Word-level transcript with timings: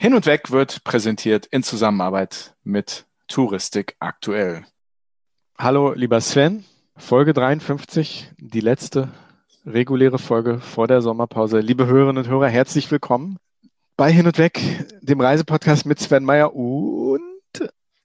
Hin 0.00 0.14
und 0.14 0.26
Weg 0.26 0.52
wird 0.52 0.84
präsentiert 0.84 1.46
in 1.46 1.64
Zusammenarbeit 1.64 2.54
mit 2.62 3.06
Touristik 3.26 3.96
aktuell. 3.98 4.64
Hallo, 5.58 5.92
lieber 5.92 6.20
Sven. 6.20 6.64
Folge 6.96 7.32
53, 7.32 8.30
die 8.38 8.60
letzte 8.60 9.08
reguläre 9.66 10.20
Folge 10.20 10.60
vor 10.60 10.86
der 10.86 11.02
Sommerpause. 11.02 11.58
Liebe 11.58 11.86
Hörerinnen 11.86 12.18
und 12.18 12.30
Hörer, 12.30 12.46
herzlich 12.46 12.88
willkommen 12.92 13.38
bei 13.96 14.12
Hin 14.12 14.28
und 14.28 14.38
Weg, 14.38 14.60
dem 15.00 15.20
Reisepodcast 15.20 15.84
mit 15.84 15.98
Sven 15.98 16.22
Meyer 16.22 16.54
und 16.54 17.20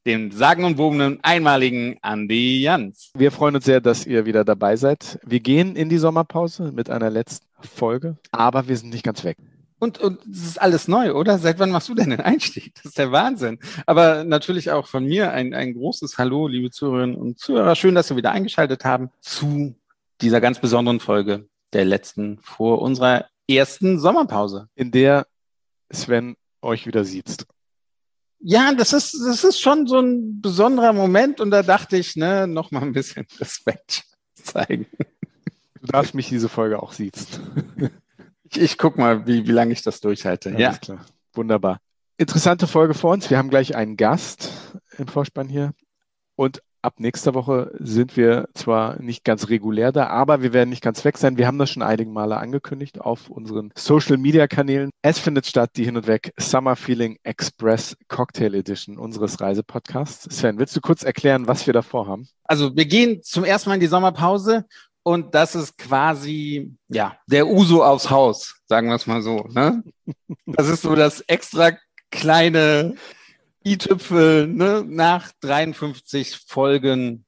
dem 0.07 0.32
sagenumwobenen, 0.32 1.20
einmaligen 1.21 2.00
Andi 2.02 2.60
Jans. 2.60 3.12
Wir 3.14 3.32
freuen 3.32 3.57
uns 3.57 3.66
sehr, 3.66 3.82
dass 3.82 4.07
ihr 4.07 4.25
wieder 4.25 4.44
dabei 4.44 4.78
seid. 4.78 5.20
Wir 5.23 5.41
gehen 5.41 5.75
in 5.75 5.89
die 5.89 6.00
Sommerpause 6.00 6.71
mit 6.71 6.89
einer 6.89 7.12
letzten 7.12 7.46
Folge, 7.60 8.18
aber 8.32 8.68
wir 8.68 8.78
sind 8.78 8.89
nicht 8.89 9.05
ganz 9.05 9.23
weg. 9.23 9.38
Und, 9.84 10.00
und 10.00 10.25
es 10.25 10.45
ist 10.45 10.61
alles 10.61 10.88
neu, 10.88 11.11
oder? 11.11 11.38
Seit 11.39 11.59
wann 11.59 11.70
machst 11.70 11.89
du 11.89 11.93
denn 11.93 12.11
den 12.11 12.21
Einstieg? 12.21 12.73
Das 12.75 12.86
ist 12.86 12.97
der 12.97 13.11
Wahnsinn. 13.11 13.59
Aber 13.86 14.24
natürlich 14.24 14.71
auch 14.71 14.87
von 14.87 15.04
mir 15.04 15.33
ein, 15.33 15.54
ein 15.54 15.74
großes 15.74 16.18
Hallo, 16.18 16.47
liebe 16.47 16.71
Zuhörerinnen 16.71 17.18
und 17.18 17.37
Zuhörer. 17.37 17.75
Schön, 17.75 17.93
dass 17.93 18.10
wir 18.10 18.15
wieder 18.15 18.32
eingeschaltet 18.32 18.86
haben 18.86 19.10
zu 19.19 19.75
dieser 20.21 20.39
ganz 20.39 20.60
besonderen 20.60 21.01
Folge 21.01 21.50
der 21.74 21.83
letzten 21.83 22.39
vor 22.39 22.82
unserer 22.82 23.25
ersten 23.46 24.00
Sommerpause. 24.00 24.69
In 24.75 24.91
der 24.91 25.27
Sven 25.91 26.38
euch 26.61 26.88
wieder 26.88 27.04
sieht. 27.04 27.46
Ja, 28.39 28.74
das 28.74 28.93
ist, 28.93 29.15
das 29.27 29.43
ist 29.43 29.60
schon 29.60 29.86
so 29.86 30.00
ein 30.00 30.39
besonderer 30.39 30.93
Moment 30.93 31.41
und 31.41 31.52
da 31.52 31.61
dachte 31.61 31.97
ich, 31.97 32.16
ne, 32.16 32.47
noch 32.47 32.72
mal 32.72 32.83
ein 32.83 32.94
bisschen 32.94 33.27
Respekt 33.38 34.03
zeigen. 34.33 34.88
Du 35.81 35.88
darfst 35.88 36.13
mich 36.13 36.30
diese 36.30 36.47
Folge 36.47 36.81
auch 36.81 36.94
siezen. 36.94 37.91
Ich, 38.53 38.62
ich 38.62 38.78
guck 38.78 38.98
mal, 38.98 39.25
wie, 39.25 39.48
wie 39.48 39.52
lange 39.52 39.73
ich 39.73 39.81
das 39.81 40.00
durchhalte. 40.00 40.52
Ja, 40.52 40.59
ja. 40.59 40.73
klar. 40.73 41.06
Wunderbar. 41.34 41.80
Interessante 42.17 42.67
Folge 42.67 42.94
vor 42.94 43.11
uns. 43.11 43.30
Wir 43.30 43.38
haben 43.39 43.50
gleich 43.50 43.75
einen 43.75 43.98
Gast 43.98 44.52
im 44.98 45.08
Vorspann 45.08 45.50
hier. 45.50 45.73
Und 46.36 46.61
ab 46.83 47.00
nächster 47.00 47.33
Woche 47.33 47.72
sind 47.80 48.16
wir 48.16 48.50
zwar 48.53 49.02
nicht 49.02 49.23
ganz 49.23 49.50
regulär 49.50 49.92
da, 49.92 50.08
aber 50.08 50.44
wir 50.44 50.53
werden 50.53 50.69
nicht 50.69 50.83
ganz 50.83 51.03
weg 51.03 51.17
sein. 51.17 51.38
Wir 51.38 51.47
haben 51.47 51.58
das 51.58 51.72
schon 51.72 51.81
einige 51.81 52.11
Male 52.11 52.38
angekündigt 52.38 53.02
auf 53.02 53.30
unseren 53.30 53.72
Social 53.75 54.17
Media 54.17 54.45
Kanälen. 54.47 54.92
Es 55.02 55.17
findet 55.17 55.47
statt 55.47 55.72
die 55.75 55.86
hin 55.86 55.97
und 55.97 56.05
weg 56.05 56.31
Summer 56.38 56.75
Feeling 56.75 57.17
Express 57.23 57.95
Cocktail 58.08 58.53
Edition 58.53 58.99
unseres 58.99 59.42
Reisepodcasts. 59.42 60.36
Sven, 60.36 60.59
willst 60.59 60.75
du 60.75 60.81
kurz 60.81 61.03
erklären, 61.03 61.47
was 61.47 61.66
wir 61.66 61.73
da 61.73 61.81
vorhaben? 61.81 62.27
Also 62.44 62.75
wir 62.75 62.86
gehen 62.86 63.23
zum 63.23 63.45
ersten 63.45 63.70
Mal 63.70 63.75
in 63.75 63.81
die 63.81 63.88
Sommerpause 63.88 64.66
und 65.03 65.35
das 65.35 65.53
ist 65.53 65.77
quasi, 65.77 66.75
ja, 66.87 67.17
der 67.27 67.47
Uso 67.47 67.83
aufs 67.83 68.09
Haus, 68.09 68.55
sagen 68.65 68.87
wir 68.87 68.95
es 68.95 69.05
mal 69.05 69.21
so. 69.21 69.47
Ne? 69.51 69.83
Das 70.45 70.69
ist 70.69 70.81
so 70.81 70.95
das 70.95 71.21
extra 71.21 71.71
kleine 72.09 72.95
i-Tüpfel 73.65 74.47
ne? 74.47 74.83
nach 74.87 75.31
53 75.41 76.37
Folgen, 76.47 77.25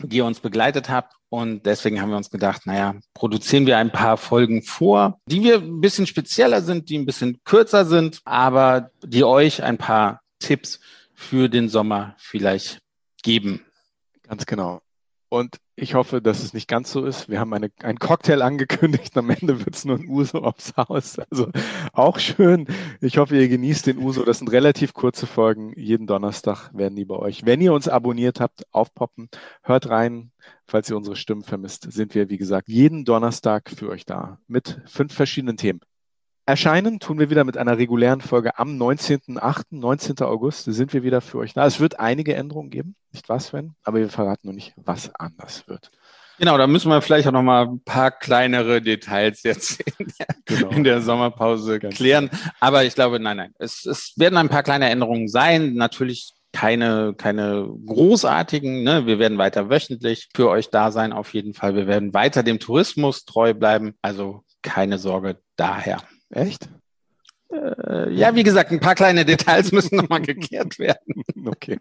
die 0.00 0.18
ihr 0.18 0.24
uns 0.24 0.40
begleitet 0.40 0.88
habt. 0.88 1.14
Und 1.30 1.66
deswegen 1.66 2.00
haben 2.00 2.10
wir 2.10 2.16
uns 2.16 2.30
gedacht, 2.30 2.66
naja, 2.66 2.94
produzieren 3.14 3.66
wir 3.66 3.76
ein 3.76 3.92
paar 3.92 4.16
Folgen 4.16 4.62
vor, 4.62 5.20
die 5.26 5.42
wir 5.42 5.56
ein 5.56 5.80
bisschen 5.80 6.06
spezieller 6.06 6.62
sind, 6.62 6.88
die 6.88 6.96
ein 6.96 7.04
bisschen 7.04 7.42
kürzer 7.44 7.84
sind, 7.84 8.20
aber 8.24 8.90
die 9.04 9.24
euch 9.24 9.62
ein 9.62 9.76
paar 9.76 10.22
Tipps 10.38 10.80
für 11.14 11.48
den 11.48 11.68
Sommer 11.68 12.14
vielleicht 12.16 12.80
geben. 13.22 13.64
Ganz 14.22 14.46
genau. 14.46 14.80
Und 15.30 15.58
ich 15.76 15.94
hoffe, 15.94 16.22
dass 16.22 16.42
es 16.42 16.54
nicht 16.54 16.68
ganz 16.68 16.90
so 16.90 17.04
ist. 17.04 17.28
Wir 17.28 17.38
haben 17.38 17.52
eine, 17.52 17.70
einen 17.82 17.98
Cocktail 17.98 18.42
angekündigt. 18.42 19.16
Am 19.16 19.30
Ende 19.30 19.64
wird 19.64 19.76
es 19.76 19.84
nur 19.84 19.96
ein 19.96 20.08
Uso 20.08 20.38
aufs 20.38 20.74
Haus. 20.76 21.18
Also 21.30 21.50
auch 21.92 22.18
schön. 22.18 22.66
Ich 23.00 23.18
hoffe, 23.18 23.36
ihr 23.36 23.48
genießt 23.48 23.86
den 23.86 23.98
Uso. 23.98 24.24
Das 24.24 24.38
sind 24.38 24.50
relativ 24.50 24.94
kurze 24.94 25.26
Folgen. 25.26 25.72
Jeden 25.76 26.06
Donnerstag 26.06 26.70
werden 26.74 26.96
die 26.96 27.04
bei 27.04 27.16
euch. 27.16 27.44
Wenn 27.44 27.60
ihr 27.60 27.74
uns 27.74 27.88
abonniert 27.88 28.40
habt, 28.40 28.66
aufpoppen. 28.72 29.28
Hört 29.62 29.88
rein. 29.88 30.32
Falls 30.64 30.88
ihr 30.90 30.96
unsere 30.96 31.16
Stimmen 31.16 31.42
vermisst, 31.42 31.90
sind 31.92 32.14
wir, 32.14 32.28
wie 32.30 32.38
gesagt, 32.38 32.68
jeden 32.68 33.04
Donnerstag 33.04 33.70
für 33.70 33.88
euch 33.88 34.04
da 34.06 34.38
mit 34.48 34.80
fünf 34.86 35.14
verschiedenen 35.14 35.56
Themen. 35.56 35.80
Erscheinen 36.48 36.98
tun 36.98 37.18
wir 37.18 37.28
wieder 37.28 37.44
mit 37.44 37.58
einer 37.58 37.76
regulären 37.76 38.22
Folge 38.22 38.58
am 38.58 38.70
19.8., 38.70 39.64
19. 39.68 40.20
August 40.20 40.64
sind 40.64 40.94
wir 40.94 41.02
wieder 41.02 41.20
für 41.20 41.36
euch 41.36 41.52
da. 41.52 41.66
Es 41.66 41.78
wird 41.78 42.00
einige 42.00 42.34
Änderungen 42.34 42.70
geben, 42.70 42.96
nicht 43.12 43.28
was, 43.28 43.48
Sven? 43.48 43.74
Aber 43.82 43.98
wir 43.98 44.08
verraten 44.08 44.46
noch 44.46 44.54
nicht, 44.54 44.72
was 44.76 45.14
anders 45.14 45.68
wird. 45.68 45.90
Genau, 46.38 46.56
da 46.56 46.66
müssen 46.66 46.88
wir 46.88 47.02
vielleicht 47.02 47.28
auch 47.28 47.32
noch 47.32 47.42
mal 47.42 47.66
ein 47.66 47.84
paar 47.84 48.10
kleinere 48.10 48.80
Details 48.80 49.42
jetzt 49.42 49.82
in 49.98 50.10
der, 50.18 50.26
genau. 50.46 50.70
in 50.70 50.84
der 50.84 51.02
Sommerpause 51.02 51.80
Ganz 51.80 51.96
klären. 51.96 52.30
Aber 52.60 52.82
ich 52.82 52.94
glaube, 52.94 53.20
nein, 53.20 53.36
nein, 53.36 53.54
es, 53.58 53.84
es 53.84 54.14
werden 54.16 54.38
ein 54.38 54.48
paar 54.48 54.62
kleine 54.62 54.88
Änderungen 54.88 55.28
sein. 55.28 55.74
Natürlich 55.74 56.32
keine, 56.54 57.12
keine 57.14 57.68
großartigen. 57.84 58.84
Ne? 58.84 59.04
Wir 59.04 59.18
werden 59.18 59.36
weiter 59.36 59.68
wöchentlich 59.68 60.30
für 60.34 60.48
euch 60.48 60.70
da 60.70 60.92
sein, 60.92 61.12
auf 61.12 61.34
jeden 61.34 61.52
Fall. 61.52 61.74
Wir 61.74 61.86
werden 61.86 62.14
weiter 62.14 62.42
dem 62.42 62.58
Tourismus 62.58 63.26
treu 63.26 63.52
bleiben. 63.52 63.96
Also 64.00 64.44
keine 64.62 64.96
Sorge 64.96 65.36
daher. 65.56 66.00
Echt? 66.30 66.68
Äh, 67.50 68.12
ja, 68.12 68.34
wie 68.34 68.42
gesagt, 68.42 68.70
ein 68.72 68.80
paar 68.80 68.94
kleine 68.94 69.24
Details 69.24 69.72
müssen 69.72 69.96
nochmal 69.96 70.22
geklärt 70.22 70.78
werden. 70.78 71.22
Okay. 71.46 71.78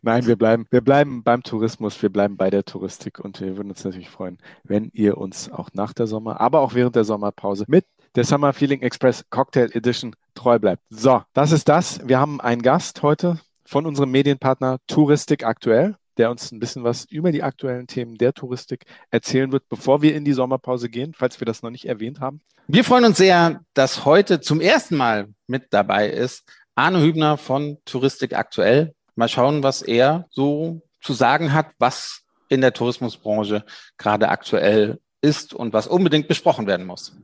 Nein, 0.00 0.26
wir 0.26 0.36
bleiben, 0.36 0.66
wir 0.70 0.80
bleiben 0.80 1.22
beim 1.22 1.44
Tourismus, 1.44 2.02
wir 2.02 2.10
bleiben 2.10 2.36
bei 2.36 2.50
der 2.50 2.64
Touristik 2.64 3.20
und 3.20 3.40
wir 3.40 3.56
würden 3.56 3.70
uns 3.70 3.84
natürlich 3.84 4.10
freuen, 4.10 4.38
wenn 4.64 4.90
ihr 4.92 5.16
uns 5.16 5.50
auch 5.50 5.68
nach 5.74 5.92
der 5.92 6.08
Sommer, 6.08 6.40
aber 6.40 6.60
auch 6.60 6.74
während 6.74 6.96
der 6.96 7.04
Sommerpause 7.04 7.66
mit 7.68 7.86
der 8.16 8.24
Summer 8.24 8.52
Feeling 8.52 8.82
Express 8.82 9.24
Cocktail 9.30 9.70
Edition 9.72 10.16
treu 10.34 10.58
bleibt. 10.58 10.82
So, 10.90 11.22
das 11.34 11.52
ist 11.52 11.68
das. 11.68 12.06
Wir 12.06 12.18
haben 12.18 12.40
einen 12.40 12.62
Gast 12.62 13.02
heute 13.02 13.38
von 13.64 13.86
unserem 13.86 14.10
Medienpartner 14.10 14.78
Touristik 14.88 15.44
aktuell 15.44 15.94
der 16.18 16.30
uns 16.30 16.52
ein 16.52 16.58
bisschen 16.60 16.84
was 16.84 17.04
über 17.04 17.32
die 17.32 17.42
aktuellen 17.42 17.86
Themen 17.86 18.16
der 18.16 18.32
Touristik 18.32 18.84
erzählen 19.10 19.52
wird, 19.52 19.68
bevor 19.68 20.02
wir 20.02 20.14
in 20.14 20.24
die 20.24 20.32
Sommerpause 20.32 20.88
gehen, 20.88 21.14
falls 21.16 21.40
wir 21.40 21.46
das 21.46 21.62
noch 21.62 21.70
nicht 21.70 21.86
erwähnt 21.86 22.20
haben. 22.20 22.40
Wir 22.68 22.84
freuen 22.84 23.04
uns 23.04 23.18
sehr, 23.18 23.60
dass 23.74 24.04
heute 24.04 24.40
zum 24.40 24.60
ersten 24.60 24.96
Mal 24.96 25.28
mit 25.46 25.66
dabei 25.70 26.08
ist 26.08 26.44
Arne 26.74 27.02
Hübner 27.02 27.36
von 27.36 27.78
Touristik 27.84 28.34
aktuell. 28.34 28.94
Mal 29.14 29.28
schauen, 29.28 29.62
was 29.62 29.82
er 29.82 30.26
so 30.30 30.80
zu 31.02 31.12
sagen 31.12 31.52
hat, 31.52 31.66
was 31.78 32.22
in 32.48 32.60
der 32.60 32.72
Tourismusbranche 32.72 33.64
gerade 33.98 34.28
aktuell 34.28 35.00
ist 35.20 35.54
und 35.54 35.72
was 35.72 35.86
unbedingt 35.86 36.28
besprochen 36.28 36.66
werden 36.66 36.86
muss. 36.86 37.14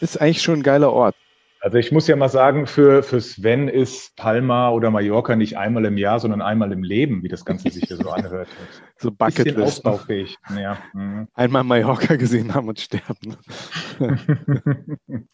Ist 0.00 0.20
eigentlich 0.20 0.42
schon 0.42 0.60
ein 0.60 0.62
geiler 0.62 0.92
Ort. 0.92 1.16
Also 1.66 1.78
ich 1.78 1.90
muss 1.90 2.06
ja 2.06 2.14
mal 2.14 2.28
sagen, 2.28 2.68
für, 2.68 3.02
für 3.02 3.20
Sven 3.20 3.66
ist 3.66 4.14
Palma 4.14 4.70
oder 4.70 4.92
Mallorca 4.92 5.34
nicht 5.34 5.58
einmal 5.58 5.84
im 5.86 5.98
Jahr, 5.98 6.20
sondern 6.20 6.40
einmal 6.40 6.70
im 6.70 6.84
Leben, 6.84 7.24
wie 7.24 7.28
das 7.28 7.44
Ganze 7.44 7.70
sich 7.70 7.82
hier 7.88 7.96
so 7.96 8.08
anhört. 8.12 8.46
so 8.96 9.10
Bucketlist. 9.10 9.58
Ausbaufähig. 9.58 10.36
Ja. 10.56 10.78
Mhm. 10.92 11.26
Einmal 11.34 11.64
Mallorca 11.64 12.14
gesehen 12.14 12.54
haben 12.54 12.68
und 12.68 12.78
sterben. 12.78 13.36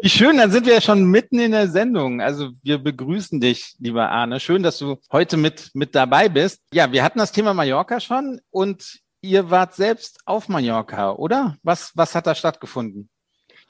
Wie 0.00 0.08
schön, 0.08 0.36
dann 0.36 0.52
sind 0.52 0.64
wir 0.64 0.74
ja 0.74 0.80
schon 0.80 1.10
mitten 1.10 1.40
in 1.40 1.50
der 1.50 1.66
Sendung. 1.66 2.20
Also 2.20 2.50
wir 2.62 2.78
begrüßen 2.78 3.40
dich, 3.40 3.74
lieber 3.80 4.10
Arne. 4.10 4.38
Schön, 4.38 4.62
dass 4.62 4.78
du 4.78 4.96
heute 5.10 5.36
mit, 5.36 5.72
mit 5.74 5.96
dabei 5.96 6.28
bist. 6.28 6.62
Ja, 6.72 6.92
wir 6.92 7.02
hatten 7.02 7.18
das 7.18 7.32
Thema 7.32 7.52
Mallorca 7.52 7.98
schon 7.98 8.40
und 8.50 9.00
ihr 9.22 9.50
wart 9.50 9.74
selbst 9.74 10.20
auf 10.24 10.48
Mallorca, 10.48 11.10
oder? 11.14 11.56
Was, 11.64 11.90
was 11.96 12.14
hat 12.14 12.28
da 12.28 12.36
stattgefunden? 12.36 13.09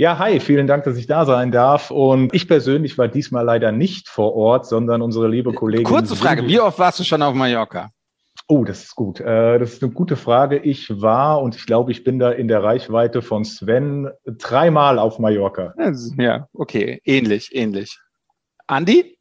Ja, 0.01 0.19
hi, 0.19 0.41
vielen 0.41 0.67
Dank, 0.67 0.85
dass 0.85 0.97
ich 0.97 1.07
da 1.07 1.27
sein 1.27 1.53
darf. 1.53 1.91
Und 1.91 2.33
ich 2.33 2.49
persönlich 2.49 2.97
war 2.97 3.07
diesmal 3.07 3.45
leider 3.45 3.71
nicht 3.71 4.09
vor 4.09 4.35
Ort, 4.35 4.65
sondern 4.65 5.03
unsere 5.03 5.29
liebe 5.29 5.53
Kollegin. 5.53 5.85
Kurze 5.85 6.17
Frage, 6.17 6.47
wie 6.47 6.59
oft 6.59 6.79
warst 6.79 7.01
du 7.01 7.05
schon 7.05 7.21
auf 7.21 7.35
Mallorca? 7.35 7.91
Oh, 8.49 8.65
das 8.65 8.85
ist 8.85 8.97
gut. 8.97 9.21
Äh, 9.21 9.59
das 9.59 9.75
ist 9.75 9.83
eine 9.83 9.93
gute 9.93 10.17
Frage. 10.17 10.57
Ich 10.57 11.03
war 11.03 11.43
und 11.43 11.55
ich 11.55 11.67
glaube, 11.67 11.93
ich 11.93 12.03
bin 12.03 12.19
da 12.19 12.31
in 12.31 12.49
der 12.49 12.63
Reichweite 12.63 13.21
von 13.21 13.45
Sven 13.45 14.09
dreimal 14.25 14.99
auf 14.99 15.19
Mallorca. 15.19 15.75
Ja, 16.17 16.49
okay, 16.55 17.03
ähnlich, 17.05 17.55
ähnlich. 17.55 17.99
Andi? 18.69 19.19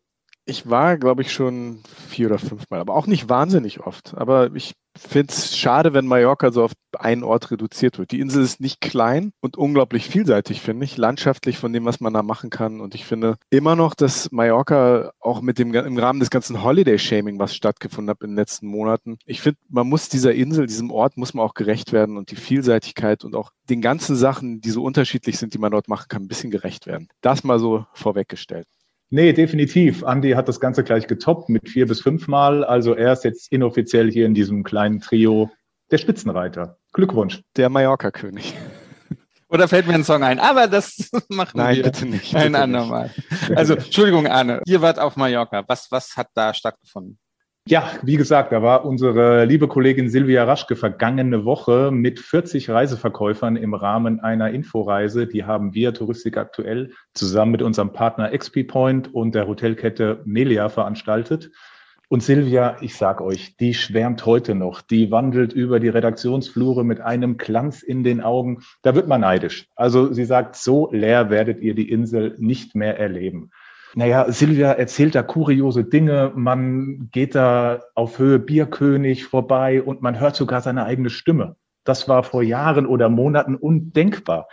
Ich 0.49 0.67
war, 0.67 0.97
glaube 0.97 1.21
ich, 1.21 1.31
schon 1.31 1.83
vier 2.07 2.25
oder 2.25 2.39
fünfmal, 2.39 2.79
aber 2.79 2.95
auch 2.95 3.05
nicht 3.05 3.29
wahnsinnig 3.29 3.81
oft. 3.81 4.15
Aber 4.17 4.49
ich 4.55 4.73
finde 4.97 5.31
es 5.31 5.55
schade, 5.55 5.93
wenn 5.93 6.07
Mallorca 6.07 6.51
so 6.51 6.63
auf 6.63 6.71
einen 6.97 7.23
Ort 7.23 7.51
reduziert 7.51 7.99
wird. 7.99 8.11
Die 8.11 8.19
Insel 8.19 8.41
ist 8.41 8.59
nicht 8.59 8.81
klein 8.81 9.31
und 9.41 9.57
unglaublich 9.57 10.07
vielseitig, 10.07 10.61
finde 10.61 10.85
ich, 10.85 10.97
landschaftlich 10.97 11.59
von 11.59 11.71
dem, 11.71 11.85
was 11.85 11.99
man 11.99 12.15
da 12.15 12.23
machen 12.23 12.49
kann. 12.49 12.81
Und 12.81 12.95
ich 12.95 13.05
finde 13.05 13.35
immer 13.51 13.75
noch, 13.75 13.93
dass 13.93 14.31
Mallorca 14.31 15.11
auch 15.19 15.41
mit 15.41 15.59
dem 15.59 15.71
im 15.71 15.99
Rahmen 15.99 16.19
des 16.19 16.31
ganzen 16.31 16.63
Holiday-Shaming, 16.63 17.37
was 17.37 17.53
stattgefunden 17.53 18.09
hat 18.09 18.23
in 18.23 18.31
den 18.31 18.35
letzten 18.35 18.65
Monaten, 18.65 19.19
ich 19.27 19.41
finde, 19.41 19.59
man 19.69 19.87
muss 19.87 20.09
dieser 20.09 20.33
Insel, 20.33 20.65
diesem 20.65 20.89
Ort, 20.89 21.15
muss 21.15 21.35
man 21.35 21.45
auch 21.45 21.53
gerecht 21.53 21.91
werden 21.93 22.17
und 22.17 22.31
die 22.31 22.35
Vielseitigkeit 22.35 23.23
und 23.23 23.35
auch 23.35 23.51
den 23.69 23.81
ganzen 23.81 24.15
Sachen, 24.15 24.61
die 24.61 24.71
so 24.71 24.81
unterschiedlich 24.81 25.37
sind, 25.37 25.53
die 25.53 25.59
man 25.59 25.71
dort 25.71 25.87
machen 25.87 26.07
kann, 26.09 26.23
ein 26.23 26.27
bisschen 26.27 26.49
gerecht 26.49 26.87
werden. 26.87 27.07
Das 27.21 27.43
mal 27.43 27.59
so 27.59 27.85
vorweggestellt. 27.93 28.67
Nee, 29.11 29.33
definitiv. 29.33 30.03
Andy 30.03 30.31
hat 30.31 30.47
das 30.47 30.59
Ganze 30.59 30.83
gleich 30.83 31.07
getoppt 31.07 31.49
mit 31.49 31.67
vier 31.67 31.87
bis 31.87 32.01
fünf 32.01 32.27
Mal. 32.27 32.63
Also 32.63 32.93
er 32.93 33.13
ist 33.13 33.23
jetzt 33.23 33.51
inoffiziell 33.51 34.11
hier 34.11 34.25
in 34.25 34.35
diesem 34.35 34.63
kleinen 34.63 34.99
Trio 34.99 35.49
der 35.89 35.97
Spitzenreiter. 35.97 36.77
Glückwunsch. 36.93 37.41
Der 37.57 37.69
Mallorca-König. 37.69 38.53
Oder 39.49 39.67
fällt 39.67 39.87
mir 39.87 39.95
ein 39.95 40.03
Song 40.03 40.21
ein? 40.23 40.39
Aber 40.39 40.67
das 40.67 41.09
machen 41.29 41.57
Nein, 41.57 41.77
wir 41.77 41.83
bitte 41.83 42.05
nicht. 42.05 42.35
ein 42.35 42.51
bitte 42.51 42.63
andermal. 42.63 43.11
Also, 43.55 43.73
Entschuldigung, 43.73 44.27
Arne, 44.27 44.61
ihr 44.67 44.81
wart 44.81 44.99
auf 44.99 45.15
Mallorca. 45.15 45.63
Was, 45.67 45.87
was 45.89 46.15
hat 46.15 46.27
da 46.35 46.53
stattgefunden? 46.53 47.17
Ja, 47.67 47.91
wie 48.01 48.15
gesagt, 48.15 48.51
da 48.51 48.63
war 48.63 48.83
unsere 48.83 49.45
liebe 49.45 49.67
Kollegin 49.67 50.09
Silvia 50.09 50.43
Raschke 50.43 50.75
vergangene 50.75 51.45
Woche 51.45 51.91
mit 51.91 52.19
40 52.19 52.69
Reiseverkäufern 52.69 53.57
im 53.57 53.75
Rahmen 53.75 54.19
einer 54.21 54.49
Inforeise. 54.49 55.27
Die 55.27 55.43
haben 55.43 55.75
wir 55.75 55.93
Touristik 55.93 56.37
aktuell 56.37 56.93
zusammen 57.13 57.51
mit 57.51 57.61
unserem 57.61 57.93
Partner 57.93 58.35
XP 58.35 58.67
Point 58.67 59.13
und 59.13 59.35
der 59.35 59.47
Hotelkette 59.47 60.21
Melia 60.25 60.69
veranstaltet. 60.69 61.51
Und 62.11 62.23
Silvia, 62.23 62.77
ich 62.81 62.95
sag 62.95 63.21
euch, 63.21 63.55
die 63.57 63.75
schwärmt 63.75 64.25
heute 64.25 64.55
noch. 64.55 64.81
Die 64.81 65.11
wandelt 65.11 65.53
über 65.53 65.79
die 65.79 65.89
Redaktionsflure 65.89 66.83
mit 66.83 67.01
einem 67.01 67.37
Glanz 67.37 67.83
in 67.83 68.03
den 68.03 68.19
Augen. 68.19 68.63
Da 68.81 68.95
wird 68.95 69.07
man 69.07 69.21
neidisch. 69.21 69.67
Also 69.75 70.11
sie 70.11 70.25
sagt, 70.25 70.55
so 70.55 70.89
leer 70.91 71.29
werdet 71.29 71.61
ihr 71.61 71.75
die 71.75 71.91
Insel 71.91 72.35
nicht 72.39 72.73
mehr 72.73 72.97
erleben. 72.97 73.51
Naja, 73.95 74.31
Silvia 74.31 74.71
erzählt 74.71 75.15
da 75.15 75.23
kuriose 75.23 75.83
Dinge. 75.83 76.31
Man 76.35 77.09
geht 77.11 77.35
da 77.35 77.81
auf 77.95 78.19
Höhe 78.19 78.39
Bierkönig 78.39 79.25
vorbei 79.25 79.81
und 79.81 80.01
man 80.01 80.19
hört 80.19 80.35
sogar 80.35 80.61
seine 80.61 80.85
eigene 80.85 81.09
Stimme. 81.09 81.55
Das 81.83 82.07
war 82.07 82.23
vor 82.23 82.43
Jahren 82.43 82.85
oder 82.85 83.09
Monaten 83.09 83.55
undenkbar. 83.55 84.47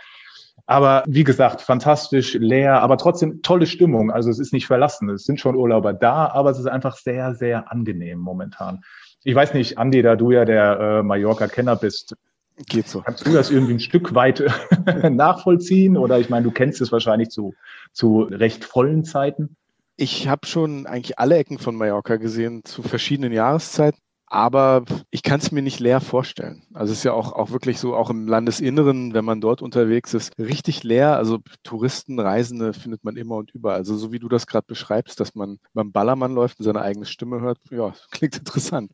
Aber 0.65 1.03
wie 1.07 1.23
gesagt, 1.23 1.61
fantastisch, 1.61 2.33
leer, 2.33 2.81
aber 2.81 2.97
trotzdem 2.97 3.41
tolle 3.41 3.67
Stimmung. 3.67 4.11
Also 4.11 4.29
es 4.29 4.39
ist 4.39 4.53
nicht 4.53 4.67
verlassen. 4.67 5.09
Es 5.09 5.23
sind 5.23 5.39
schon 5.39 5.55
Urlauber 5.55 5.93
da, 5.93 6.27
aber 6.27 6.49
es 6.49 6.59
ist 6.59 6.67
einfach 6.67 6.97
sehr, 6.97 7.35
sehr 7.35 7.71
angenehm 7.71 8.19
momentan. 8.19 8.81
Ich 9.23 9.35
weiß 9.35 9.53
nicht, 9.53 9.77
Andi, 9.77 10.01
da 10.01 10.15
du 10.15 10.31
ja 10.31 10.45
der 10.45 10.79
äh, 10.79 11.03
Mallorca-Kenner 11.03 11.75
bist, 11.75 12.15
Geht 12.65 12.87
so. 12.87 13.01
Kannst 13.01 13.25
du 13.25 13.31
das 13.31 13.51
irgendwie 13.51 13.73
ein 13.73 13.79
Stück 13.79 14.15
weit 14.15 14.43
nachvollziehen? 15.09 15.95
Oder 15.95 16.19
ich 16.19 16.29
meine, 16.29 16.43
du 16.43 16.51
kennst 16.51 16.81
es 16.81 16.91
wahrscheinlich 16.91 17.29
zu, 17.29 17.53
zu 17.91 18.21
recht 18.23 18.65
vollen 18.65 19.03
Zeiten. 19.03 19.55
Ich 19.95 20.27
habe 20.27 20.47
schon 20.47 20.87
eigentlich 20.87 21.19
alle 21.19 21.37
Ecken 21.37 21.59
von 21.59 21.75
Mallorca 21.75 22.17
gesehen 22.17 22.63
zu 22.63 22.81
verschiedenen 22.81 23.31
Jahreszeiten. 23.31 23.99
Aber 24.29 24.83
ich 25.09 25.23
kann 25.23 25.39
es 25.39 25.53
mir 25.53 25.61
nicht 25.61 25.79
leer 25.79 26.01
vorstellen. 26.01 26.63
Also 26.73 26.91
es 26.91 26.99
ist 26.99 27.03
ja 27.05 27.13
auch, 27.13 27.31
auch 27.31 27.51
wirklich 27.51 27.79
so, 27.79 27.95
auch 27.95 28.09
im 28.09 28.27
Landesinneren, 28.27 29.13
wenn 29.13 29.23
man 29.23 29.39
dort 29.39 29.61
unterwegs 29.61 30.13
ist, 30.13 30.37
richtig 30.37 30.83
leer. 30.83 31.15
Also 31.15 31.39
Touristen, 31.63 32.19
Reisende 32.19 32.73
findet 32.73 33.05
man 33.05 33.15
immer 33.15 33.35
und 33.35 33.51
überall. 33.51 33.77
Also 33.77 33.95
so 33.95 34.11
wie 34.11 34.19
du 34.19 34.27
das 34.27 34.45
gerade 34.45 34.67
beschreibst, 34.67 35.21
dass 35.21 35.33
man 35.33 35.59
beim 35.73 35.93
Ballermann 35.93 36.33
läuft 36.33 36.59
und 36.59 36.65
seine 36.65 36.81
eigene 36.81 37.05
Stimme 37.05 37.39
hört, 37.39 37.59
ja, 37.71 37.93
klingt 38.11 38.37
interessant. 38.37 38.91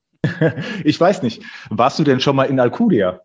ich 0.83 1.01
weiß 1.01 1.23
nicht. 1.23 1.41
Warst 1.69 1.97
du 1.97 2.03
denn 2.03 2.19
schon 2.19 2.35
mal 2.35 2.45
in 2.45 2.59
Alcudia? 2.59 3.21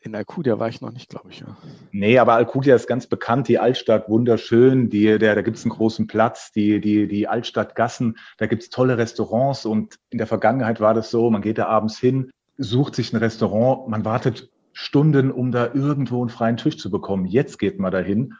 In 0.00 0.14
Alcudia 0.14 0.58
war 0.58 0.68
ich 0.68 0.80
noch 0.80 0.92
nicht, 0.92 1.08
glaube 1.08 1.30
ich. 1.30 1.40
Ja. 1.40 1.56
Nee, 1.90 2.18
aber 2.18 2.34
Alcudia 2.34 2.76
ist 2.76 2.86
ganz 2.86 3.06
bekannt, 3.06 3.48
die 3.48 3.58
Altstadt, 3.58 4.08
wunderschön. 4.08 4.88
Die, 4.88 5.18
der, 5.18 5.34
da 5.34 5.42
gibt 5.42 5.56
es 5.56 5.64
einen 5.64 5.72
großen 5.72 6.06
Platz, 6.06 6.52
die, 6.52 6.80
die, 6.80 7.08
die 7.08 7.26
Altstadtgassen, 7.26 8.16
da 8.38 8.46
gibt 8.46 8.62
es 8.62 8.70
tolle 8.70 8.98
Restaurants. 8.98 9.66
Und 9.66 9.96
in 10.10 10.18
der 10.18 10.26
Vergangenheit 10.26 10.80
war 10.80 10.94
das 10.94 11.10
so, 11.10 11.30
man 11.30 11.42
geht 11.42 11.58
da 11.58 11.66
abends 11.66 11.98
hin, 11.98 12.30
sucht 12.56 12.94
sich 12.94 13.12
ein 13.12 13.16
Restaurant, 13.16 13.88
man 13.88 14.04
wartet 14.04 14.50
Stunden, 14.72 15.30
um 15.30 15.52
da 15.52 15.72
irgendwo 15.72 16.20
einen 16.20 16.28
freien 16.28 16.56
Tisch 16.56 16.76
zu 16.76 16.90
bekommen. 16.90 17.24
Jetzt 17.24 17.58
geht 17.58 17.78
man 17.78 17.90
dahin 17.90 18.34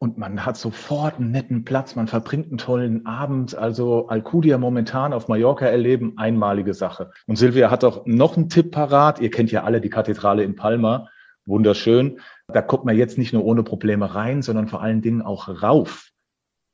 und 0.00 0.16
man 0.16 0.46
hat 0.46 0.56
sofort 0.56 1.16
einen 1.16 1.32
netten 1.32 1.64
Platz, 1.64 1.96
man 1.96 2.06
verbringt 2.06 2.48
einen 2.48 2.58
tollen 2.58 3.04
Abend. 3.06 3.56
Also 3.56 4.06
Alcudia 4.06 4.56
momentan 4.56 5.12
auf 5.12 5.26
Mallorca 5.26 5.66
erleben, 5.66 6.14
einmalige 6.16 6.72
Sache. 6.72 7.10
Und 7.26 7.36
Silvia 7.36 7.70
hat 7.70 7.82
auch 7.82 8.06
noch 8.06 8.36
einen 8.36 8.48
Tipp 8.48 8.70
parat. 8.70 9.20
Ihr 9.20 9.30
kennt 9.30 9.50
ja 9.50 9.64
alle 9.64 9.80
die 9.80 9.90
Kathedrale 9.90 10.44
in 10.44 10.54
Palma. 10.54 11.08
Wunderschön. 11.46 12.20
Da 12.46 12.62
kommt 12.62 12.84
man 12.84 12.96
jetzt 12.96 13.18
nicht 13.18 13.32
nur 13.32 13.44
ohne 13.44 13.64
Probleme 13.64 14.14
rein, 14.14 14.42
sondern 14.42 14.68
vor 14.68 14.82
allen 14.82 15.02
Dingen 15.02 15.20
auch 15.20 15.62
rauf. 15.62 16.10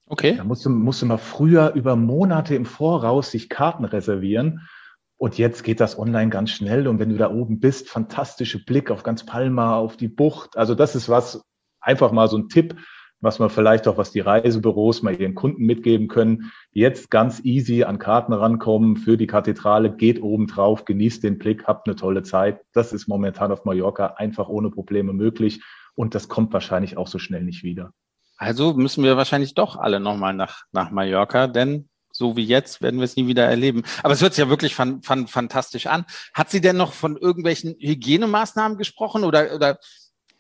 Okay. 0.07 0.35
Da 0.37 0.45
musste, 0.45 0.69
musste 0.69 1.07
man 1.07 1.19
früher 1.19 1.73
über 1.73 1.97
Monate 1.97 2.55
im 2.55 2.67
Voraus 2.67 3.31
sich 3.31 3.49
Karten 3.49 3.87
reservieren. 3.87 4.69
Und 5.17 5.39
jetzt 5.39 5.65
geht 5.65 5.81
das 5.81 5.99
online 5.99 6.29
ganz 6.29 6.51
schnell. 6.51 6.87
Und 6.87 6.99
wenn 6.99 7.09
du 7.09 7.17
da 7.17 7.31
oben 7.31 7.59
bist, 7.59 7.89
fantastische 7.89 8.63
Blick 8.63 8.91
auf 8.91 9.03
ganz 9.03 9.25
Palma, 9.25 9.77
auf 9.77 9.97
die 9.97 10.09
Bucht. 10.09 10.59
Also 10.59 10.75
das 10.75 10.95
ist 10.95 11.09
was, 11.09 11.43
einfach 11.81 12.13
mal 12.13 12.29
so 12.29 12.37
ein 12.37 12.51
Tipp 12.51 12.77
was 13.25 13.39
man 13.39 13.51
vielleicht 13.51 13.89
auch, 13.89 13.97
was 13.97 14.13
die 14.13 14.21
Reisebüros 14.21 15.03
mal 15.03 15.19
ihren 15.19 15.35
Kunden 15.35 15.65
mitgeben 15.65 16.09
können. 16.09 16.53
Jetzt 16.73 17.11
ganz 17.11 17.41
easy 17.45 17.85
an 17.85 17.99
Karten 17.99 18.33
rankommen 18.33 18.97
für 18.97 19.17
die 19.17 19.27
Kathedrale, 19.27 19.91
geht 19.97 20.23
oben 20.23 20.47
drauf, 20.47 20.85
genießt 20.85 21.25
den 21.25 21.39
Blick, 21.39 21.65
habt 21.67 21.89
eine 21.89 21.97
tolle 21.97 22.23
Zeit. 22.23 22.61
Das 22.73 22.93
ist 22.93 23.09
momentan 23.09 23.51
auf 23.51 23.65
Mallorca 23.65 24.15
einfach 24.19 24.49
ohne 24.49 24.71
Probleme 24.71 25.13
möglich 25.13 25.63
und 25.95 26.15
das 26.15 26.29
kommt 26.29 26.53
wahrscheinlich 26.53 26.97
auch 26.97 27.09
so 27.09 27.19
schnell 27.19 27.43
nicht 27.43 27.65
wieder. 27.65 27.93
Also 28.37 28.75
müssen 28.75 29.05
wir 29.05 29.17
wahrscheinlich 29.17 29.55
doch 29.55 29.77
alle 29.77 30.01
nochmal 30.01 30.35
nach, 30.35 30.65
nach 30.73 30.91
Mallorca, 30.91 31.47
denn 31.47 31.89
so 32.17 32.37
wie 32.37 32.45
jetzt 32.45 32.81
werden 32.81 33.01
wir 33.01 33.05
es 33.05 33.17
nie 33.17 33.27
wieder 33.27 33.45
erleben. 33.45 33.83
Aber 34.03 34.15
es 34.15 34.23
hört 34.23 34.35
sich 34.35 34.45
ja 34.45 34.49
wirklich 34.49 34.75
fan, 34.75 35.03
fan, 35.03 35.27
fantastisch 35.27 35.87
an. 35.87 36.05
Hat 36.33 36.49
sie 36.49 36.61
denn 36.61 36.77
noch 36.77 36.93
von 36.93 37.17
irgendwelchen 37.17 37.75
Hygienemaßnahmen 37.79 38.79
gesprochen 38.79 39.25
oder, 39.25 39.55
oder 39.55 39.79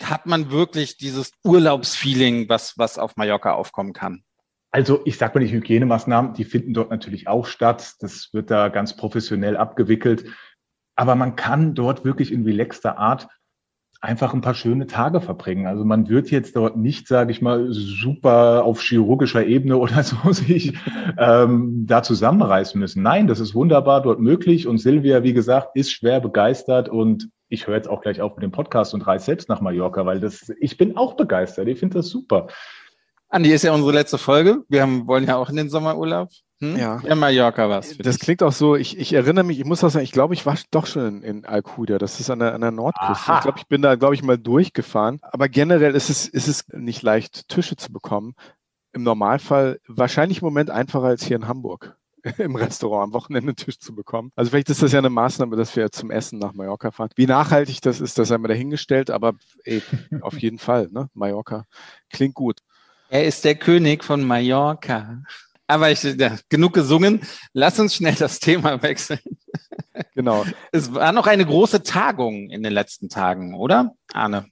hat 0.03 0.27
man 0.27 0.51
wirklich 0.51 0.97
dieses 0.97 1.33
Urlaubsfeeling, 1.45 2.49
was, 2.49 2.77
was 2.79 2.99
auf 2.99 3.17
Mallorca 3.17 3.53
aufkommen 3.53 3.93
kann? 3.93 4.25
Also 4.71 5.03
ich 5.05 5.19
sage 5.19 5.39
mal, 5.39 5.47
die 5.47 5.53
Hygienemaßnahmen, 5.53 6.35
die 6.35 6.45
finden 6.45 6.75
dort 6.75 6.91
natürlich 6.91 7.29
auch 7.29 7.47
statt. 7.47 7.95
Das 8.01 8.31
wird 8.33 8.51
da 8.51 8.69
ganz 8.69 8.97
professionell 8.97 9.57
abgewickelt. 9.57 10.25
Aber 10.97 11.15
man 11.15 11.37
kann 11.37 11.75
dort 11.75 12.05
wirklich 12.05 12.33
in 12.33 12.45
relaxter 12.45 12.99
Art 12.99 13.29
einfach 14.05 14.35
ein 14.35 14.43
paar 14.43 14.55
schöne 14.55 14.87
Tage 14.87 15.21
verbringen. 15.23 15.67
Also 15.67 15.85
man 15.85 16.09
wird 16.09 16.31
jetzt 16.31 16.57
dort 16.57 16.77
nicht, 16.77 17.09
sage 17.09 17.33
ich 17.33 17.41
mal, 17.41 17.69
super 17.71 18.65
auf 18.65 18.83
chirurgischer 18.83 19.47
Ebene 19.47 19.77
oder 19.79 20.03
so 20.03 20.31
sich 20.31 20.75
ähm, 21.19 21.87
da 21.87 22.03
zusammenreißen 22.03 22.79
müssen. 22.79 23.03
Nein, 23.03 23.27
das 23.27 23.41
ist 23.41 23.55
wunderbar 23.55 24.03
dort 24.03 24.21
möglich. 24.21 24.67
Und 24.67 24.79
Silvia, 24.79 25.23
wie 25.23 25.33
gesagt, 25.33 25.75
ist 25.75 25.91
schwer 25.91 26.21
begeistert 26.21 26.89
und 26.89 27.31
ich 27.49 27.67
höre 27.67 27.77
jetzt 27.77 27.89
auch 27.89 28.03
gleich 28.03 28.21
auf 28.21 28.37
mit 28.37 28.43
dem 28.43 28.53
Podcast 28.53 28.95
und 28.95 29.07
reise 29.07 29.25
selbst 29.25 29.49
nach 29.49 29.61
Mallorca, 29.61 30.05
weil 30.05 30.21
das, 30.21 30.53
ich 30.61 30.77
bin 30.77 30.97
auch 30.97 31.15
begeistert. 31.15 31.69
Ich 31.69 31.79
finde 31.79 31.99
das 31.99 32.09
super. 32.09 32.49
Andi, 33.29 33.53
ist 33.53 33.65
ja 33.65 33.73
unsere 33.73 33.93
letzte 33.93 34.19
Folge. 34.19 34.65
Wir 34.69 34.83
haben, 34.83 35.07
wollen 35.07 35.27
ja 35.27 35.37
auch 35.37 35.49
in 35.49 35.57
den 35.57 35.71
Sommerurlaub. 35.71 36.29
Hm? 36.73 36.77
Ja. 36.79 37.01
ja, 37.03 37.15
Mallorca 37.15 37.69
was. 37.69 37.97
Das 37.99 38.17
dich. 38.17 38.25
klingt 38.25 38.43
auch 38.43 38.53
so, 38.53 38.77
ich, 38.77 38.99
ich 38.99 39.13
erinnere 39.13 39.45
mich, 39.45 39.59
ich 39.59 39.65
muss 39.65 39.85
auch 39.85 39.91
sagen, 39.91 40.05
ich 40.05 40.13
glaube, 40.13 40.35
ich 40.35 40.47
war 40.47 40.57
doch 40.71 40.87
schon 40.87 41.07
in, 41.07 41.23
in 41.23 41.45
Alcudia. 41.45 41.99
Das 41.99 42.21
ist 42.21 42.31
an 42.31 42.39
der, 42.39 42.55
an 42.55 42.61
der 42.61 42.71
Nordküste. 42.71 43.13
Aha. 43.13 43.37
Ich 43.37 43.43
glaube, 43.43 43.59
ich 43.59 43.67
bin 43.67 43.83
da, 43.83 43.95
glaube 43.97 44.15
ich, 44.15 44.23
mal 44.23 44.39
durchgefahren. 44.39 45.21
Aber 45.23 45.49
generell 45.49 45.95
ist 45.95 46.11
es, 46.11 46.27
ist 46.27 46.49
es 46.49 46.69
nicht 46.69 47.03
leicht, 47.03 47.49
Tische 47.49 47.77
zu 47.77 47.93
bekommen. 47.93 48.35
Im 48.93 49.03
Normalfall 49.03 49.81
wahrscheinlich 49.89 50.41
im 50.41 50.45
Moment 50.45 50.71
einfacher 50.71 51.07
als 51.07 51.25
hier 51.25 51.37
in 51.37 51.49
Hamburg 51.49 51.97
im 52.39 52.57
Restaurant 52.57 53.05
am 53.05 53.13
Wochenende 53.13 53.51
einen 53.51 53.57
Tisch 53.57 53.79
zu 53.79 53.95
bekommen. 53.95 54.33
Also 54.35 54.51
vielleicht 54.51 54.71
ist 54.71 54.83
das 54.83 54.93
ja 54.93 54.99
eine 54.99 55.11
Maßnahme, 55.11 55.57
dass 55.57 55.77
wir 55.77 55.91
zum 55.91 56.11
Essen 56.11 56.39
nach 56.39 56.55
Mallorca 56.55 56.91
fahren. 56.91 57.11
Wie 57.17 57.27
nachhaltig 57.27 57.81
das 57.83 58.01
ist, 58.01 58.19
das 58.19 58.31
haben 58.31 58.43
wir 58.43 58.49
dahingestellt, 58.49 59.11
aber 59.11 59.35
ey, 59.65 59.83
auf 60.23 60.39
jeden 60.39 60.59
Fall, 60.59 60.89
ne? 60.91 61.11
Mallorca 61.15 61.65
klingt 62.11 62.35
gut. 62.35 62.61
Er 63.11 63.27
ist 63.27 63.45
der 63.45 63.55
König 63.55 64.03
von 64.03 64.25
Mallorca. 64.25 65.23
Aber 65.67 65.91
ich, 65.91 66.03
ja, 66.03 66.37
genug 66.49 66.75
gesungen. 66.75 67.21
Lass 67.53 67.81
uns 67.81 67.95
schnell 67.95 68.15
das 68.15 68.39
Thema 68.41 68.83
wechseln. 68.83 69.21
Genau. 70.15 70.45
Es 70.73 70.93
war 70.93 71.13
noch 71.13 71.27
eine 71.27 71.47
große 71.47 71.83
Tagung 71.83 72.51
in 72.51 72.63
den 72.63 72.73
letzten 72.73 73.09
Tagen, 73.09 73.55
oder, 73.55 73.93
Arne? 74.13 74.47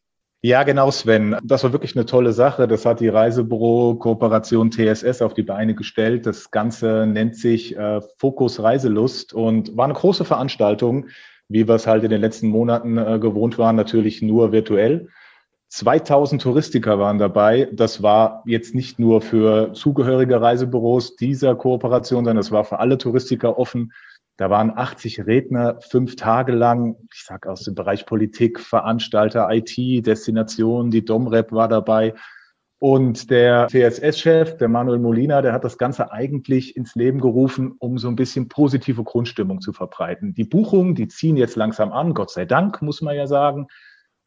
Ja, 0.44 0.64
genau, 0.64 0.90
Sven. 0.90 1.36
Das 1.44 1.62
war 1.62 1.72
wirklich 1.72 1.94
eine 1.94 2.04
tolle 2.04 2.32
Sache. 2.32 2.66
Das 2.66 2.84
hat 2.84 2.98
die 2.98 3.08
Reisebüro-Kooperation 3.08 4.72
TSS 4.72 5.22
auf 5.22 5.34
die 5.34 5.44
Beine 5.44 5.76
gestellt. 5.76 6.26
Das 6.26 6.50
Ganze 6.50 7.06
nennt 7.06 7.36
sich 7.36 7.76
äh, 7.76 8.00
Fokus 8.18 8.60
Reiselust 8.60 9.34
und 9.34 9.76
war 9.76 9.84
eine 9.84 9.94
große 9.94 10.24
Veranstaltung, 10.24 11.06
wie 11.48 11.68
wir 11.68 11.76
es 11.76 11.86
halt 11.86 12.02
in 12.02 12.10
den 12.10 12.20
letzten 12.20 12.48
Monaten 12.48 12.98
äh, 12.98 13.20
gewohnt 13.20 13.56
waren, 13.58 13.76
natürlich 13.76 14.20
nur 14.20 14.50
virtuell. 14.50 15.08
2000 15.72 16.42
Touristiker 16.42 16.98
waren 16.98 17.16
dabei. 17.16 17.66
Das 17.72 18.02
war 18.02 18.42
jetzt 18.44 18.74
nicht 18.74 18.98
nur 18.98 19.22
für 19.22 19.72
zugehörige 19.72 20.38
Reisebüros 20.38 21.16
dieser 21.16 21.54
Kooperation, 21.54 22.26
sondern 22.26 22.36
es 22.36 22.52
war 22.52 22.64
für 22.64 22.78
alle 22.78 22.98
Touristiker 22.98 23.58
offen. 23.58 23.92
Da 24.36 24.50
waren 24.50 24.70
80 24.76 25.24
Redner 25.26 25.78
fünf 25.80 26.16
Tage 26.16 26.52
lang, 26.52 26.96
ich 27.14 27.24
sag 27.24 27.46
aus 27.46 27.62
dem 27.62 27.74
Bereich 27.74 28.04
Politik, 28.04 28.60
Veranstalter, 28.60 29.48
IT, 29.50 30.06
Destination, 30.06 30.90
die 30.90 31.06
Domrep 31.06 31.52
war 31.52 31.68
dabei. 31.68 32.12
Und 32.78 33.30
der 33.30 33.66
TSS-Chef, 33.68 34.58
der 34.58 34.68
Manuel 34.68 34.98
Molina, 34.98 35.40
der 35.40 35.54
hat 35.54 35.64
das 35.64 35.78
Ganze 35.78 36.12
eigentlich 36.12 36.76
ins 36.76 36.94
Leben 36.96 37.18
gerufen, 37.18 37.76
um 37.78 37.96
so 37.96 38.08
ein 38.08 38.16
bisschen 38.16 38.48
positive 38.48 39.04
Grundstimmung 39.04 39.62
zu 39.62 39.72
verbreiten. 39.72 40.34
Die 40.34 40.44
Buchungen, 40.44 40.94
die 40.94 41.08
ziehen 41.08 41.38
jetzt 41.38 41.56
langsam 41.56 41.92
an, 41.92 42.12
Gott 42.12 42.30
sei 42.30 42.44
Dank, 42.44 42.82
muss 42.82 43.00
man 43.00 43.16
ja 43.16 43.26
sagen. 43.26 43.68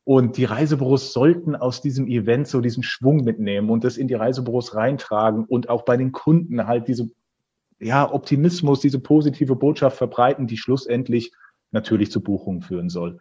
Und 0.06 0.38
die 0.38 0.46
Reisebüros 0.46 1.14
sollten 1.14 1.56
aus 1.56 1.82
diesem 1.82 2.08
Event 2.08 2.48
so 2.48 2.62
diesen 2.62 2.84
Schwung 2.84 3.24
mitnehmen 3.24 3.72
und 3.72 3.84
das 3.84 3.98
in 3.98 4.08
die 4.08 4.14
Reisebüros 4.14 4.76
reintragen 4.76 5.46
und 5.46 5.68
auch 5.68 5.84
bei 5.84 5.98
den 5.98 6.12
Kunden 6.12 6.68
halt 6.68 6.88
diese 6.88 7.10
ja, 7.80 8.10
Optimismus, 8.14 8.80
diese 8.80 9.00
positive 9.00 9.56
Botschaft 9.56 9.98
verbreiten, 9.98 10.48
die 10.48 10.58
schlussendlich 10.58 11.34
natürlich 11.72 12.12
zu 12.12 12.22
Buchungen 12.22 12.62
führen 12.62 12.90
soll. 12.90 13.18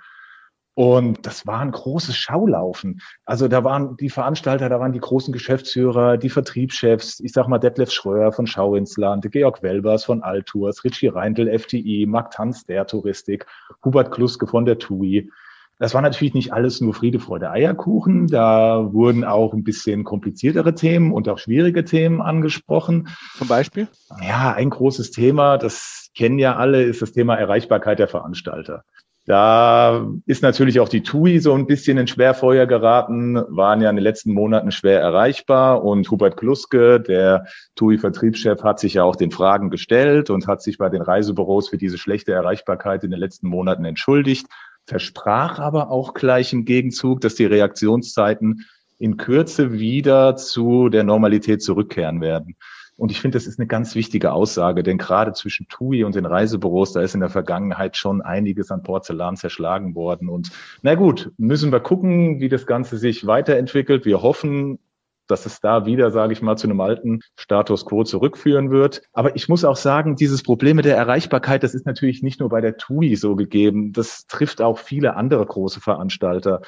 Und 0.76 1.24
das 1.24 1.46
war 1.46 1.60
ein 1.60 1.70
großes 1.70 2.16
Schaulaufen. 2.16 3.00
Also 3.24 3.46
da 3.46 3.62
waren 3.62 3.96
die 3.96 4.10
Veranstalter, 4.10 4.68
da 4.68 4.80
waren 4.80 4.92
die 4.92 5.00
großen 5.00 5.32
Geschäftsführer, 5.32 6.18
die 6.18 6.28
Vertriebschefs, 6.28 7.20
ich 7.20 7.32
sag 7.32 7.46
mal 7.46 7.58
Detlef 7.58 7.92
Schröer 7.92 8.32
von 8.32 8.48
Schau 8.48 8.74
ins 8.74 8.96
Land, 8.96 9.30
Georg 9.30 9.62
Welbers 9.62 10.04
von 10.04 10.22
Altours, 10.22 10.82
Richie 10.82 11.06
Reindl, 11.06 11.56
FTI, 11.58 12.06
Mark 12.08 12.32
Tanz 12.32 12.66
der 12.66 12.86
Touristik, 12.86 13.46
Hubert 13.84 14.10
Kluske 14.10 14.48
von 14.48 14.64
der 14.66 14.78
TUI. 14.78 15.30
Das 15.78 15.92
war 15.92 16.02
natürlich 16.02 16.34
nicht 16.34 16.52
alles 16.52 16.80
nur 16.80 16.94
Friede, 16.94 17.18
Freude, 17.18 17.50
Eierkuchen. 17.50 18.28
Da 18.28 18.92
wurden 18.92 19.24
auch 19.24 19.52
ein 19.52 19.64
bisschen 19.64 20.04
kompliziertere 20.04 20.74
Themen 20.74 21.12
und 21.12 21.28
auch 21.28 21.38
schwierige 21.38 21.84
Themen 21.84 22.22
angesprochen. 22.22 23.08
Zum 23.36 23.48
Beispiel? 23.48 23.88
Ja, 24.22 24.52
ein 24.52 24.70
großes 24.70 25.10
Thema, 25.10 25.58
das 25.58 26.10
kennen 26.16 26.38
ja 26.38 26.56
alle, 26.56 26.84
ist 26.84 27.02
das 27.02 27.12
Thema 27.12 27.34
Erreichbarkeit 27.34 27.98
der 27.98 28.08
Veranstalter. 28.08 28.84
Da 29.26 30.06
ist 30.26 30.42
natürlich 30.42 30.80
auch 30.80 30.88
die 30.88 31.02
TUI 31.02 31.38
so 31.38 31.54
ein 31.54 31.66
bisschen 31.66 31.96
in 31.96 32.06
Schwerfeuer 32.06 32.66
geraten, 32.66 33.36
waren 33.48 33.80
ja 33.80 33.88
in 33.88 33.96
den 33.96 34.02
letzten 34.02 34.34
Monaten 34.34 34.70
schwer 34.70 35.00
erreichbar 35.00 35.82
und 35.82 36.10
Hubert 36.10 36.36
Kluske, 36.36 37.00
der 37.00 37.46
TUI-Vertriebschef, 37.74 38.62
hat 38.62 38.80
sich 38.80 38.94
ja 38.94 39.04
auch 39.04 39.16
den 39.16 39.30
Fragen 39.30 39.70
gestellt 39.70 40.28
und 40.28 40.46
hat 40.46 40.60
sich 40.60 40.76
bei 40.76 40.90
den 40.90 41.00
Reisebüros 41.00 41.70
für 41.70 41.78
diese 41.78 41.96
schlechte 41.96 42.32
Erreichbarkeit 42.32 43.02
in 43.02 43.10
den 43.10 43.18
letzten 43.18 43.48
Monaten 43.48 43.86
entschuldigt, 43.86 44.46
versprach 44.86 45.58
aber 45.58 45.90
auch 45.90 46.14
gleich 46.14 46.52
im 46.52 46.64
Gegenzug, 46.64 47.20
dass 47.20 47.34
die 47.34 47.46
Reaktionszeiten 47.46 48.66
in 48.98 49.16
Kürze 49.16 49.72
wieder 49.72 50.36
zu 50.36 50.88
der 50.88 51.04
Normalität 51.04 51.62
zurückkehren 51.62 52.20
werden. 52.20 52.56
Und 52.96 53.10
ich 53.10 53.20
finde, 53.20 53.36
das 53.36 53.46
ist 53.46 53.58
eine 53.58 53.66
ganz 53.66 53.96
wichtige 53.96 54.32
Aussage, 54.32 54.84
denn 54.84 54.98
gerade 54.98 55.32
zwischen 55.32 55.66
TUI 55.68 56.04
und 56.04 56.14
den 56.14 56.26
Reisebüros, 56.26 56.92
da 56.92 57.02
ist 57.02 57.14
in 57.14 57.20
der 57.20 57.28
Vergangenheit 57.30 57.96
schon 57.96 58.22
einiges 58.22 58.70
an 58.70 58.84
Porzellan 58.84 59.36
zerschlagen 59.36 59.96
worden. 59.96 60.28
Und 60.28 60.50
na 60.82 60.94
gut, 60.94 61.32
müssen 61.36 61.72
wir 61.72 61.80
gucken, 61.80 62.38
wie 62.38 62.48
das 62.48 62.66
Ganze 62.66 62.96
sich 62.96 63.26
weiterentwickelt. 63.26 64.04
Wir 64.04 64.22
hoffen, 64.22 64.78
dass 65.26 65.46
es 65.46 65.60
da 65.60 65.86
wieder, 65.86 66.10
sage 66.10 66.32
ich 66.32 66.42
mal, 66.42 66.56
zu 66.56 66.66
einem 66.66 66.80
alten 66.80 67.20
Status 67.36 67.86
quo 67.86 68.04
zurückführen 68.04 68.70
wird. 68.70 69.02
Aber 69.12 69.36
ich 69.36 69.48
muss 69.48 69.64
auch 69.64 69.76
sagen, 69.76 70.16
dieses 70.16 70.42
Problem 70.42 70.76
mit 70.76 70.84
der 70.84 70.96
Erreichbarkeit, 70.96 71.62
das 71.62 71.74
ist 71.74 71.86
natürlich 71.86 72.22
nicht 72.22 72.40
nur 72.40 72.48
bei 72.48 72.60
der 72.60 72.76
TUI 72.76 73.16
so 73.16 73.36
gegeben. 73.36 73.92
Das 73.92 74.26
trifft 74.26 74.60
auch 74.60 74.78
viele 74.78 75.16
andere 75.16 75.44
große 75.44 75.80
Veranstalter. 75.80 76.60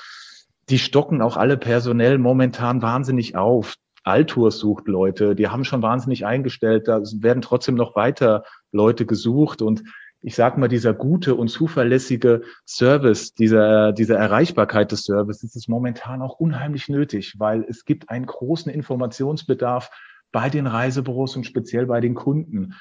Die 0.68 0.78
stocken 0.78 1.22
auch 1.22 1.36
alle 1.36 1.56
personell 1.56 2.18
momentan 2.18 2.82
wahnsinnig 2.82 3.36
auf. 3.36 3.75
Altour 4.02 4.52
sucht 4.52 4.86
Leute, 4.86 5.34
die 5.34 5.48
haben 5.48 5.64
schon 5.64 5.82
wahnsinnig 5.82 6.25
eingestellt, 6.25 6.86
da 6.86 7.00
werden 7.20 7.42
trotzdem 7.42 7.75
noch 7.75 7.96
weiter 7.96 8.44
Leute 8.70 9.04
gesucht 9.04 9.62
und 9.62 9.82
ich 10.26 10.35
sage 10.35 10.59
mal, 10.59 10.66
dieser 10.66 10.92
gute 10.92 11.37
und 11.37 11.47
zuverlässige 11.47 12.42
Service, 12.66 13.35
dieser, 13.35 13.92
diese 13.92 14.16
Erreichbarkeit 14.16 14.90
des 14.90 15.04
Services 15.04 15.54
ist 15.54 15.68
momentan 15.68 16.21
auch 16.21 16.40
unheimlich 16.40 16.88
nötig, 16.88 17.37
weil 17.38 17.64
es 17.68 17.85
gibt 17.85 18.11
einen 18.11 18.26
großen 18.26 18.73
Informationsbedarf 18.73 19.88
bei 20.33 20.50
den 20.50 20.66
Reisebüros 20.66 21.37
und 21.37 21.47
speziell 21.47 21.87
bei 21.87 22.00
den 22.00 22.14
Kunden. 22.14 22.75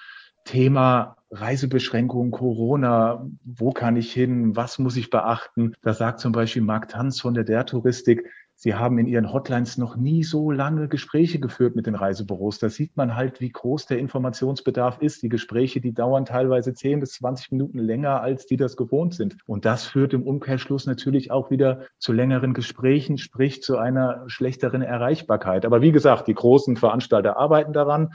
Thema 0.44 1.18
Reisebeschränkungen, 1.30 2.32
Corona, 2.32 3.28
wo 3.44 3.70
kann 3.70 3.96
ich 3.96 4.12
hin, 4.12 4.56
was 4.56 4.80
muss 4.80 4.98
ich 4.98 5.12
beachten? 5.12 5.74
Da 5.84 5.94
sagt 5.94 6.22
zum 6.22 6.32
Beispiel 6.32 6.64
Marc 6.64 6.90
Tanz 6.90 7.22
von 7.22 7.36
der 7.36 7.44
Der 7.44 7.68
Touristik, 7.68 8.28
Sie 8.58 8.74
haben 8.74 8.98
in 9.00 9.06
Ihren 9.06 9.34
Hotlines 9.34 9.78
noch 9.78 9.98
nie 9.98 10.24
so 10.24 10.50
lange 10.50 10.88
Gespräche 10.88 11.40
geführt 11.40 11.76
mit 11.76 11.88
den 11.88 11.96
Reisebüros. 11.96 12.58
Da 12.58 12.70
sieht 12.70 12.96
man 12.96 13.16
halt, 13.16 13.42
wie 13.42 13.52
groß 13.52 13.86
der 13.86 14.00
Informationsbedarf 14.00 15.02
ist. 15.02 15.22
Die 15.24 15.30
Gespräche, 15.30 15.82
die 15.82 15.94
dauern 15.94 16.24
teilweise 16.24 16.74
10 16.74 17.02
bis 17.02 17.12
20 17.14 17.52
Minuten 17.52 17.80
länger, 17.80 18.22
als 18.22 18.46
die 18.46 18.56
das 18.56 18.78
gewohnt 18.78 19.14
sind. 19.14 19.36
Und 19.46 19.66
das 19.66 19.86
führt 19.86 20.14
im 20.14 20.24
Umkehrschluss 20.24 20.86
natürlich 20.86 21.32
auch 21.32 21.52
wieder 21.52 21.82
zu 22.00 22.14
längeren 22.14 22.54
Gesprächen, 22.54 23.18
sprich 23.18 23.62
zu 23.62 23.78
einer 23.78 24.24
schlechteren 24.28 24.82
Erreichbarkeit. 24.82 25.66
Aber 25.66 25.82
wie 25.82 25.92
gesagt, 25.92 26.28
die 26.28 26.34
großen 26.34 26.78
Veranstalter 26.78 27.36
arbeiten 27.36 27.74
daran. 27.74 28.14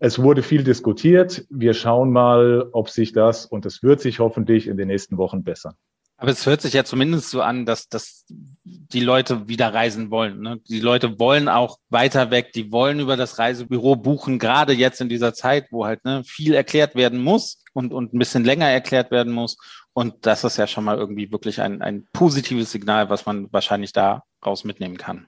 Es 0.00 0.20
wurde 0.20 0.42
viel 0.42 0.64
diskutiert. 0.64 1.46
Wir 1.50 1.74
schauen 1.74 2.10
mal, 2.10 2.68
ob 2.72 2.90
sich 2.90 3.12
das, 3.12 3.46
und 3.46 3.64
es 3.64 3.84
wird 3.84 4.00
sich 4.00 4.18
hoffentlich 4.18 4.66
in 4.66 4.76
den 4.76 4.88
nächsten 4.88 5.18
Wochen 5.18 5.44
bessern. 5.44 5.74
Aber 6.22 6.30
es 6.30 6.46
hört 6.46 6.60
sich 6.60 6.72
ja 6.72 6.84
zumindest 6.84 7.30
so 7.30 7.42
an, 7.42 7.66
dass, 7.66 7.88
dass 7.88 8.24
die 8.28 9.00
Leute 9.00 9.48
wieder 9.48 9.74
reisen 9.74 10.12
wollen. 10.12 10.40
Ne? 10.40 10.60
Die 10.68 10.78
Leute 10.78 11.18
wollen 11.18 11.48
auch 11.48 11.78
weiter 11.90 12.30
weg, 12.30 12.52
die 12.52 12.70
wollen 12.70 13.00
über 13.00 13.16
das 13.16 13.40
Reisebüro 13.40 13.96
buchen, 13.96 14.38
gerade 14.38 14.72
jetzt 14.72 15.00
in 15.00 15.08
dieser 15.08 15.34
Zeit, 15.34 15.66
wo 15.72 15.84
halt 15.84 16.04
ne, 16.04 16.22
viel 16.24 16.54
erklärt 16.54 16.94
werden 16.94 17.20
muss 17.20 17.64
und, 17.72 17.92
und 17.92 18.14
ein 18.14 18.20
bisschen 18.20 18.44
länger 18.44 18.68
erklärt 18.68 19.10
werden 19.10 19.32
muss. 19.32 19.56
Und 19.94 20.24
das 20.24 20.44
ist 20.44 20.58
ja 20.58 20.68
schon 20.68 20.84
mal 20.84 20.96
irgendwie 20.96 21.32
wirklich 21.32 21.60
ein, 21.60 21.82
ein 21.82 22.06
positives 22.12 22.70
Signal, 22.70 23.10
was 23.10 23.26
man 23.26 23.52
wahrscheinlich 23.52 23.92
daraus 23.92 24.62
mitnehmen 24.62 24.98
kann. 24.98 25.26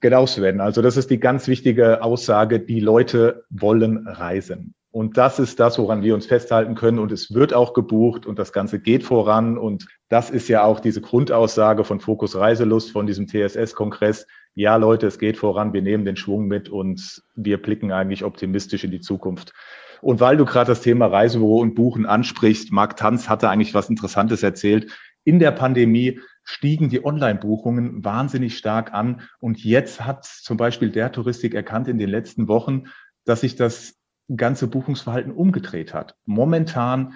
Genau, 0.00 0.24
Sven. 0.26 0.60
Also 0.60 0.82
das 0.82 0.96
ist 0.96 1.10
die 1.10 1.18
ganz 1.18 1.48
wichtige 1.48 2.00
Aussage. 2.04 2.60
Die 2.60 2.78
Leute 2.78 3.44
wollen 3.50 4.06
reisen. 4.06 4.76
Und 4.90 5.18
das 5.18 5.38
ist 5.38 5.60
das, 5.60 5.78
woran 5.78 6.02
wir 6.02 6.14
uns 6.14 6.26
festhalten 6.26 6.74
können. 6.74 6.98
Und 6.98 7.12
es 7.12 7.34
wird 7.34 7.52
auch 7.52 7.74
gebucht 7.74 8.24
und 8.24 8.38
das 8.38 8.52
Ganze 8.52 8.80
geht 8.80 9.04
voran. 9.04 9.58
Und 9.58 9.86
das 10.08 10.30
ist 10.30 10.48
ja 10.48 10.64
auch 10.64 10.80
diese 10.80 11.02
Grundaussage 11.02 11.84
von 11.84 12.00
Fokus 12.00 12.36
Reiselust, 12.36 12.90
von 12.90 13.06
diesem 13.06 13.26
TSS-Kongress. 13.26 14.26
Ja, 14.54 14.76
Leute, 14.76 15.06
es 15.06 15.18
geht 15.18 15.36
voran. 15.36 15.74
Wir 15.74 15.82
nehmen 15.82 16.06
den 16.06 16.16
Schwung 16.16 16.46
mit 16.46 16.70
und 16.70 17.22
wir 17.36 17.60
blicken 17.60 17.92
eigentlich 17.92 18.24
optimistisch 18.24 18.82
in 18.82 18.90
die 18.90 19.00
Zukunft. 19.00 19.52
Und 20.00 20.20
weil 20.20 20.36
du 20.36 20.44
gerade 20.44 20.68
das 20.68 20.80
Thema 20.80 21.06
Reisebüro 21.06 21.60
und 21.60 21.74
Buchen 21.74 22.06
ansprichst, 22.06 22.72
Marc 22.72 22.96
Tanz 22.96 23.28
hatte 23.28 23.50
eigentlich 23.50 23.74
was 23.74 23.90
Interessantes 23.90 24.42
erzählt. 24.42 24.90
In 25.24 25.38
der 25.38 25.50
Pandemie 25.50 26.20
stiegen 26.44 26.88
die 26.88 27.04
Online-Buchungen 27.04 28.02
wahnsinnig 28.04 28.56
stark 28.56 28.94
an. 28.94 29.20
Und 29.38 29.62
jetzt 29.62 30.06
hat 30.06 30.24
zum 30.24 30.56
Beispiel 30.56 30.90
der 30.90 31.12
Touristik 31.12 31.54
erkannt 31.54 31.88
in 31.88 31.98
den 31.98 32.08
letzten 32.08 32.48
Wochen, 32.48 32.84
dass 33.26 33.42
sich 33.42 33.54
das 33.54 33.97
ganze 34.36 34.68
Buchungsverhalten 34.68 35.32
umgedreht 35.32 35.94
hat. 35.94 36.16
Momentan 36.26 37.14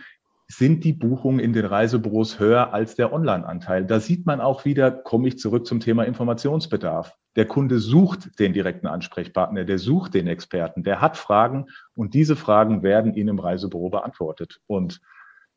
sind 0.48 0.84
die 0.84 0.92
Buchungen 0.92 1.40
in 1.40 1.52
den 1.52 1.64
Reisebüros 1.64 2.38
höher 2.38 2.74
als 2.74 2.94
der 2.94 3.12
Online-Anteil. 3.12 3.86
Da 3.86 4.00
sieht 4.00 4.26
man 4.26 4.40
auch 4.40 4.64
wieder, 4.64 4.90
komme 4.90 5.28
ich 5.28 5.38
zurück 5.38 5.66
zum 5.66 5.80
Thema 5.80 6.04
Informationsbedarf. 6.04 7.16
Der 7.36 7.46
Kunde 7.46 7.78
sucht 7.78 8.38
den 8.38 8.52
direkten 8.52 8.86
Ansprechpartner, 8.86 9.64
der 9.64 9.78
sucht 9.78 10.12
den 10.14 10.26
Experten, 10.26 10.82
der 10.82 11.00
hat 11.00 11.16
Fragen 11.16 11.66
und 11.94 12.12
diese 12.12 12.36
Fragen 12.36 12.82
werden 12.82 13.14
Ihnen 13.14 13.30
im 13.30 13.38
Reisebüro 13.38 13.88
beantwortet. 13.88 14.60
Und 14.66 15.00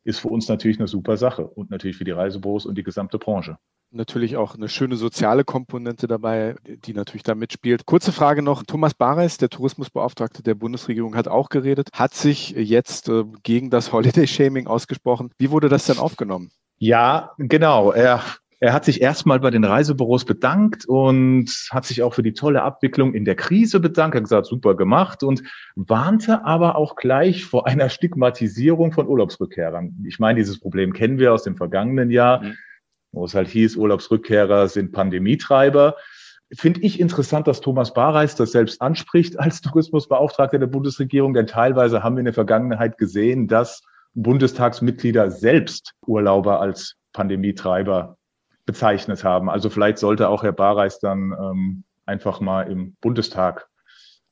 ist 0.06 0.20
für 0.20 0.30
uns 0.30 0.48
natürlich 0.48 0.80
eine 0.80 0.88
super 0.88 1.18
Sache 1.18 1.46
und 1.46 1.72
natürlich 1.72 1.98
für 1.98 2.04
die 2.04 2.12
Reisebüros 2.12 2.66
und 2.66 2.78
die 2.78 2.84
gesamte 2.84 3.18
Branche 3.18 3.58
natürlich 3.96 4.38
auch 4.38 4.56
eine 4.56 4.70
schöne 4.70 4.96
soziale 4.96 5.44
Komponente 5.44 6.08
dabei, 6.08 6.56
die 6.86 6.94
natürlich 6.94 7.24
da 7.24 7.36
mitspielt. 7.36 7.86
Kurze 7.86 8.12
Frage 8.12 8.42
noch. 8.42 8.64
Thomas 8.64 8.94
Bareis, 8.94 9.38
der 9.38 9.50
Tourismusbeauftragte 9.50 10.44
der 10.44 10.56
Bundesregierung, 10.56 11.16
hat 11.16 11.28
auch 11.28 11.50
geredet, 11.50 11.90
hat 11.94 12.14
sich 12.14 12.52
jetzt 12.52 13.10
äh, 13.10 13.24
gegen 13.44 13.70
das 13.70 13.92
Holiday-Shaming 13.92 14.68
ausgesprochen. 14.68 15.32
Wie 15.38 15.52
wurde 15.52 15.70
das 15.70 15.86
denn 15.86 15.98
aufgenommen? 15.98 16.52
Ja, 16.78 17.32
genau. 17.38 17.92
Er 17.92 18.22
er 18.62 18.74
hat 18.74 18.86
sich 18.86 19.02
erstmal 19.02 19.40
bei 19.40 19.52
den 19.52 19.66
Reisebüros 19.66 20.24
bedankt 20.26 20.86
und 20.86 21.52
hat 21.72 21.86
sich 21.86 22.02
auch 22.04 22.14
für 22.14 22.24
die 22.24 22.34
tolle 22.34 22.64
Abwicklung 22.64 23.14
in 23.14 23.26
der 23.26 23.36
Krise 23.36 23.80
bedankt. 23.80 24.16
Er 24.16 24.20
hat 24.20 24.24
gesagt, 24.24 24.46
super 24.48 24.76
gemacht 24.76 25.24
und 25.24 25.44
warnte 25.76 26.46
aber 26.46 26.76
auch 26.78 26.96
gleich 26.96 27.46
vor 27.46 27.68
einer 27.68 27.90
Stigmatisierung 27.90 28.94
von 28.94 29.08
Urlaubsrückkehrern. 29.08 30.04
Ich 30.08 30.20
meine, 30.20 30.40
dieses 30.40 30.60
Problem 30.60 30.94
kennen 30.94 31.20
wir 31.20 31.34
aus 31.34 31.44
dem 31.44 31.58
vergangenen 31.58 32.10
Jahr. 32.10 32.44
Mhm 32.44 32.56
wo 33.16 33.26
es 33.26 33.34
halt 33.34 33.48
hieß, 33.48 33.78
Urlaubsrückkehrer 33.78 34.68
sind 34.68 34.92
Pandemietreiber. 34.92 35.96
Finde 36.54 36.82
ich 36.82 37.00
interessant, 37.00 37.48
dass 37.48 37.62
Thomas 37.62 37.94
Bareis 37.94 38.36
das 38.36 38.52
selbst 38.52 38.82
anspricht 38.82 39.40
als 39.40 39.62
Tourismusbeauftragter 39.62 40.60
der 40.60 40.68
Bundesregierung, 40.68 41.34
denn 41.34 41.48
teilweise 41.48 42.04
haben 42.04 42.16
wir 42.16 42.20
in 42.20 42.26
der 42.26 42.34
Vergangenheit 42.34 42.98
gesehen, 42.98 43.48
dass 43.48 43.82
Bundestagsmitglieder 44.14 45.32
selbst 45.32 45.94
Urlauber 46.06 46.62
als 46.62 46.96
Pandemietreiber 47.14 48.18
bezeichnet 48.66 49.24
haben. 49.24 49.50
Also 49.50 49.70
vielleicht 49.70 49.98
sollte 49.98 50.30
auch 50.30 50.44
Herr 50.44 50.54
Bareis 50.54 51.00
dann 51.00 51.34
ähm, 51.40 51.84
einfach 52.06 52.40
mal 52.40 52.70
im 52.70 52.96
Bundestag 53.02 53.68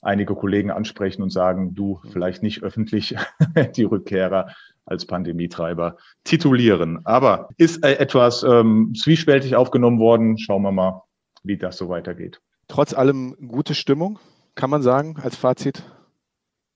einige 0.02 0.36
Kollegen 0.36 0.72
ansprechen 0.72 1.22
und 1.22 1.30
sagen, 1.30 1.74
du 1.76 2.02
vielleicht 2.12 2.44
nicht 2.44 2.64
öffentlich 2.64 3.16
die 3.76 3.84
Rückkehrer 3.84 4.54
als 4.86 5.06
Pandemietreiber 5.06 5.98
titulieren. 6.24 7.00
Aber 7.06 7.50
ist 7.58 7.84
äh, 7.84 7.94
etwas 7.94 8.44
ähm, 8.44 8.94
zwiespältig 8.96 9.56
aufgenommen 9.56 10.00
worden. 10.00 10.38
Schauen 10.38 10.64
wir 10.64 10.72
mal, 10.72 11.04
wie 11.44 11.58
das 11.58 11.78
so 11.78 11.90
weitergeht. 11.90 12.42
Trotz 12.68 12.94
allem 12.94 13.36
gute 13.48 13.76
Stimmung, 13.76 14.20
kann 14.56 14.70
man 14.70 14.82
sagen, 14.82 15.18
als 15.22 15.36
Fazit? 15.36 15.84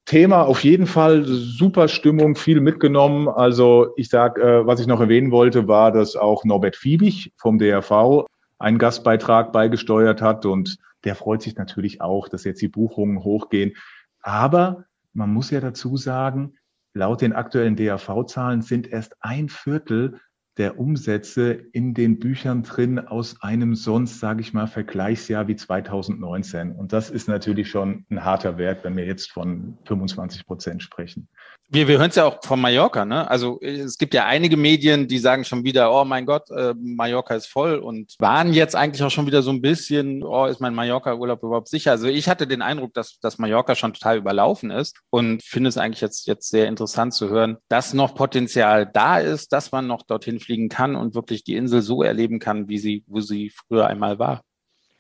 Thema 0.06 0.44
auf 0.44 0.64
jeden 0.64 0.88
Fall 0.88 1.26
super 1.26 1.90
Stimmung, 1.90 2.36
viel 2.36 2.62
mitgenommen. 2.62 3.28
Also 3.28 3.94
ich 3.98 4.10
sag, 4.10 4.40
äh, 4.40 4.66
was 4.66 4.80
ich 4.80 4.88
noch 4.88 5.02
erwähnen 5.02 5.32
wollte, 5.32 5.68
war, 5.68 5.92
dass 5.92 6.16
auch 6.16 6.46
Norbert 6.46 6.78
Fiebig 6.78 7.34
vom 7.36 7.60
DRV 7.60 8.26
einen 8.58 8.78
Gastbeitrag 8.78 9.52
beigesteuert 9.52 10.22
hat 10.22 10.46
und 10.46 10.78
der 11.04 11.16
freut 11.16 11.42
sich 11.42 11.56
natürlich 11.58 12.02
auch, 12.02 12.30
dass 12.30 12.46
jetzt 12.46 12.62
die 12.62 12.70
Buchungen 12.70 13.24
hochgehen. 13.24 13.76
Aber 14.22 14.86
man 15.14 15.32
muss 15.32 15.52
ja 15.52 15.60
dazu 15.60 15.98
sagen, 15.98 16.54
laut 16.98 17.22
den 17.22 17.34
aktuellen 17.34 17.76
DAV-Zahlen 17.76 18.62
sind 18.62 18.88
erst 18.88 19.16
ein 19.22 19.50
Viertel 19.50 20.20
der 20.58 20.80
Umsätze 20.80 21.52
in 21.52 21.94
den 21.94 22.20
Büchern 22.20 22.64
drin 22.64 23.00
aus 23.00 23.42
einem 23.42 23.76
sonst, 23.76 24.20
sage 24.20 24.42
ich 24.42 24.54
mal, 24.54 24.68
Vergleichsjahr 24.68 25.48
wie 25.48 25.56
2019. 25.56 26.72
Und 26.72 26.94
das 26.94 27.10
ist 27.10 27.28
natürlich 27.28 27.70
schon 27.70 28.06
ein 28.10 28.24
harter 28.24 28.58
Wert, 28.58 28.84
wenn 28.84 28.98
wir 28.98 29.06
jetzt 29.06 29.32
von 29.32 29.78
25 29.86 30.46
Prozent 30.46 30.84
sprechen. 30.84 31.28
Wir, 31.70 31.90
wir 31.90 31.98
hören 31.98 32.10
es 32.10 32.16
ja 32.16 32.24
auch 32.24 32.40
von 32.46 32.62
Mallorca, 32.62 33.04
ne? 33.04 33.30
Also 33.30 33.60
es 33.62 33.98
gibt 33.98 34.14
ja 34.14 34.26
einige 34.26 34.56
Medien, 34.56 35.10
die 35.10 35.18
sagen 35.18 35.44
schon 35.44 35.66
wieder, 35.66 35.92
oh 35.94 36.06
mein 36.06 36.26
Gott, 36.26 36.50
äh, 36.50 36.74
Mallorca 36.80 37.36
ist 37.36 37.48
voll 37.48 37.76
und 37.80 38.16
waren 38.20 38.54
jetzt 38.54 38.74
eigentlich 38.74 39.04
auch 39.04 39.12
schon 39.12 39.28
wieder 39.28 39.42
so 39.42 39.52
ein 39.52 39.62
bisschen, 39.62 40.24
oh, 40.24 40.46
ist 40.46 40.62
mein 40.62 40.74
Mallorca-Urlaub 40.74 41.44
überhaupt 41.44 41.68
sicher? 41.68 41.92
Also 41.92 42.08
ich 42.08 42.30
hatte 42.30 42.48
den 42.48 42.62
Eindruck, 42.62 42.94
dass, 42.94 43.20
dass 43.20 43.38
Mallorca 43.38 43.76
schon 43.76 43.92
total 43.92 44.18
überlaufen 44.18 44.72
ist 44.72 44.96
und 45.10 45.44
finde 45.44 45.68
es 45.68 45.78
eigentlich 45.78 46.00
jetzt, 46.00 46.26
jetzt 46.26 46.50
sehr 46.50 46.70
interessant 46.70 47.14
zu 47.14 47.28
hören, 47.28 47.58
dass 47.68 47.94
noch 47.94 48.16
Potenzial 48.16 48.90
da 48.94 49.20
ist, 49.20 49.52
dass 49.52 49.74
man 49.74 49.88
noch 49.88 50.04
dorthin 50.04 50.40
fliegen 50.48 50.70
kann 50.70 50.96
und 50.96 51.14
wirklich 51.14 51.44
die 51.44 51.56
Insel 51.56 51.82
so 51.82 52.04
erleben 52.04 52.40
kann, 52.40 52.70
wie 52.70 52.78
sie, 52.80 53.04
wo 53.08 53.20
sie 53.20 53.52
früher 53.52 53.88
einmal 53.88 54.18
war. 54.18 54.42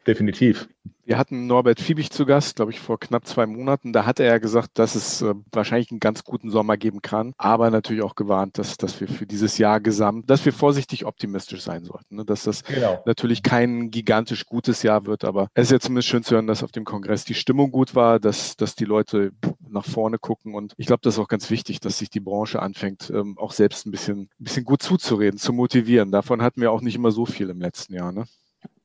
Definitiv. 0.08 0.70
Wir 1.04 1.18
hatten 1.18 1.48
Norbert 1.48 1.80
Fiebig 1.82 2.12
zu 2.12 2.26
Gast, 2.26 2.58
glaube 2.58 2.72
ich, 2.72 2.80
vor 2.80 3.00
knapp 3.00 3.26
zwei 3.26 3.46
Monaten. 3.46 3.92
Da 3.94 4.06
hat 4.06 4.20
er 4.20 4.26
ja 4.26 4.38
gesagt, 4.40 4.80
dass 4.80 4.96
es 4.96 5.22
äh, 5.22 5.34
wahrscheinlich 5.52 5.92
einen 5.92 6.00
ganz 6.00 6.24
guten 6.24 6.50
Sommer 6.50 6.78
geben 6.78 7.02
kann, 7.02 7.34
aber 7.38 7.70
natürlich 7.72 8.04
auch 8.04 8.16
gewarnt, 8.16 8.58
dass, 8.58 8.78
dass 8.78 9.00
wir 9.02 9.08
für 9.08 9.26
dieses 9.26 9.58
Jahr 9.58 9.80
gesamt, 9.80 10.30
dass 10.30 10.46
wir 10.46 10.54
vorsichtig 10.54 11.06
optimistisch 11.06 11.62
sein 11.62 11.84
sollten. 11.84 12.18
Ne? 12.18 12.26
Dass 12.26 12.44
das 12.44 12.64
genau. 12.64 13.02
natürlich 13.06 13.44
kein 13.44 13.90
gigantisch 13.90 14.46
gutes 14.46 14.84
Jahr 14.84 15.06
wird, 15.06 15.26
aber 15.26 15.50
es 15.54 15.68
ist 15.68 15.72
ja 15.72 15.80
zumindest 15.80 16.10
schön 16.10 16.24
zu 16.24 16.36
hören, 16.36 16.48
dass 16.48 16.64
auf 16.64 16.72
dem 16.72 16.86
Kongress 16.86 17.26
die 17.26 17.34
Stimmung 17.34 17.72
gut 17.72 17.96
war, 17.96 18.20
dass, 18.20 18.56
dass 18.56 18.76
die 18.76 18.86
Leute 18.86 19.32
nach 19.70 19.86
vorne 19.86 20.20
gucken 20.20 20.56
und 20.56 20.74
ich 20.78 20.88
glaube, 20.88 21.02
das 21.04 21.16
ist 21.16 21.20
auch 21.20 21.30
ganz 21.30 21.50
wichtig, 21.50 21.80
dass 21.80 21.98
sich 22.00 22.10
die 22.10 22.22
Branche 22.22 22.62
anfängt, 22.62 23.10
ähm, 23.14 23.38
auch 23.38 23.52
selbst 23.52 23.86
ein 23.86 23.92
bisschen, 23.92 24.30
ein 24.40 24.44
bisschen 24.44 24.66
gut 24.66 24.82
zuzureden, 24.82 25.38
zu 25.38 25.54
motivieren. 25.54 26.12
Davon 26.12 26.42
hatten 26.42 26.62
wir 26.62 26.72
auch 26.72 26.82
nicht 26.82 26.96
immer 26.96 27.12
so 27.12 27.26
viel 27.26 27.50
im 27.50 27.62
letzten 27.62 27.94
Jahr. 27.94 28.12
Ne? 28.12 28.26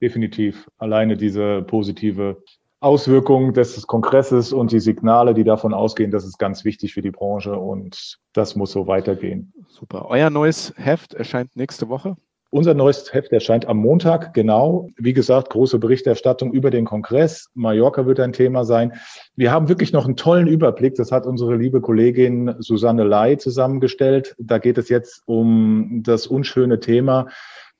Definitiv. 0.03 0.69
Alleine 0.79 1.17
diese 1.17 1.63
positive 1.63 2.43
Auswirkung 2.81 3.53
des 3.55 3.87
Kongresses 3.87 4.53
und 4.53 4.73
die 4.73 4.81
Signale, 4.81 5.35
die 5.35 5.45
davon 5.45 5.73
ausgehen, 5.73 6.11
das 6.11 6.25
ist 6.25 6.39
ganz 6.39 6.65
wichtig 6.65 6.93
für 6.93 7.01
die 7.01 7.13
Branche 7.13 7.57
und 7.57 8.19
das 8.33 8.57
muss 8.57 8.73
so 8.73 8.89
weitergehen. 8.89 9.53
Super. 9.69 10.07
Euer 10.09 10.31
neues 10.31 10.75
Heft 10.77 11.15
erscheint 11.15 11.55
nächste 11.55 11.89
Woche. 11.89 12.17
Unser 12.55 12.75
neues 12.75 13.15
Heft 13.15 13.33
erscheint 13.33 13.67
am 13.67 13.79
Montag, 13.79 14.35
genau. 14.35 14.89
Wie 14.99 15.15
gesagt, 15.15 15.49
große 15.49 15.79
Berichterstattung 15.79 16.53
über 16.53 16.71
den 16.71 16.85
Kongress. 16.85 17.49
Mallorca 17.55 18.05
wird 18.05 18.21
ein 18.21 18.35
Thema 18.35 18.65
sein. 18.65 18.93
Wir 19.37 19.51
haben 19.51 19.71
wirklich 19.71 19.95
noch 19.95 20.05
einen 20.05 20.17
tollen 20.17 20.49
Überblick. 20.49 20.97
Das 20.97 21.13
hat 21.13 21.25
unsere 21.25 21.57
liebe 21.57 21.81
Kollegin 21.81 22.55
Susanne 22.59 23.05
Lai 23.05 23.37
zusammengestellt. 23.37 24.35
Da 24.39 24.59
geht 24.59 24.77
es 24.77 24.91
jetzt 24.91 25.23
um 25.25 26.03
das 26.03 26.27
unschöne 26.27 26.79
Thema 26.79 27.29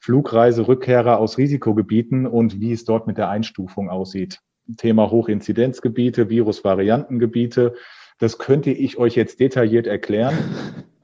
Flugreiserückkehrer 0.03 1.19
aus 1.19 1.39
Risikogebieten 1.39 2.27
und 2.27 2.61
wie 2.61 2.73
es 2.73 2.85
dort 2.85 3.07
mit 3.07 3.19
der 3.19 3.29
Einstufung 3.29 3.89
aussieht. 3.89 4.41
Thema 4.77 5.13
Hochinzidenzgebiete, 5.13 6.29
Virusvariantengebiete. 6.29 7.75
Das 8.19 8.39
könnte 8.39 8.71
ich 8.71 8.99
euch 8.99 9.15
jetzt 9.15 9.39
detailliert 9.39 9.87
erklären. 9.87 10.37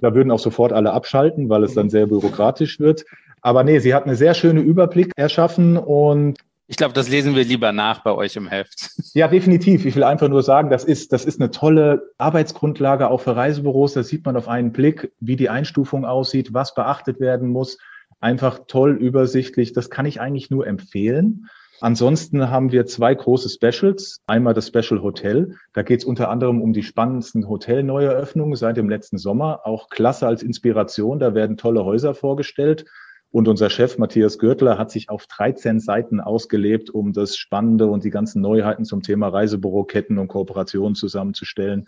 Da 0.00 0.16
würden 0.16 0.32
auch 0.32 0.40
sofort 0.40 0.72
alle 0.72 0.92
abschalten, 0.92 1.48
weil 1.48 1.62
es 1.62 1.74
dann 1.74 1.90
sehr 1.90 2.08
bürokratisch 2.08 2.80
wird. 2.80 3.04
Aber 3.40 3.62
nee, 3.62 3.78
sie 3.78 3.94
hat 3.94 4.04
einen 4.04 4.16
sehr 4.16 4.34
schönen 4.34 4.64
Überblick 4.64 5.12
erschaffen 5.16 5.76
und 5.76 6.38
ich 6.70 6.76
glaube, 6.76 6.92
das 6.92 7.08
lesen 7.08 7.34
wir 7.34 7.44
lieber 7.44 7.72
nach 7.72 8.02
bei 8.02 8.12
euch 8.12 8.36
im 8.36 8.46
Heft. 8.46 8.90
Ja, 9.14 9.26
definitiv. 9.28 9.86
Ich 9.86 9.96
will 9.96 10.04
einfach 10.04 10.28
nur 10.28 10.42
sagen, 10.42 10.68
das 10.68 10.84
ist, 10.84 11.14
das 11.14 11.24
ist 11.24 11.40
eine 11.40 11.50
tolle 11.50 12.10
Arbeitsgrundlage 12.18 13.08
auch 13.08 13.22
für 13.22 13.34
Reisebüros. 13.34 13.94
Da 13.94 14.02
sieht 14.02 14.26
man 14.26 14.36
auf 14.36 14.48
einen 14.48 14.72
Blick, 14.72 15.10
wie 15.18 15.36
die 15.36 15.48
Einstufung 15.48 16.04
aussieht, 16.04 16.52
was 16.52 16.74
beachtet 16.74 17.20
werden 17.20 17.48
muss 17.48 17.78
einfach 18.20 18.60
toll 18.66 18.92
übersichtlich. 18.92 19.72
Das 19.72 19.90
kann 19.90 20.06
ich 20.06 20.20
eigentlich 20.20 20.50
nur 20.50 20.66
empfehlen. 20.66 21.48
Ansonsten 21.80 22.50
haben 22.50 22.72
wir 22.72 22.86
zwei 22.86 23.14
große 23.14 23.48
Specials. 23.48 24.20
Einmal 24.26 24.54
das 24.54 24.66
Special 24.66 25.00
Hotel. 25.00 25.54
Da 25.72 25.82
geht 25.82 26.00
es 26.00 26.04
unter 26.04 26.28
anderem 26.28 26.60
um 26.60 26.72
die 26.72 26.82
spannendsten 26.82 27.48
Hotelneueröffnungen 27.48 28.56
seit 28.56 28.76
dem 28.76 28.88
letzten 28.88 29.18
Sommer. 29.18 29.60
Auch 29.64 29.88
klasse 29.88 30.26
als 30.26 30.42
Inspiration. 30.42 31.20
Da 31.20 31.34
werden 31.34 31.56
tolle 31.56 31.84
Häuser 31.84 32.14
vorgestellt. 32.14 32.84
Und 33.30 33.46
unser 33.46 33.70
Chef 33.70 33.98
Matthias 33.98 34.38
Gürtler 34.38 34.78
hat 34.78 34.90
sich 34.90 35.10
auf 35.10 35.26
13 35.26 35.80
Seiten 35.80 36.20
ausgelebt, 36.20 36.90
um 36.90 37.12
das 37.12 37.36
Spannende 37.36 37.86
und 37.86 38.02
die 38.02 38.10
ganzen 38.10 38.40
Neuheiten 38.40 38.84
zum 38.84 39.02
Thema 39.02 39.28
Reisebüroketten 39.28 40.18
und 40.18 40.28
Kooperationen 40.28 40.94
zusammenzustellen. 40.94 41.84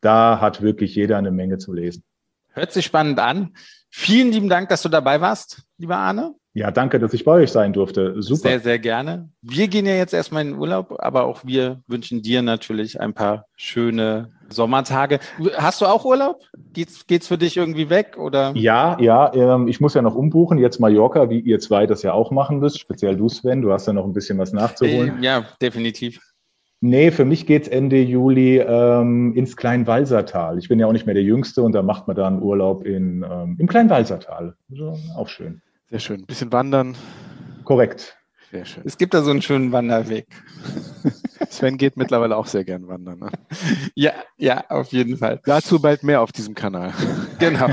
Da 0.00 0.40
hat 0.40 0.62
wirklich 0.62 0.94
jeder 0.94 1.18
eine 1.18 1.32
Menge 1.32 1.58
zu 1.58 1.72
lesen. 1.72 2.04
Hört 2.56 2.72
sich 2.72 2.86
spannend 2.86 3.20
an. 3.20 3.52
Vielen 3.90 4.32
lieben 4.32 4.48
Dank, 4.48 4.70
dass 4.70 4.80
du 4.80 4.88
dabei 4.88 5.20
warst, 5.20 5.62
lieber 5.76 5.98
Arne. 5.98 6.34
Ja, 6.54 6.70
danke, 6.70 6.98
dass 6.98 7.12
ich 7.12 7.22
bei 7.22 7.32
euch 7.32 7.52
sein 7.52 7.74
durfte. 7.74 8.22
Super. 8.22 8.48
Sehr, 8.48 8.60
sehr 8.60 8.78
gerne. 8.78 9.28
Wir 9.42 9.68
gehen 9.68 9.84
ja 9.84 9.94
jetzt 9.94 10.14
erstmal 10.14 10.40
in 10.40 10.52
den 10.52 10.58
Urlaub, 10.58 10.96
aber 10.98 11.24
auch 11.24 11.44
wir 11.44 11.82
wünschen 11.86 12.22
dir 12.22 12.40
natürlich 12.40 12.98
ein 12.98 13.12
paar 13.12 13.44
schöne 13.56 14.32
Sommertage. 14.48 15.20
Hast 15.58 15.82
du 15.82 15.86
auch 15.86 16.06
Urlaub? 16.06 16.40
Geht's, 16.72 17.06
geht's 17.06 17.28
für 17.28 17.36
dich 17.36 17.58
irgendwie 17.58 17.90
weg 17.90 18.16
oder? 18.16 18.52
Ja, 18.56 18.96
ja, 19.00 19.34
ähm, 19.34 19.68
ich 19.68 19.82
muss 19.82 19.92
ja 19.92 20.00
noch 20.00 20.14
umbuchen. 20.14 20.56
Jetzt 20.56 20.80
Mallorca, 20.80 21.28
wie 21.28 21.40
ihr 21.40 21.58
zwei 21.58 21.86
das 21.86 22.02
ja 22.02 22.14
auch 22.14 22.30
machen 22.30 22.58
müsst. 22.58 22.80
Speziell 22.80 23.16
du, 23.16 23.28
Sven. 23.28 23.60
Du 23.60 23.70
hast 23.70 23.86
ja 23.86 23.92
noch 23.92 24.06
ein 24.06 24.14
bisschen 24.14 24.38
was 24.38 24.54
nachzuholen. 24.54 25.22
Ja, 25.22 25.44
definitiv. 25.60 26.20
Nee, 26.80 27.10
für 27.10 27.24
mich 27.24 27.46
geht's 27.46 27.68
Ende 27.68 28.00
Juli 28.02 28.58
ähm, 28.58 29.34
ins 29.34 29.56
Kleinwalsertal. 29.56 30.58
Ich 30.58 30.68
bin 30.68 30.78
ja 30.78 30.86
auch 30.86 30.92
nicht 30.92 31.06
mehr 31.06 31.14
der 31.14 31.24
Jüngste 31.24 31.62
und 31.62 31.72
da 31.72 31.82
macht 31.82 32.06
man 32.06 32.16
dann 32.16 32.42
Urlaub 32.42 32.84
in, 32.84 33.24
ähm, 33.28 33.56
im 33.58 33.66
Kleinwalsertal. 33.66 34.54
Also, 34.70 34.96
auch 35.16 35.28
schön. 35.28 35.62
Sehr 35.88 36.00
schön. 36.00 36.20
Ein 36.20 36.26
bisschen 36.26 36.52
wandern. 36.52 36.94
Korrekt. 37.64 38.16
Sehr 38.50 38.64
schön. 38.64 38.82
Es 38.86 38.98
gibt 38.98 39.14
da 39.14 39.22
so 39.22 39.30
einen 39.30 39.42
schönen 39.42 39.72
Wanderweg. 39.72 40.26
Sven 41.50 41.78
geht 41.78 41.96
mittlerweile 41.96 42.36
auch 42.36 42.46
sehr 42.46 42.64
gern 42.64 42.86
wandern. 42.86 43.18
Ne? 43.20 43.30
Ja, 43.94 44.12
ja, 44.36 44.64
auf 44.68 44.92
jeden 44.92 45.16
Fall. 45.16 45.40
Dazu 45.44 45.80
bald 45.80 46.02
mehr 46.02 46.20
auf 46.20 46.32
diesem 46.32 46.54
Kanal. 46.54 46.92
Genau, 47.38 47.68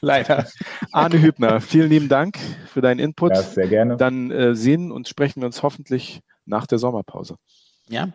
leider. 0.00 0.44
Arne 0.90 1.22
Hübner, 1.22 1.60
vielen 1.60 1.88
lieben 1.88 2.08
Dank 2.08 2.36
für 2.66 2.80
deinen 2.80 2.98
Input. 2.98 3.30
Ja, 3.30 3.42
sehr 3.42 3.68
gerne. 3.68 3.96
Dann 3.96 4.32
äh, 4.32 4.56
sehen 4.56 4.90
und 4.90 5.06
sprechen 5.06 5.40
wir 5.40 5.46
uns 5.46 5.62
hoffentlich 5.62 6.20
nach 6.46 6.66
der 6.66 6.78
Sommerpause. 6.78 7.36
Ja, 7.88 8.08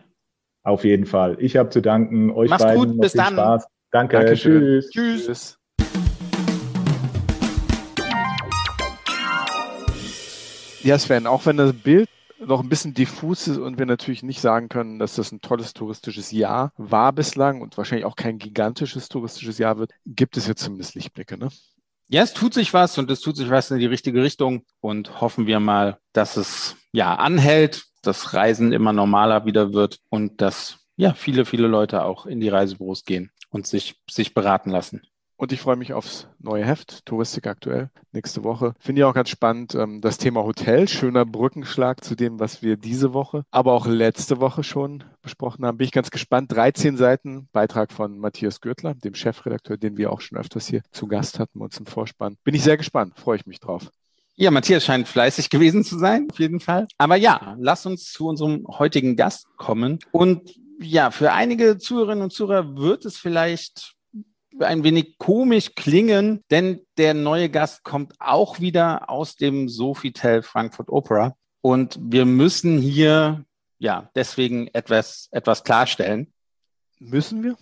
auf 0.62 0.84
jeden 0.84 1.06
Fall. 1.06 1.36
Ich 1.40 1.56
habe 1.56 1.70
zu 1.70 1.80
danken. 1.80 2.30
Euch 2.30 2.50
Mach's 2.50 2.62
beiden. 2.62 2.92
gut, 2.92 3.00
bis 3.00 3.12
dann. 3.12 3.34
Spaß. 3.34 3.66
Danke. 3.90 4.34
Tschüss. 4.34 4.90
Tschüss. 4.90 5.24
Tschüss. 5.26 5.56
Ja, 10.82 10.98
Sven, 10.98 11.26
auch 11.26 11.44
wenn 11.44 11.58
das 11.58 11.74
Bild 11.74 12.08
noch 12.38 12.62
ein 12.62 12.68
bisschen 12.70 12.94
diffus 12.94 13.48
ist 13.48 13.58
und 13.58 13.78
wir 13.78 13.84
natürlich 13.84 14.22
nicht 14.22 14.40
sagen 14.40 14.70
können, 14.70 14.98
dass 14.98 15.14
das 15.14 15.30
ein 15.30 15.42
tolles 15.42 15.74
touristisches 15.74 16.30
Jahr 16.30 16.72
war 16.78 17.12
bislang 17.12 17.60
und 17.60 17.76
wahrscheinlich 17.76 18.06
auch 18.06 18.16
kein 18.16 18.38
gigantisches 18.38 19.08
touristisches 19.10 19.58
Jahr 19.58 19.78
wird, 19.78 19.92
gibt 20.06 20.38
es 20.38 20.46
jetzt 20.46 20.62
zumindest 20.62 20.94
Lichtblicke, 20.94 21.36
ne? 21.36 21.50
Ja, 22.08 22.22
es 22.22 22.32
tut 22.32 22.54
sich 22.54 22.72
was 22.72 22.98
und 22.98 23.10
es 23.10 23.20
tut 23.20 23.36
sich 23.36 23.50
was 23.50 23.70
in 23.70 23.78
die 23.78 23.86
richtige 23.86 24.22
Richtung 24.22 24.64
und 24.80 25.20
hoffen 25.20 25.46
wir 25.46 25.60
mal, 25.60 25.98
dass 26.12 26.36
es 26.36 26.76
ja 26.92 27.14
anhält, 27.14 27.84
das 28.02 28.34
Reisen 28.34 28.72
immer 28.72 28.92
normaler 28.92 29.44
wieder 29.44 29.72
wird 29.72 30.00
und 30.08 30.40
dass 30.40 30.78
ja 30.96 31.14
viele, 31.14 31.44
viele 31.44 31.66
Leute 31.66 32.04
auch 32.04 32.26
in 32.26 32.40
die 32.40 32.48
Reisebüros 32.48 33.04
gehen 33.04 33.30
und 33.50 33.66
sich, 33.66 34.00
sich 34.08 34.34
beraten 34.34 34.70
lassen. 34.70 35.02
Und 35.40 35.52
ich 35.52 35.62
freue 35.62 35.76
mich 35.76 35.94
aufs 35.94 36.28
neue 36.38 36.66
Heft, 36.66 37.06
Touristik 37.06 37.46
aktuell, 37.46 37.88
nächste 38.12 38.44
Woche. 38.44 38.74
Finde 38.78 39.00
ich 39.00 39.04
auch 39.06 39.14
ganz 39.14 39.30
spannend, 39.30 39.74
ähm, 39.74 40.02
das 40.02 40.18
Thema 40.18 40.44
Hotel, 40.44 40.86
schöner 40.86 41.24
Brückenschlag 41.24 42.04
zu 42.04 42.14
dem, 42.14 42.38
was 42.38 42.62
wir 42.62 42.76
diese 42.76 43.14
Woche, 43.14 43.44
aber 43.50 43.72
auch 43.72 43.86
letzte 43.86 44.38
Woche 44.40 44.62
schon 44.62 45.02
besprochen 45.22 45.64
haben. 45.64 45.78
Bin 45.78 45.86
ich 45.86 45.92
ganz 45.92 46.10
gespannt. 46.10 46.52
13 46.52 46.98
Seiten, 46.98 47.48
Beitrag 47.52 47.90
von 47.90 48.18
Matthias 48.18 48.60
Gürtler, 48.60 48.94
dem 48.94 49.14
Chefredakteur, 49.14 49.78
den 49.78 49.96
wir 49.96 50.12
auch 50.12 50.20
schon 50.20 50.36
öfters 50.36 50.66
hier 50.66 50.82
zu 50.90 51.06
Gast 51.06 51.38
hatten 51.38 51.62
uns 51.62 51.78
im 51.78 51.86
Vorspann. 51.86 52.36
Bin 52.44 52.54
ich 52.54 52.62
sehr 52.62 52.76
gespannt, 52.76 53.18
freue 53.18 53.36
ich 53.36 53.46
mich 53.46 53.60
drauf. 53.60 53.90
Ja, 54.40 54.50
Matthias 54.50 54.86
scheint 54.86 55.06
fleißig 55.06 55.50
gewesen 55.50 55.84
zu 55.84 55.98
sein, 55.98 56.26
auf 56.30 56.38
jeden 56.38 56.60
Fall. 56.60 56.88
Aber 56.96 57.16
ja, 57.16 57.56
lass 57.60 57.84
uns 57.84 58.10
zu 58.10 58.26
unserem 58.26 58.66
heutigen 58.66 59.14
Gast 59.14 59.46
kommen. 59.58 59.98
Und 60.12 60.54
ja, 60.80 61.10
für 61.10 61.32
einige 61.32 61.76
Zuhörerinnen 61.76 62.24
und 62.24 62.32
Zuhörer 62.32 62.74
wird 62.78 63.04
es 63.04 63.18
vielleicht 63.18 63.96
ein 64.58 64.82
wenig 64.82 65.18
komisch 65.18 65.74
klingen, 65.74 66.42
denn 66.50 66.80
der 66.96 67.12
neue 67.12 67.50
Gast 67.50 67.84
kommt 67.84 68.14
auch 68.18 68.60
wieder 68.60 69.10
aus 69.10 69.36
dem 69.36 69.68
Sofitel 69.68 70.40
Frankfurt 70.40 70.88
Opera. 70.88 71.36
Und 71.60 71.98
wir 72.00 72.24
müssen 72.24 72.78
hier 72.78 73.44
ja 73.78 74.08
deswegen 74.14 74.68
etwas, 74.68 75.28
etwas 75.32 75.64
klarstellen. 75.64 76.32
Müssen 76.98 77.42
wir? 77.42 77.58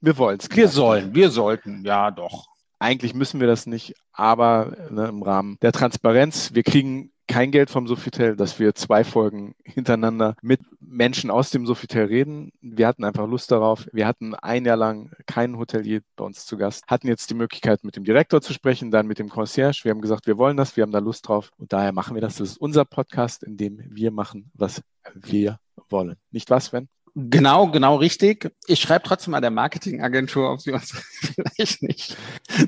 Wir 0.00 0.16
wollen 0.16 0.38
es. 0.38 0.48
Wir 0.56 0.68
sollen, 0.68 1.12
wir 1.12 1.30
sollten, 1.30 1.84
ja 1.84 2.12
doch 2.12 2.49
eigentlich 2.80 3.14
müssen 3.14 3.40
wir 3.40 3.46
das 3.46 3.66
nicht, 3.66 3.94
aber 4.12 4.72
ne, 4.90 5.06
im 5.06 5.22
Rahmen 5.22 5.58
der 5.62 5.72
Transparenz, 5.72 6.54
wir 6.54 6.62
kriegen 6.62 7.12
kein 7.30 7.52
Geld 7.52 7.70
vom 7.70 7.86
Sofitel, 7.86 8.34
dass 8.34 8.58
wir 8.58 8.74
zwei 8.74 9.04
Folgen 9.04 9.54
hintereinander 9.62 10.34
mit 10.42 10.60
Menschen 10.80 11.30
aus 11.30 11.50
dem 11.50 11.64
Sofitel 11.64 12.06
reden. 12.06 12.50
Wir 12.60 12.88
hatten 12.88 13.04
einfach 13.04 13.28
Lust 13.28 13.52
darauf. 13.52 13.86
Wir 13.92 14.08
hatten 14.08 14.34
ein 14.34 14.64
Jahr 14.64 14.76
lang 14.76 15.12
keinen 15.26 15.56
Hotelier 15.56 16.00
bei 16.16 16.24
uns 16.24 16.44
zu 16.44 16.56
Gast, 16.56 16.84
hatten 16.88 17.06
jetzt 17.06 17.30
die 17.30 17.34
Möglichkeit, 17.34 17.84
mit 17.84 17.94
dem 17.94 18.02
Direktor 18.02 18.42
zu 18.42 18.52
sprechen, 18.52 18.90
dann 18.90 19.06
mit 19.06 19.20
dem 19.20 19.28
Concierge. 19.28 19.82
Wir 19.84 19.92
haben 19.92 20.00
gesagt, 20.00 20.26
wir 20.26 20.38
wollen 20.38 20.56
das, 20.56 20.76
wir 20.76 20.82
haben 20.82 20.90
da 20.90 20.98
Lust 20.98 21.28
drauf 21.28 21.52
und 21.56 21.72
daher 21.72 21.92
machen 21.92 22.16
wir 22.16 22.20
das. 22.20 22.34
Das 22.36 22.50
ist 22.50 22.56
unser 22.56 22.84
Podcast, 22.84 23.44
in 23.44 23.56
dem 23.56 23.80
wir 23.88 24.10
machen, 24.10 24.50
was 24.54 24.82
wir 25.14 25.60
wollen. 25.88 26.16
Nicht 26.32 26.50
was, 26.50 26.72
wenn? 26.72 26.88
Genau, 27.14 27.66
genau 27.68 27.96
richtig. 27.96 28.50
Ich 28.66 28.80
schreibe 28.80 29.04
trotzdem 29.04 29.32
mal 29.32 29.40
der 29.40 29.50
Marketingagentur, 29.50 30.52
ob 30.52 30.60
sie 30.60 30.72
uns 30.72 30.92
vielleicht 31.34 31.82
nicht. 31.82 32.16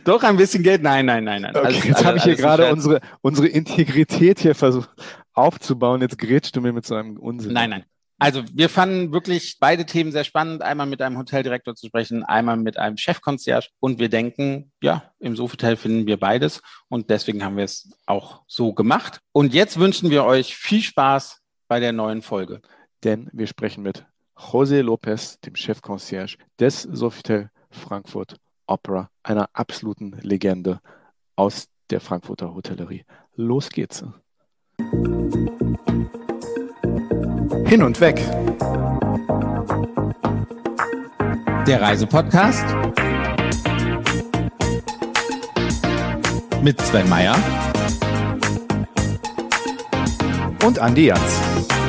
Doch 0.05 0.23
ein 0.23 0.37
bisschen 0.37 0.63
Geld. 0.63 0.83
Nein, 0.83 1.07
nein, 1.07 1.25
nein, 1.25 1.43
nein. 1.43 1.57
Okay, 1.57 1.67
also, 1.67 1.89
jetzt 1.89 2.05
habe 2.05 2.19
ich 2.19 2.25
hier 2.25 2.37
gerade 2.37 2.73
unsere, 2.73 3.01
unsere 3.21 3.49
Integrität 3.49 4.41
hier 4.41 4.55
versucht 4.55 4.91
aufzubauen. 5.33 6.01
Jetzt 6.01 6.19
grätscht 6.19 6.57
du 6.57 6.61
mir 6.61 6.73
mit 6.73 6.87
so 6.87 6.95
einem 6.95 7.17
Unsinn. 7.17 7.53
Nein, 7.53 7.71
nein. 7.71 7.85
Also 8.19 8.45
wir 8.53 8.69
fanden 8.69 9.13
wirklich 9.13 9.57
beide 9.59 9.85
Themen 9.85 10.13
sehr 10.13 10.23
spannend. 10.23 10.63
Einmal 10.63 10.87
mit 10.87 11.03
einem 11.03 11.19
Hoteldirektor 11.19 11.75
zu 11.75 11.89
sprechen, 11.89 12.23
einmal 12.23 12.57
mit 12.57 12.79
einem 12.79 12.97
Chefkonzert. 12.97 13.71
Und 13.81 13.99
wir 13.99 14.09
denken, 14.09 14.71
ja, 14.81 15.11
im 15.19 15.35
Sofitel 15.35 15.77
finden 15.77 16.07
wir 16.07 16.19
beides. 16.19 16.63
Und 16.89 17.11
deswegen 17.11 17.45
haben 17.45 17.57
wir 17.57 17.65
es 17.65 17.91
auch 18.07 18.43
so 18.47 18.75
gemacht. 18.75 19.19
Und 19.33 19.55
jetzt 19.55 19.79
wünschen 19.79 20.11
wir 20.11 20.25
euch 20.25 20.57
viel 20.57 20.83
Spaß 20.83 21.41
bei 21.67 21.81
der 21.81 21.93
neuen 21.93 22.23
Folge. 22.23 22.61
Denn 23.03 23.29
wir 23.33 23.49
sprechen 23.49 23.83
mit 23.83 24.05
José 24.37 24.83
Lopez, 24.83 25.39
dem 25.45 25.55
Chefconcierge 25.55 26.37
des 26.59 26.83
Sofitel 26.83 27.51
Frankfurt 27.71 28.37
Opera, 28.67 29.11
einer 29.23 29.49
absoluten 29.53 30.13
Legende 30.23 30.81
aus 31.37 31.69
der 31.91 32.01
Frankfurter 32.01 32.55
Hotellerie. 32.55 33.05
Los 33.35 33.71
geht's. 33.71 34.05
Hin 37.67 37.83
und 37.83 38.01
weg. 38.01 38.17
Der 41.67 41.81
Reisepodcast 41.81 42.65
mit 46.63 46.81
Sven 46.81 47.09
Meyer 47.09 47.37
und 50.65 50.79
Andi 50.79 51.07
Jans. 51.07 51.82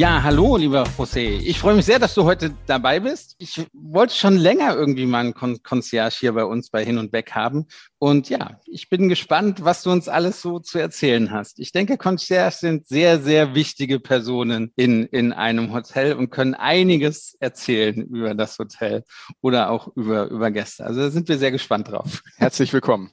Ja, 0.00 0.22
hallo, 0.22 0.56
lieber 0.56 0.84
José. 0.96 1.42
Ich 1.44 1.58
freue 1.58 1.74
mich 1.74 1.84
sehr, 1.84 1.98
dass 1.98 2.14
du 2.14 2.24
heute 2.24 2.54
dabei 2.66 3.00
bist. 3.00 3.34
Ich 3.36 3.66
wollte 3.74 4.14
schon 4.14 4.38
länger 4.38 4.74
irgendwie 4.74 5.04
mal 5.04 5.18
einen 5.18 5.34
Kon 5.34 5.62
Concierge 5.62 6.16
hier 6.20 6.32
bei 6.32 6.46
uns 6.46 6.70
bei 6.70 6.82
Hin 6.82 6.96
und 6.96 7.12
Weg 7.12 7.32
haben. 7.32 7.66
Und 7.98 8.30
ja, 8.30 8.58
ich 8.64 8.88
bin 8.88 9.10
gespannt, 9.10 9.62
was 9.62 9.82
du 9.82 9.90
uns 9.90 10.08
alles 10.08 10.40
so 10.40 10.58
zu 10.58 10.78
erzählen 10.78 11.30
hast. 11.30 11.60
Ich 11.60 11.72
denke, 11.72 11.98
Concierge 11.98 12.56
sind 12.56 12.88
sehr, 12.88 13.20
sehr 13.20 13.54
wichtige 13.54 14.00
Personen 14.00 14.72
in, 14.74 15.04
in 15.04 15.34
einem 15.34 15.70
Hotel 15.70 16.14
und 16.14 16.30
können 16.30 16.54
einiges 16.54 17.36
erzählen 17.38 18.00
über 18.00 18.34
das 18.34 18.58
Hotel 18.58 19.04
oder 19.42 19.68
auch 19.68 19.94
über, 19.96 20.30
über 20.30 20.50
Gäste. 20.50 20.86
Also 20.86 21.00
da 21.02 21.10
sind 21.10 21.28
wir 21.28 21.36
sehr 21.36 21.50
gespannt 21.50 21.88
drauf. 21.88 22.22
Herzlich 22.38 22.72
willkommen. 22.72 23.10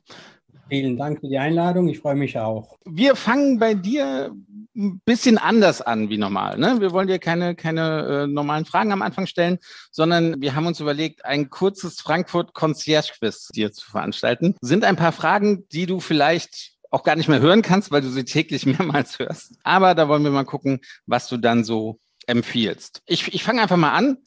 Vielen 0.70 0.98
Dank 0.98 1.20
für 1.20 1.28
die 1.28 1.38
Einladung. 1.38 1.88
Ich 1.88 2.00
freue 2.00 2.16
mich 2.16 2.38
auch. 2.38 2.78
Wir 2.86 3.16
fangen 3.16 3.60
bei 3.60 3.74
dir 3.74 4.36
ein 4.76 5.02
bisschen 5.06 5.38
anders 5.38 5.82
an 5.82 6.10
wie 6.10 6.18
normal. 6.18 6.58
Ne? 6.58 6.80
Wir 6.80 6.92
wollen 6.92 7.08
dir 7.08 7.20
keine, 7.20 7.56
keine 7.56 8.24
äh, 8.24 8.28
normalen 8.28 8.66
Fragen 8.66 8.92
am 8.92 9.02
Anfang 9.02 9.26
stellen, 9.26 9.58
sondern 9.92 10.40
wir 10.40 10.56
haben 10.56 10.68
uns 10.68 10.80
überlegt, 10.80 11.26
ein 11.26 11.50
kurzes 11.50 12.00
Frankfurt 12.00 12.54
Concierge 12.54 13.14
Quiz 13.18 13.48
dir 13.48 13.72
zu 13.72 13.90
veranstalten. 13.90 14.56
Sind 14.62 14.84
ein 14.84 14.96
paar 14.96 15.14
Fragen, 15.14 15.68
die 15.70 15.88
du 15.88 16.00
vielleicht 16.00 16.74
auch 16.92 17.04
gar 17.04 17.16
nicht 17.16 17.28
mehr 17.28 17.40
hören 17.40 17.64
kannst, 17.64 17.92
weil 17.92 18.02
du 18.02 18.10
sie 18.10 18.24
täglich 18.24 18.66
mehrmals 18.78 19.20
hörst. 19.20 19.56
Aber 19.64 19.96
da 19.96 20.08
wollen 20.08 20.24
wir 20.24 20.32
mal 20.32 20.46
gucken, 20.46 20.82
was 21.06 21.28
du 21.28 21.38
dann 21.38 21.64
so 21.64 22.00
empfiehlst. 22.28 23.02
Ich, 23.06 23.34
ich 23.34 23.44
fange 23.44 23.62
einfach 23.62 23.78
mal 23.78 23.94
an. 23.94 24.18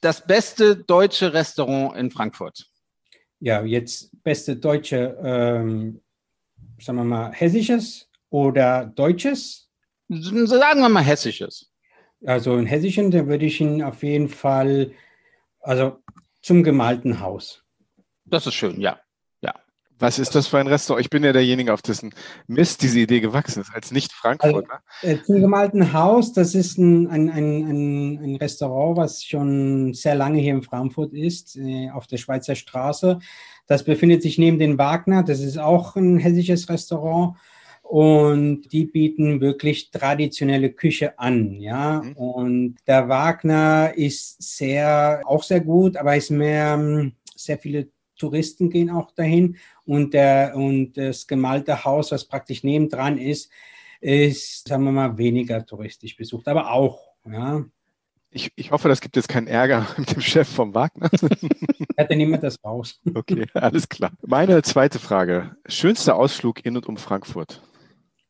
Das 0.00 0.26
beste 0.26 0.76
deutsche 0.76 1.32
Restaurant 1.32 1.96
in 1.96 2.10
Frankfurt 2.10 2.66
ja, 3.42 3.64
jetzt 3.64 4.10
beste 4.22 4.56
deutsche, 4.56 5.18
ähm, 5.20 6.00
sagen 6.78 6.98
wir 6.98 7.04
mal, 7.04 7.32
hessisches 7.32 8.08
oder 8.30 8.86
deutsches? 8.86 9.68
Sagen 10.08 10.80
wir 10.80 10.88
mal 10.88 11.02
hessisches. 11.02 11.72
Also 12.24 12.56
in 12.56 12.66
hessischen, 12.66 13.10
da 13.10 13.26
würde 13.26 13.46
ich 13.46 13.60
ihn 13.60 13.82
auf 13.82 14.04
jeden 14.04 14.28
Fall, 14.28 14.92
also 15.58 15.98
zum 16.40 16.62
gemalten 16.62 17.18
Haus. 17.18 17.64
Das 18.26 18.46
ist 18.46 18.54
schön, 18.54 18.80
ja. 18.80 19.00
Was 20.02 20.18
ist 20.18 20.34
das 20.34 20.48
für 20.48 20.58
ein 20.58 20.66
Restaurant? 20.66 21.00
Ich 21.04 21.10
bin 21.10 21.22
ja 21.22 21.32
derjenige, 21.32 21.72
auf 21.72 21.80
dessen 21.80 22.12
Mist 22.48 22.82
diese 22.82 22.98
Idee 22.98 23.20
gewachsen 23.20 23.60
ist, 23.60 23.72
als 23.72 23.92
Nicht-Frankfurter. 23.92 24.80
Also, 25.00 25.14
äh, 25.14 25.22
zum 25.22 25.40
gemalten 25.40 25.92
Haus, 25.92 26.32
das 26.32 26.56
ist 26.56 26.76
ein, 26.76 27.06
ein, 27.06 27.30
ein, 27.30 28.18
ein, 28.20 28.34
Restaurant, 28.34 28.96
was 28.96 29.22
schon 29.22 29.94
sehr 29.94 30.16
lange 30.16 30.40
hier 30.40 30.54
in 30.54 30.62
Frankfurt 30.62 31.12
ist, 31.12 31.56
äh, 31.56 31.88
auf 31.90 32.08
der 32.08 32.16
Schweizer 32.16 32.56
Straße. 32.56 33.20
Das 33.68 33.84
befindet 33.84 34.22
sich 34.22 34.38
neben 34.38 34.58
den 34.58 34.76
Wagner. 34.76 35.22
Das 35.22 35.38
ist 35.38 35.56
auch 35.56 35.94
ein 35.94 36.18
hessisches 36.18 36.68
Restaurant. 36.68 37.36
Und 37.82 38.72
die 38.72 38.86
bieten 38.86 39.40
wirklich 39.40 39.92
traditionelle 39.92 40.72
Küche 40.72 41.16
an, 41.20 41.60
ja. 41.60 42.02
Mhm. 42.02 42.12
Und 42.16 42.76
der 42.88 43.08
Wagner 43.08 43.92
ist 43.94 44.42
sehr, 44.42 45.22
auch 45.26 45.44
sehr 45.44 45.60
gut, 45.60 45.96
aber 45.96 46.16
ist 46.16 46.30
mehr, 46.30 46.72
hm, 46.74 47.12
sehr 47.36 47.58
viele 47.58 47.91
Touristen 48.22 48.70
gehen 48.70 48.88
auch 48.88 49.10
dahin 49.10 49.56
und, 49.84 50.14
der, 50.14 50.54
und 50.54 50.92
das 50.96 51.26
gemalte 51.26 51.84
Haus, 51.84 52.12
was 52.12 52.24
praktisch 52.24 52.62
nebendran 52.62 53.18
ist, 53.18 53.50
ist, 54.00 54.68
sagen 54.68 54.84
wir 54.84 54.92
mal, 54.92 55.18
weniger 55.18 55.66
touristisch 55.66 56.16
besucht, 56.16 56.46
aber 56.46 56.70
auch, 56.70 57.00
ja. 57.28 57.64
Ich, 58.30 58.52
ich 58.54 58.70
hoffe, 58.70 58.88
das 58.88 59.00
gibt 59.00 59.16
jetzt 59.16 59.28
keinen 59.28 59.48
Ärger 59.48 59.86
mit 59.98 60.14
dem 60.14 60.20
Chef 60.20 60.48
vom 60.48 60.72
Wagner. 60.72 61.10
ja, 61.98 62.04
dann 62.04 62.16
nehmen 62.16 62.32
wir 62.32 62.38
das 62.38 62.62
raus. 62.64 63.00
Okay, 63.14 63.46
alles 63.54 63.88
klar. 63.88 64.12
Meine 64.24 64.62
zweite 64.62 65.00
Frage. 65.00 65.56
Schönster 65.66 66.14
Ausflug 66.14 66.64
in 66.64 66.76
und 66.76 66.86
um 66.88 66.96
Frankfurt? 66.96 67.60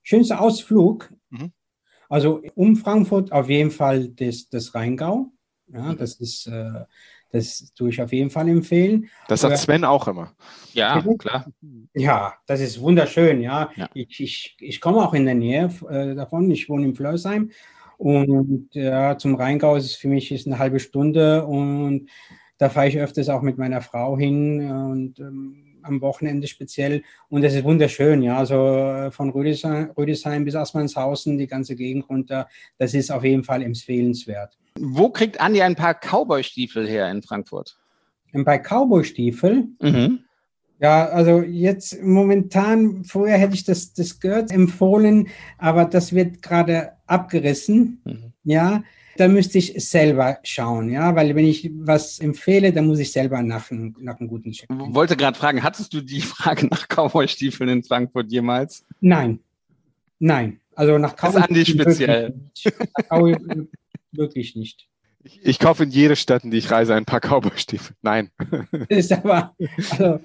Schönster 0.02 0.40
Ausflug? 0.40 1.12
Mhm. 1.28 1.52
Also 2.08 2.42
um 2.54 2.76
Frankfurt 2.76 3.30
auf 3.30 3.48
jeden 3.50 3.70
Fall 3.70 4.08
das, 4.08 4.48
das 4.48 4.74
Rheingau. 4.74 5.32
Ja, 5.68 5.92
mhm. 5.92 5.98
das 5.98 6.14
ist 6.14 6.46
äh, 6.46 6.84
das 7.32 7.72
tue 7.74 7.90
ich 7.90 8.00
auf 8.00 8.12
jeden 8.12 8.30
Fall 8.30 8.48
empfehlen. 8.48 9.08
Das 9.26 9.40
sagt 9.40 9.56
Sven 9.56 9.84
auch 9.84 10.06
immer. 10.06 10.32
Ja, 10.74 11.02
klar. 11.18 11.46
Ja, 11.94 12.34
das 12.46 12.60
ist 12.60 12.80
wunderschön. 12.80 13.40
Ja, 13.40 13.70
ja. 13.74 13.88
Ich, 13.94 14.20
ich, 14.20 14.56
ich 14.60 14.80
komme 14.80 14.98
auch 14.98 15.14
in 15.14 15.24
der 15.24 15.34
Nähe 15.34 15.70
äh, 15.88 16.14
davon. 16.14 16.50
Ich 16.50 16.68
wohne 16.68 16.86
in 16.86 16.94
Flörsheim. 16.94 17.50
Und 17.96 18.68
ja, 18.72 19.16
zum 19.16 19.34
Rheingau 19.34 19.76
ist 19.76 19.86
es 19.86 19.96
für 19.96 20.08
mich 20.08 20.30
ist 20.30 20.46
eine 20.46 20.58
halbe 20.58 20.78
Stunde. 20.78 21.46
Und 21.46 22.10
da 22.58 22.68
fahre 22.68 22.88
ich 22.88 22.98
öfters 22.98 23.30
auch 23.30 23.42
mit 23.42 23.56
meiner 23.56 23.80
Frau 23.80 24.18
hin. 24.18 24.70
Und 24.70 25.18
ähm, 25.18 25.72
am 25.82 26.00
Wochenende 26.00 26.46
speziell. 26.46 27.02
Und 27.28 27.42
das 27.42 27.54
ist 27.54 27.64
wunderschön, 27.64 28.22
ja. 28.22 28.38
Also 28.38 28.56
äh, 28.56 29.10
von 29.10 29.30
Rüdesheim, 29.30 29.90
Rüdesheim 29.96 30.44
bis 30.44 30.54
Assmannshausen, 30.54 31.38
die 31.38 31.46
ganze 31.46 31.76
Gegend 31.76 32.08
runter. 32.08 32.48
Das 32.78 32.94
ist 32.94 33.10
auf 33.10 33.24
jeden 33.24 33.44
Fall 33.44 33.62
empfehlenswert. 33.62 34.58
Wo 34.78 35.10
kriegt 35.10 35.40
Andi 35.40 35.62
ein 35.62 35.76
paar 35.76 35.94
Cowboy-Stiefel 35.94 36.88
her 36.88 37.10
in 37.10 37.22
Frankfurt? 37.22 37.76
Ein 38.32 38.44
paar 38.44 38.58
Cowboy-Stiefel? 38.58 39.68
Mhm. 39.80 40.20
Ja, 40.80 41.06
also 41.10 41.42
jetzt 41.42 42.02
momentan, 42.02 43.04
vorher 43.04 43.38
hätte 43.38 43.54
ich 43.54 43.62
das, 43.62 43.92
das 43.92 44.18
gehört, 44.18 44.50
empfohlen, 44.50 45.28
aber 45.58 45.84
das 45.84 46.12
wird 46.12 46.42
gerade 46.42 46.92
abgerissen. 47.06 48.00
Mhm. 48.04 48.32
Ja, 48.42 48.82
da 49.16 49.28
müsste 49.28 49.58
ich 49.58 49.74
selber 49.88 50.38
schauen, 50.42 50.90
ja, 50.90 51.14
weil 51.14 51.36
wenn 51.36 51.44
ich 51.44 51.70
was 51.74 52.18
empfehle, 52.18 52.72
dann 52.72 52.86
muss 52.86 52.98
ich 52.98 53.12
selber 53.12 53.42
nach, 53.42 53.70
nach 53.70 54.18
einem 54.18 54.28
guten 54.28 54.52
Check. 54.52 54.68
Wollte 54.70 55.16
gerade 55.16 55.38
fragen, 55.38 55.62
hattest 55.62 55.94
du 55.94 56.00
die 56.00 56.20
Frage 56.22 56.66
nach 56.66 56.88
Cowboy-Stiefeln 56.88 57.68
in 57.68 57.84
Frankfurt 57.84 58.32
jemals? 58.32 58.84
Nein, 59.00 59.38
nein. 60.18 60.58
Also 60.74 60.98
nach 60.98 61.14
Cowboy. 61.14 61.32
Das 61.32 61.42
ist 61.42 61.48
Andi 61.48 61.64
speziell. 61.66 62.34
Wirklich 64.12 64.56
nicht. 64.56 64.88
Ich, 65.24 65.40
ich, 65.44 65.58
kaufe 65.58 65.84
in 65.84 65.90
jede 65.90 66.16
Stadt, 66.16 66.42
in 66.44 66.50
die 66.50 66.58
ich 66.58 66.70
reise, 66.70 66.94
ein 66.94 67.04
paar 67.04 67.20
Cowboy-Stiefel. 67.20 67.94
Nein. 68.02 68.30
ist 68.88 69.12
aber, 69.12 69.54
also, 69.90 70.18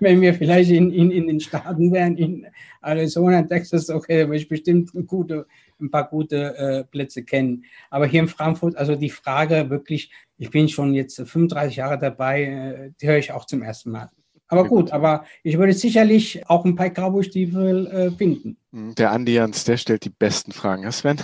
wenn 0.00 0.20
wir 0.20 0.34
vielleicht 0.34 0.70
in, 0.70 0.92
in, 0.92 1.10
in 1.10 1.26
den 1.26 1.40
Staaten 1.40 1.90
wären, 1.92 2.16
in 2.18 2.46
Arizona, 2.82 3.42
Texas, 3.42 3.88
okay, 3.88 4.26
würde 4.26 4.36
ich 4.36 4.48
bestimmt 4.48 4.90
gute, 5.06 5.46
ein 5.80 5.90
paar 5.90 6.08
gute 6.08 6.56
äh, 6.56 6.84
Plätze 6.84 7.24
kennen. 7.24 7.64
Aber 7.88 8.06
hier 8.06 8.20
in 8.20 8.28
Frankfurt, 8.28 8.76
also 8.76 8.94
die 8.94 9.08
Frage 9.08 9.70
wirklich, 9.70 10.10
ich 10.36 10.50
bin 10.50 10.68
schon 10.68 10.92
jetzt 10.92 11.16
35 11.16 11.76
Jahre 11.76 11.98
dabei, 11.98 12.42
äh, 12.42 12.90
die 13.00 13.08
höre 13.08 13.18
ich 13.18 13.32
auch 13.32 13.46
zum 13.46 13.62
ersten 13.62 13.90
Mal. 13.90 14.10
Aber 14.48 14.66
gut, 14.66 14.90
aber 14.90 15.24
ich 15.44 15.56
würde 15.58 15.72
sicherlich 15.72 16.48
auch 16.48 16.64
ein 16.64 16.74
paar 16.74 16.90
Cowboy-Stiefel 16.90 17.86
äh, 17.86 18.10
finden. 18.10 18.56
Hm, 18.72 18.94
der 18.96 19.12
Andi 19.12 19.34
Jans, 19.34 19.64
der 19.64 19.76
stellt 19.76 20.04
die 20.04 20.10
besten 20.10 20.50
Fragen. 20.50 20.82
Ja, 20.82 20.92
Sven? 20.92 21.18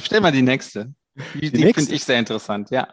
Stell 0.00 0.20
mal 0.20 0.32
die 0.32 0.42
nächste. 0.42 0.94
Die, 1.34 1.50
die, 1.50 1.52
die 1.52 1.72
finde 1.72 1.94
ich 1.94 2.04
sehr 2.04 2.18
interessant, 2.18 2.70
ja. 2.70 2.88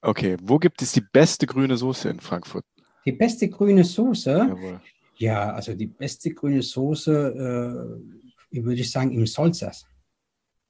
Okay, 0.00 0.36
wo 0.42 0.58
gibt 0.58 0.80
es 0.82 0.92
die 0.92 1.00
beste 1.00 1.46
grüne 1.46 1.76
Soße 1.76 2.08
in 2.08 2.20
Frankfurt? 2.20 2.64
Die 3.04 3.12
beste 3.12 3.48
grüne 3.48 3.84
Soße? 3.84 4.30
Jawohl. 4.30 4.80
Ja, 5.16 5.52
also 5.52 5.74
die 5.74 5.86
beste 5.86 6.30
grüne 6.32 6.62
Soße, 6.62 8.00
äh, 8.52 8.64
würde 8.64 8.80
ich 8.80 8.90
sagen, 8.90 9.10
im 9.12 9.26
Solzers. 9.26 9.84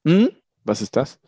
Hm? 0.07 0.31
Was 0.65 0.81
ist 0.81 0.97
das? 0.97 1.19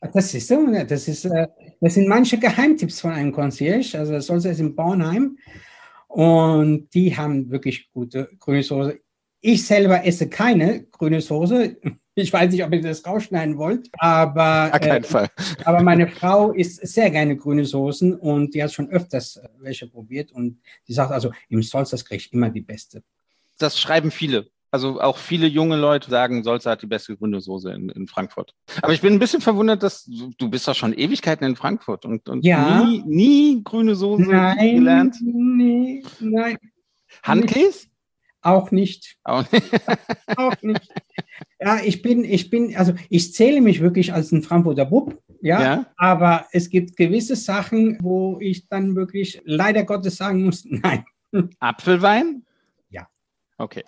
Das 0.00 0.34
ist 0.34 0.48
so, 0.48 0.66
das 0.88 1.06
ist, 1.08 1.26
äh, 1.26 1.46
das 1.80 1.94
sind 1.94 2.08
manche 2.08 2.38
Geheimtipps 2.38 3.00
von 3.00 3.12
einem 3.12 3.32
Concierge. 3.32 3.98
Also 3.98 4.18
Solzers 4.20 4.58
in 4.58 4.74
Bornheim. 4.74 5.36
Und 6.08 6.88
die 6.94 7.16
haben 7.16 7.50
wirklich 7.50 7.90
gute 7.90 8.30
grüne 8.38 8.62
Soße. 8.62 8.98
Ich 9.40 9.66
selber 9.66 10.04
esse 10.04 10.28
keine 10.28 10.84
grüne 10.84 11.20
Soße. 11.20 11.76
Ich 12.14 12.32
weiß 12.32 12.52
nicht, 12.52 12.62
ob 12.62 12.72
ihr 12.72 12.82
das 12.82 13.06
rausschneiden 13.06 13.56
wollt, 13.56 13.88
aber, 13.98 14.70
keinen 14.70 15.04
äh, 15.04 15.06
Fall. 15.06 15.30
aber 15.64 15.82
meine 15.82 16.08
Frau 16.08 16.52
isst 16.52 16.86
sehr 16.86 17.10
gerne 17.10 17.36
grüne 17.36 17.64
Soßen 17.64 18.14
und 18.14 18.54
die 18.54 18.62
hat 18.62 18.72
schon 18.72 18.90
öfters 18.90 19.40
welche 19.58 19.86
probiert 19.86 20.30
und 20.30 20.60
die 20.88 20.92
sagt 20.92 21.10
also, 21.10 21.32
im 21.48 21.62
Solsters 21.62 22.04
kriege 22.04 22.22
ich 22.22 22.32
immer 22.32 22.50
die 22.50 22.60
beste. 22.60 23.02
Das 23.58 23.78
schreiben 23.78 24.10
viele. 24.10 24.50
Also 24.72 25.02
auch 25.02 25.18
viele 25.18 25.46
junge 25.46 25.76
Leute 25.76 26.08
sagen, 26.08 26.42
Solza 26.44 26.70
hat 26.70 26.80
die 26.80 26.86
beste 26.86 27.14
grüne 27.14 27.42
Soße 27.42 27.70
in, 27.72 27.90
in, 27.90 28.06
Frankfurt. 28.06 28.54
Aber 28.80 28.94
ich 28.94 29.02
bin 29.02 29.12
ein 29.12 29.18
bisschen 29.18 29.42
verwundert, 29.42 29.82
dass 29.82 30.06
du, 30.06 30.32
du 30.38 30.48
bist 30.48 30.66
doch 30.66 30.74
schon 30.74 30.94
Ewigkeiten 30.94 31.46
in 31.46 31.56
Frankfurt 31.56 32.06
und, 32.06 32.26
und 32.30 32.42
ja. 32.42 32.82
nie, 32.82 33.02
nie 33.04 33.62
grüne 33.62 33.94
Soße 33.94 34.22
nein, 34.22 34.76
gelernt. 34.76 35.16
Nee, 35.20 36.02
nein. 36.20 36.56
Handkäse? 37.22 37.88
Auch 38.42 38.72
nicht. 38.72 39.16
Auch 39.22 39.44
nicht. 39.52 39.72
Auch 40.36 40.62
nicht. 40.62 40.88
Ja, 41.60 41.78
ich 41.82 42.02
bin, 42.02 42.24
ich 42.24 42.50
bin, 42.50 42.76
also 42.76 42.92
ich 43.08 43.32
zähle 43.32 43.60
mich 43.60 43.80
wirklich 43.80 44.12
als 44.12 44.32
ein 44.32 44.42
Frankfurter 44.42 44.84
Bub, 44.84 45.22
ja, 45.40 45.62
ja, 45.62 45.86
aber 45.96 46.46
es 46.52 46.68
gibt 46.68 46.96
gewisse 46.96 47.36
Sachen, 47.36 47.98
wo 48.00 48.38
ich 48.40 48.68
dann 48.68 48.94
wirklich 48.94 49.40
leider 49.44 49.84
Gottes 49.84 50.16
sagen 50.16 50.44
muss, 50.44 50.64
nein. 50.68 51.04
Apfelwein? 51.60 52.44
Ja. 52.90 53.08
Okay. 53.58 53.84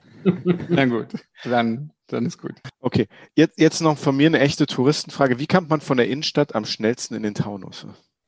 Na 0.68 0.86
gut, 0.86 1.08
dann, 1.44 1.90
dann 2.06 2.26
ist 2.26 2.38
gut. 2.38 2.54
Okay, 2.80 3.08
jetzt, 3.34 3.58
jetzt 3.58 3.80
noch 3.80 3.98
von 3.98 4.16
mir 4.16 4.28
eine 4.28 4.40
echte 4.40 4.66
Touristenfrage. 4.66 5.38
Wie 5.38 5.46
kommt 5.46 5.68
man 5.68 5.80
von 5.80 5.96
der 5.96 6.08
Innenstadt 6.08 6.54
am 6.54 6.64
schnellsten 6.64 7.14
in 7.14 7.24
den 7.24 7.34
Taunus? 7.34 7.86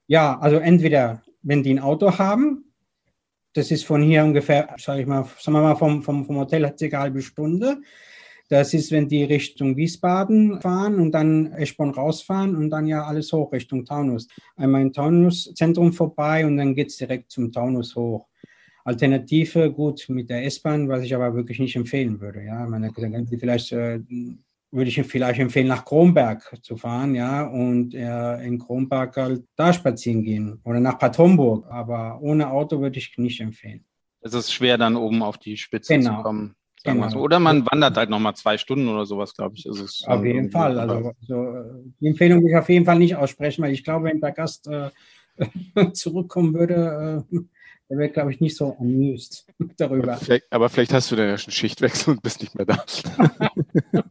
Ja, 0.08 0.38
also 0.38 0.56
entweder, 0.56 1.22
wenn 1.42 1.62
die 1.62 1.72
ein 1.74 1.80
Auto 1.80 2.18
haben, 2.18 2.65
das 3.56 3.70
ist 3.70 3.84
von 3.84 4.02
hier 4.02 4.24
ungefähr, 4.24 4.74
sage 4.78 5.00
ich 5.00 5.06
mal, 5.06 5.24
sagen 5.38 5.56
wir 5.56 5.62
mal, 5.62 5.76
vom, 5.76 6.02
vom, 6.02 6.24
vom 6.24 6.36
Hotel 6.36 6.66
hat 6.66 6.80
es 6.80 6.82
eine 6.82 7.00
halbe 7.00 7.22
Stunde. 7.22 7.78
Das 8.48 8.74
ist, 8.74 8.92
wenn 8.92 9.08
die 9.08 9.24
Richtung 9.24 9.76
Wiesbaden 9.76 10.60
fahren 10.60 11.00
und 11.00 11.10
dann 11.12 11.52
Eschborn 11.52 11.90
rausfahren 11.90 12.54
und 12.54 12.70
dann 12.70 12.86
ja 12.86 13.04
alles 13.04 13.32
hoch 13.32 13.52
Richtung 13.52 13.84
Taunus. 13.84 14.28
Einmal 14.56 14.82
im 14.82 14.92
Taunus-Zentrum 14.92 15.92
vorbei 15.92 16.46
und 16.46 16.56
dann 16.56 16.74
geht 16.74 16.88
es 16.88 16.96
direkt 16.96 17.32
zum 17.32 17.50
Taunus 17.50 17.96
hoch. 17.96 18.28
Alternative, 18.84 19.72
gut, 19.72 20.06
mit 20.08 20.30
der 20.30 20.44
S-Bahn, 20.44 20.88
was 20.88 21.02
ich 21.02 21.12
aber 21.12 21.34
wirklich 21.34 21.58
nicht 21.58 21.74
empfehlen 21.74 22.20
würde. 22.20 22.44
Ja, 22.44 22.64
meine, 22.66 22.92
vielleicht 22.92 23.72
äh, 23.72 23.98
würde 24.70 24.90
ich 24.90 25.00
vielleicht 25.02 25.40
empfehlen, 25.40 25.68
nach 25.68 25.84
Kronberg 25.84 26.58
zu 26.62 26.76
fahren, 26.76 27.14
ja, 27.14 27.44
und 27.44 27.94
äh, 27.94 28.42
in 28.42 28.58
Kronberg 28.58 29.16
halt 29.16 29.44
da 29.56 29.72
spazieren 29.72 30.22
gehen 30.22 30.60
oder 30.64 30.80
nach 30.80 30.98
Bad 30.98 31.16
Homburg. 31.18 31.66
Aber 31.70 32.18
ohne 32.20 32.50
Auto 32.50 32.80
würde 32.80 32.98
ich 32.98 33.16
nicht 33.16 33.40
empfehlen. 33.40 33.84
Es 34.20 34.34
ist 34.34 34.52
schwer, 34.52 34.76
dann 34.76 34.96
oben 34.96 35.22
auf 35.22 35.38
die 35.38 35.56
Spitze 35.56 35.94
genau. 35.94 36.16
zu 36.16 36.22
kommen. 36.22 36.56
Genau. 36.84 37.08
So. 37.08 37.18
Oder 37.18 37.40
man 37.40 37.66
wandert 37.66 37.96
halt 37.96 38.10
nochmal 38.10 38.34
zwei 38.34 38.58
Stunden 38.58 38.88
oder 38.88 39.06
sowas, 39.06 39.34
glaube 39.34 39.56
ich. 39.56 39.66
Es, 39.66 40.04
auf 40.06 40.24
jeden 40.24 40.50
Fall. 40.50 40.78
Also, 40.78 41.12
also, 41.20 41.82
die 42.00 42.08
Empfehlung 42.08 42.42
will 42.42 42.50
ich 42.50 42.56
auf 42.56 42.68
jeden 42.68 42.84
Fall 42.84 42.98
nicht 42.98 43.16
aussprechen, 43.16 43.62
weil 43.62 43.72
ich 43.72 43.82
glaube, 43.82 44.06
wenn 44.06 44.20
der 44.20 44.32
Gast 44.32 44.68
äh, 44.68 44.90
zurückkommen 45.92 46.54
würde, 46.54 47.24
äh, 47.32 47.38
der 47.88 47.98
wäre, 47.98 48.10
glaube 48.10 48.32
ich, 48.32 48.40
nicht 48.40 48.56
so 48.56 48.76
amused 48.78 49.46
darüber. 49.76 50.12
Aber 50.12 50.20
vielleicht, 50.20 50.52
aber 50.52 50.68
vielleicht 50.68 50.92
hast 50.92 51.10
du 51.10 51.16
dann 51.16 51.28
ja 51.28 51.38
schon 51.38 51.52
Schichtwechsel 51.52 52.14
und 52.14 52.22
bist 52.22 52.40
nicht 52.40 52.54
mehr 52.54 52.66
da. 52.66 52.84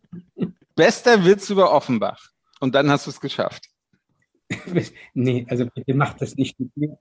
Bester 0.75 1.23
Witz 1.25 1.49
über 1.49 1.71
Offenbach. 1.71 2.31
Und 2.59 2.75
dann 2.75 2.89
hast 2.89 3.05
du 3.05 3.11
es 3.11 3.19
geschafft. 3.19 3.69
nee, 5.13 5.45
also 5.49 5.65
bitte 5.73 5.93
mach 5.93 6.13
das 6.13 6.35
nicht 6.35 6.59
mit 6.59 6.75
mir. 6.75 6.97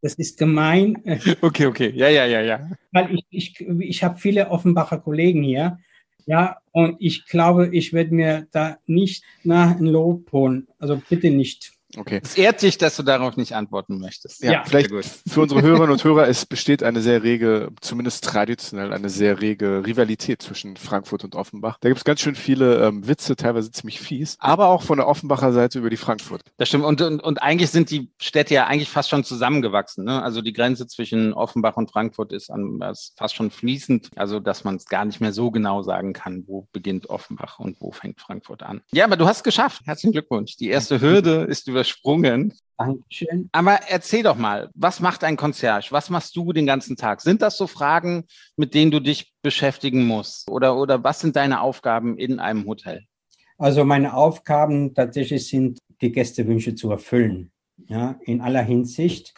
Das 0.00 0.14
ist 0.14 0.38
gemein. 0.38 1.02
Okay, 1.40 1.66
okay. 1.66 1.90
Ja, 1.94 2.08
ja, 2.08 2.24
ja, 2.24 2.40
ja. 2.40 2.70
Weil 2.92 3.14
ich, 3.14 3.26
ich, 3.30 3.60
ich 3.60 4.04
habe 4.04 4.18
viele 4.18 4.48
Offenbacher 4.48 4.98
Kollegen 4.98 5.42
hier. 5.42 5.78
Ja, 6.24 6.58
und 6.72 6.96
ich 7.00 7.26
glaube, 7.26 7.74
ich 7.74 7.92
werde 7.92 8.14
mir 8.14 8.46
da 8.52 8.78
nicht 8.86 9.24
nach 9.42 9.76
ein 9.76 9.86
Lob 9.86 10.30
holen. 10.30 10.68
Also 10.78 11.00
bitte 11.08 11.30
nicht. 11.30 11.72
Okay. 11.96 12.20
Es 12.22 12.36
ehrt 12.36 12.60
dich, 12.60 12.76
dass 12.76 12.96
du 12.96 13.02
darauf 13.02 13.36
nicht 13.36 13.54
antworten 13.54 13.98
möchtest. 13.98 14.42
Ja, 14.42 14.52
ja 14.52 14.64
vielleicht 14.64 14.90
für 15.26 15.40
unsere 15.40 15.62
Hörerinnen 15.62 15.92
und 15.92 16.04
Hörer, 16.04 16.28
es 16.28 16.44
besteht 16.44 16.82
eine 16.82 17.00
sehr 17.00 17.22
rege, 17.22 17.70
zumindest 17.80 18.24
traditionell, 18.24 18.92
eine 18.92 19.08
sehr 19.08 19.40
rege 19.40 19.82
Rivalität 19.86 20.42
zwischen 20.42 20.76
Frankfurt 20.76 21.24
und 21.24 21.34
Offenbach. 21.34 21.78
Da 21.80 21.88
gibt 21.88 21.98
es 21.98 22.04
ganz 22.04 22.20
schön 22.20 22.34
viele 22.34 22.86
ähm, 22.86 23.08
Witze, 23.08 23.36
teilweise 23.36 23.70
ziemlich 23.70 24.00
fies, 24.00 24.36
aber 24.38 24.68
auch 24.68 24.82
von 24.82 24.98
der 24.98 25.08
Offenbacher 25.08 25.52
Seite 25.52 25.78
über 25.78 25.88
die 25.88 25.96
Frankfurt. 25.96 26.42
Das 26.58 26.68
stimmt. 26.68 26.84
Und, 26.84 27.00
und, 27.00 27.22
und 27.22 27.42
eigentlich 27.42 27.70
sind 27.70 27.90
die 27.90 28.10
Städte 28.18 28.54
ja 28.54 28.66
eigentlich 28.66 28.90
fast 28.90 29.08
schon 29.08 29.24
zusammengewachsen. 29.24 30.04
Ne? 30.04 30.22
Also 30.22 30.42
die 30.42 30.52
Grenze 30.52 30.86
zwischen 30.86 31.32
Offenbach 31.32 31.76
und 31.78 31.90
Frankfurt 31.90 32.32
ist, 32.32 32.50
an, 32.50 32.80
ist 32.90 33.14
fast 33.16 33.34
schon 33.34 33.50
fließend, 33.50 34.10
also 34.16 34.40
dass 34.40 34.64
man 34.64 34.76
es 34.76 34.86
gar 34.86 35.06
nicht 35.06 35.20
mehr 35.20 35.32
so 35.32 35.50
genau 35.50 35.82
sagen 35.82 36.12
kann, 36.12 36.44
wo 36.46 36.68
beginnt 36.72 37.08
Offenbach 37.08 37.58
und 37.58 37.80
wo 37.80 37.92
fängt 37.92 38.20
Frankfurt 38.20 38.62
an. 38.62 38.82
Ja, 38.92 39.06
aber 39.06 39.16
du 39.16 39.26
hast 39.26 39.38
es 39.38 39.42
geschafft. 39.42 39.82
Herzlichen 39.86 40.12
Glückwunsch. 40.12 40.56
Die 40.56 40.68
erste 40.68 41.00
Hürde 41.08 41.46
ist 41.48 41.66
über 41.68 41.77
übersprungen. 41.78 42.54
Dankeschön. 42.76 43.48
Aber 43.52 43.80
erzähl 43.88 44.22
doch 44.22 44.36
mal, 44.36 44.70
was 44.74 45.00
macht 45.00 45.24
ein 45.24 45.36
Concierge? 45.36 45.88
Was 45.90 46.10
machst 46.10 46.36
du 46.36 46.52
den 46.52 46.66
ganzen 46.66 46.96
Tag? 46.96 47.20
Sind 47.20 47.42
das 47.42 47.56
so 47.56 47.66
Fragen, 47.66 48.24
mit 48.56 48.74
denen 48.74 48.90
du 48.90 49.00
dich 49.00 49.32
beschäftigen 49.42 50.06
musst? 50.06 50.48
Oder, 50.50 50.76
oder 50.76 51.02
was 51.02 51.20
sind 51.20 51.34
deine 51.36 51.60
Aufgaben 51.60 52.18
in 52.18 52.38
einem 52.38 52.66
Hotel? 52.66 53.04
Also 53.58 53.84
meine 53.84 54.14
Aufgaben 54.14 54.94
tatsächlich 54.94 55.48
sind, 55.48 55.78
die 56.00 56.12
Gästewünsche 56.12 56.76
zu 56.76 56.90
erfüllen. 56.90 57.50
Ja, 57.88 58.18
in 58.22 58.40
aller 58.40 58.62
Hinsicht. 58.62 59.34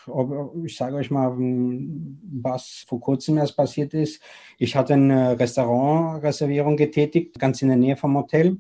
Ich 0.65 0.77
sage 0.77 0.97
euch 0.97 1.11
mal, 1.11 1.35
was 1.37 2.85
vor 2.87 3.01
kurzem 3.01 3.37
erst 3.37 3.57
passiert 3.57 3.93
ist. 3.93 4.23
Ich 4.59 4.77
hatte 4.77 4.95
eine 4.95 5.39
Restaurantreservierung 5.39 6.77
getätigt, 6.77 7.39
ganz 7.39 7.61
in 7.61 7.69
der 7.69 7.77
Nähe 7.77 7.97
vom 7.97 8.17
Hotel. 8.17 8.59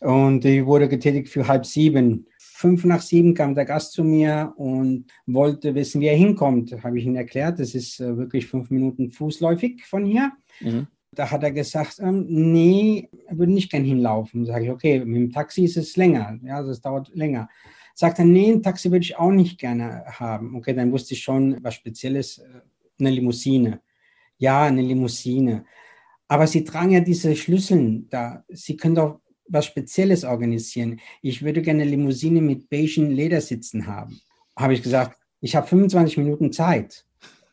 Und 0.00 0.42
die 0.44 0.66
wurde 0.66 0.88
getätigt 0.88 1.28
für 1.28 1.48
halb 1.48 1.64
sieben 1.64 2.26
fünf 2.64 2.86
nach 2.86 3.02
sieben 3.02 3.34
kam 3.34 3.54
der 3.54 3.66
Gast 3.66 3.92
zu 3.92 4.02
mir 4.02 4.54
und 4.56 5.04
wollte 5.26 5.74
wissen, 5.74 6.00
wie 6.00 6.06
er 6.06 6.16
hinkommt. 6.16 6.72
Habe 6.82 6.98
ich 6.98 7.04
ihm 7.04 7.14
erklärt, 7.14 7.60
das 7.60 7.74
ist 7.74 8.00
äh, 8.00 8.16
wirklich 8.16 8.46
fünf 8.46 8.70
Minuten 8.70 9.10
fußläufig 9.10 9.84
von 9.84 10.06
hier. 10.06 10.32
Mhm. 10.62 10.86
Da 11.12 11.30
hat 11.30 11.42
er 11.42 11.52
gesagt, 11.52 11.98
ähm, 12.00 12.24
nee, 12.26 13.10
er 13.26 13.36
würde 13.36 13.52
nicht 13.52 13.70
gern 13.70 13.84
hinlaufen. 13.84 14.46
Sage 14.46 14.64
ich, 14.64 14.70
okay, 14.70 15.04
mit 15.04 15.14
dem 15.14 15.30
Taxi 15.30 15.64
ist 15.64 15.76
es 15.76 15.94
länger, 15.98 16.38
ja, 16.42 16.62
das 16.62 16.80
dauert 16.80 17.14
länger. 17.14 17.50
Sagt 17.94 18.18
er, 18.18 18.24
nee, 18.24 18.50
ein 18.50 18.62
Taxi 18.62 18.90
würde 18.90 19.04
ich 19.04 19.18
auch 19.18 19.30
nicht 19.30 19.60
gerne 19.60 20.04
haben. 20.06 20.56
Okay, 20.56 20.72
dann 20.72 20.90
wusste 20.90 21.12
ich 21.12 21.22
schon 21.22 21.58
was 21.62 21.74
Spezielles, 21.74 22.38
äh, 22.38 22.62
eine 22.98 23.10
Limousine. 23.10 23.82
Ja, 24.38 24.62
eine 24.62 24.80
Limousine. 24.80 25.66
Aber 26.28 26.46
Sie 26.46 26.64
tragen 26.64 26.92
ja 26.92 27.00
diese 27.00 27.36
Schlüsseln 27.36 28.08
da. 28.08 28.42
Sie 28.48 28.78
können 28.78 28.94
doch 28.94 29.20
was 29.48 29.66
Spezielles 29.66 30.24
organisieren. 30.24 31.00
Ich 31.22 31.42
würde 31.42 31.62
gerne 31.62 31.82
eine 31.82 31.90
Limousine 31.90 32.40
mit 32.40 32.70
beigen 32.70 33.10
Ledersitzen 33.10 33.86
haben. 33.86 34.20
Habe 34.56 34.74
ich 34.74 34.82
gesagt, 34.82 35.18
ich 35.40 35.56
habe 35.56 35.66
25 35.66 36.16
Minuten 36.18 36.52
Zeit. 36.52 37.04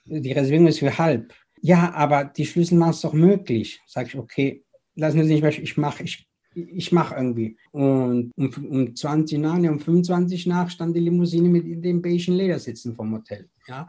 Die 0.06 0.32
Reservierung 0.32 0.67
ist 0.67 0.80
für 0.80 0.97
halb. 0.97 1.34
Ja, 1.62 1.93
aber 1.93 2.25
die 2.25 2.45
Schlüssel 2.45 2.77
machen 2.77 2.91
es 2.91 3.01
doch 3.01 3.13
möglich. 3.13 3.82
Sage 3.86 4.10
ich, 4.10 4.17
okay, 4.17 4.63
lassen 4.95 5.23
Sie 5.23 5.34
nicht 5.34 5.43
mehr, 5.43 5.51
ich 5.51 5.77
mache, 5.77 6.04
ich, 6.04 6.27
ich 6.54 6.91
mache 6.91 7.15
irgendwie. 7.15 7.58
Und 7.71 8.32
um, 8.36 8.49
um 8.69 8.95
20 8.95 9.39
nach, 9.39 9.58
um 9.58 9.80
25 9.80 10.47
nach 10.47 10.69
stand 10.69 10.95
die 10.95 11.01
Limousine 11.01 11.49
mit 11.49 11.84
den 11.84 12.01
beigen 12.01 12.34
Ledersitzen 12.34 12.95
vom 12.95 13.13
Hotel. 13.13 13.49
Ja. 13.67 13.88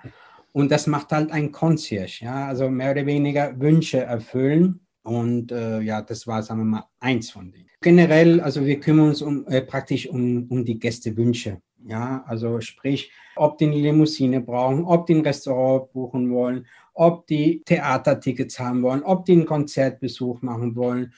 Und 0.53 0.71
das 0.71 0.87
macht 0.87 1.13
halt 1.13 1.31
ein 1.31 1.51
Concierge, 1.51 2.25
ja, 2.25 2.49
also 2.49 2.69
mehr 2.69 2.91
oder 2.91 3.07
weniger 3.07 3.59
Wünsche 3.59 4.01
erfüllen. 4.01 4.81
Und 5.03 5.51
äh, 5.51 5.81
ja, 5.81 6.03
das 6.03 6.27
war, 6.27 6.43
sagen 6.43 6.61
wir 6.61 6.65
mal, 6.65 6.89
eins 7.01 7.31
von 7.31 7.51
denen. 7.51 7.69
Generell, 7.81 8.41
also 8.41 8.65
wir 8.65 8.79
kümmern 8.79 9.09
uns 9.09 9.23
um, 9.23 9.47
äh, 9.49 9.63
praktisch 9.63 10.09
um, 10.09 10.47
um 10.49 10.65
die 10.65 10.79
Gästewünsche. 10.79 11.61
Ja, 11.85 12.23
also 12.29 12.61
sprich, 12.61 13.11
ob 13.35 13.59
die 13.59 13.67
eine 13.67 13.75
Limousine 13.75 14.41
brauchen, 14.41 14.85
ob 14.85 15.07
die 15.07 15.17
ein 15.17 15.23
Restaurant 15.23 15.93
buchen 15.93 16.31
wollen, 16.31 16.67
ob 16.95 17.27
die 17.27 17.63
Theatertickets 17.65 18.61
haben 18.61 18.83
wollen, 18.83 19.03
ob 19.03 19.25
die 19.25 19.33
einen 19.33 19.47
Konzertbesuch 19.47 20.43
machen 20.43 20.77
wollen, 20.77 21.13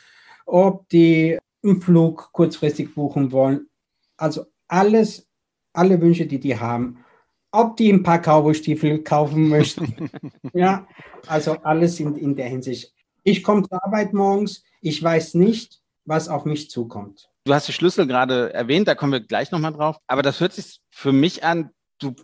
ob 0.47 0.89
die 0.89 1.39
einen 1.63 1.83
Flug 1.83 2.31
kurzfristig 2.33 2.95
buchen 2.95 3.31
wollen. 3.31 3.69
Also 4.17 4.47
alles, 4.69 5.29
alle 5.75 6.01
Wünsche, 6.01 6.27
die 6.27 6.41
die 6.41 6.59
haben, 6.59 7.05
ob 7.51 7.77
die 7.77 7.93
ein 7.93 8.03
paar 8.03 8.21
Cowboy-Stiefel 8.21 9.03
kaufen 9.03 9.49
möchten. 9.49 10.11
ja, 10.55 10.87
also 11.27 11.53
alles 11.63 12.01
in, 12.01 12.17
in 12.17 12.35
der 12.35 12.49
Hinsicht. 12.49 12.94
Ich 13.27 13.43
komme 13.43 13.67
zur 13.67 13.83
Arbeit 13.83 14.13
morgens, 14.13 14.63
ich 14.83 15.03
weiß 15.03 15.35
nicht, 15.35 15.81
was 16.05 16.29
auf 16.29 16.45
mich 16.45 16.71
zukommt. 16.71 17.31
Du 17.45 17.55
hast 17.55 17.67
die 17.67 17.73
Schlüssel 17.73 18.07
gerade 18.07 18.53
erwähnt, 18.53 18.87
da 18.87 18.95
kommen 18.95 19.13
wir 19.13 19.21
gleich 19.21 19.51
nochmal 19.51 19.73
drauf. 19.73 19.97
Aber 20.07 20.23
das 20.23 20.41
hört 20.41 20.53
sich 20.53 20.81
für 20.91 21.13
mich 21.13 21.43
an, 21.43 21.71
du, 21.99 22.15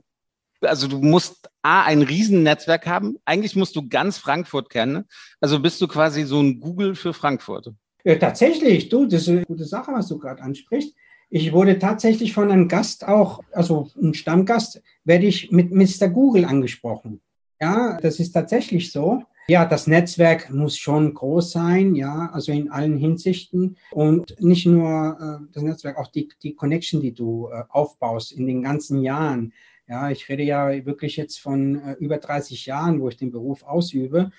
also 0.61 0.89
du 0.89 0.99
musst 0.99 1.49
A, 1.63 1.85
ein 1.85 2.03
Riesennetzwerk 2.03 2.87
haben. 2.87 3.17
Eigentlich 3.25 3.57
musst 3.57 3.77
du 3.77 3.89
ganz 3.89 4.19
Frankfurt 4.19 4.69
kennen. 4.69 5.07
Also 5.41 5.59
bist 5.59 5.81
du 5.81 5.89
quasi 5.89 6.25
so 6.25 6.41
ein 6.41 6.61
Google 6.61 6.95
für 6.95 7.15
Frankfurt. 7.15 7.73
Ja, 8.05 8.17
tatsächlich, 8.17 8.91
du, 8.91 9.07
das 9.07 9.23
ist 9.23 9.29
eine 9.31 9.45
gute 9.47 9.65
Sache, 9.65 9.93
was 9.93 10.09
du 10.09 10.19
gerade 10.19 10.43
ansprichst. 10.43 10.95
Ich 11.31 11.53
wurde 11.53 11.79
tatsächlich 11.79 12.35
von 12.35 12.51
einem 12.51 12.69
Gast 12.69 13.09
auch, 13.09 13.41
also 13.53 13.89
ein 13.97 14.13
Stammgast, 14.13 14.83
werde 15.05 15.27
ich 15.27 15.51
mit 15.51 15.71
Mr. 15.71 16.09
Google 16.09 16.45
angesprochen. 16.45 17.23
Ja, 17.59 17.99
das 18.01 18.21
ist 18.21 18.33
tatsächlich 18.33 18.93
so. 18.93 19.23
Ja, 19.48 19.64
das 19.64 19.87
Netzwerk 19.87 20.50
muss 20.50 20.79
schon 20.79 21.12
groß 21.12 21.50
sein, 21.50 21.94
ja, 21.94 22.31
also 22.33 22.53
in 22.53 22.70
allen 22.70 22.96
Hinsichten. 22.96 23.76
Und 23.90 24.40
nicht 24.40 24.66
nur 24.66 25.18
äh, 25.20 25.53
das 25.53 25.62
Netzwerk, 25.62 25.98
auch 25.98 26.09
die, 26.09 26.29
die 26.42 26.55
Connection, 26.55 27.00
die 27.00 27.12
du 27.12 27.48
äh, 27.53 27.64
aufbaust 27.68 28.33
in 28.33 28.46
den 28.46 28.62
ganzen 28.62 29.03
Jahren. 29.03 29.53
Ja, 29.88 30.09
ich 30.09 30.29
rede 30.29 30.44
ja 30.44 30.87
wirklich 30.87 31.16
jetzt 31.16 31.40
von 31.40 31.83
äh, 31.83 31.92
über 31.94 32.18
30 32.18 32.66
Jahren, 32.66 33.00
wo 33.00 33.09
ich 33.09 33.16
den 33.16 33.33
Beruf 33.33 33.64
ausübe. 33.64 34.31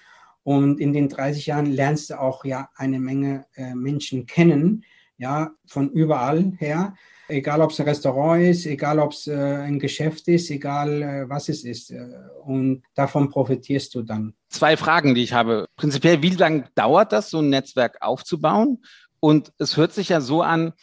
Und 0.43 0.79
in 0.79 0.93
den 0.93 1.09
30 1.09 1.45
Jahren 1.47 1.65
lernst 1.65 2.09
du 2.09 2.19
auch 2.19 2.45
ja 2.45 2.69
eine 2.75 2.99
Menge 2.99 3.45
äh, 3.55 3.75
Menschen 3.75 4.25
kennen, 4.25 4.85
ja, 5.17 5.51
von 5.65 5.91
überall 5.91 6.53
her. 6.57 6.95
Egal, 7.27 7.62
ob 7.62 7.71
es 7.71 7.79
ein 7.79 7.88
Restaurant 7.88 8.43
ist, 8.43 8.65
egal, 8.65 8.99
ob 8.99 9.13
es 9.13 9.27
äh, 9.27 9.34
ein 9.34 9.79
Geschäft 9.79 10.27
ist, 10.27 10.49
egal, 10.49 11.01
äh, 11.01 11.29
was 11.29 11.49
es 11.49 11.63
ist. 11.63 11.91
Äh, 11.91 12.05
und 12.43 12.84
davon 12.93 13.29
profitierst 13.29 13.95
du 13.95 14.01
dann. 14.01 14.34
Zwei 14.49 14.75
Fragen, 14.75 15.15
die 15.15 15.23
ich 15.23 15.34
habe. 15.34 15.67
Prinzipiell, 15.77 16.21
wie 16.21 16.31
lange 16.31 16.65
dauert 16.75 17.12
das, 17.12 17.29
so 17.29 17.39
ein 17.39 17.49
Netzwerk 17.49 17.97
aufzubauen? 18.01 18.84
Und 19.19 19.53
es 19.60 19.77
hört 19.77 19.93
sich 19.93 20.10
ja 20.10 20.19
so 20.19 20.41
an, 20.41 20.73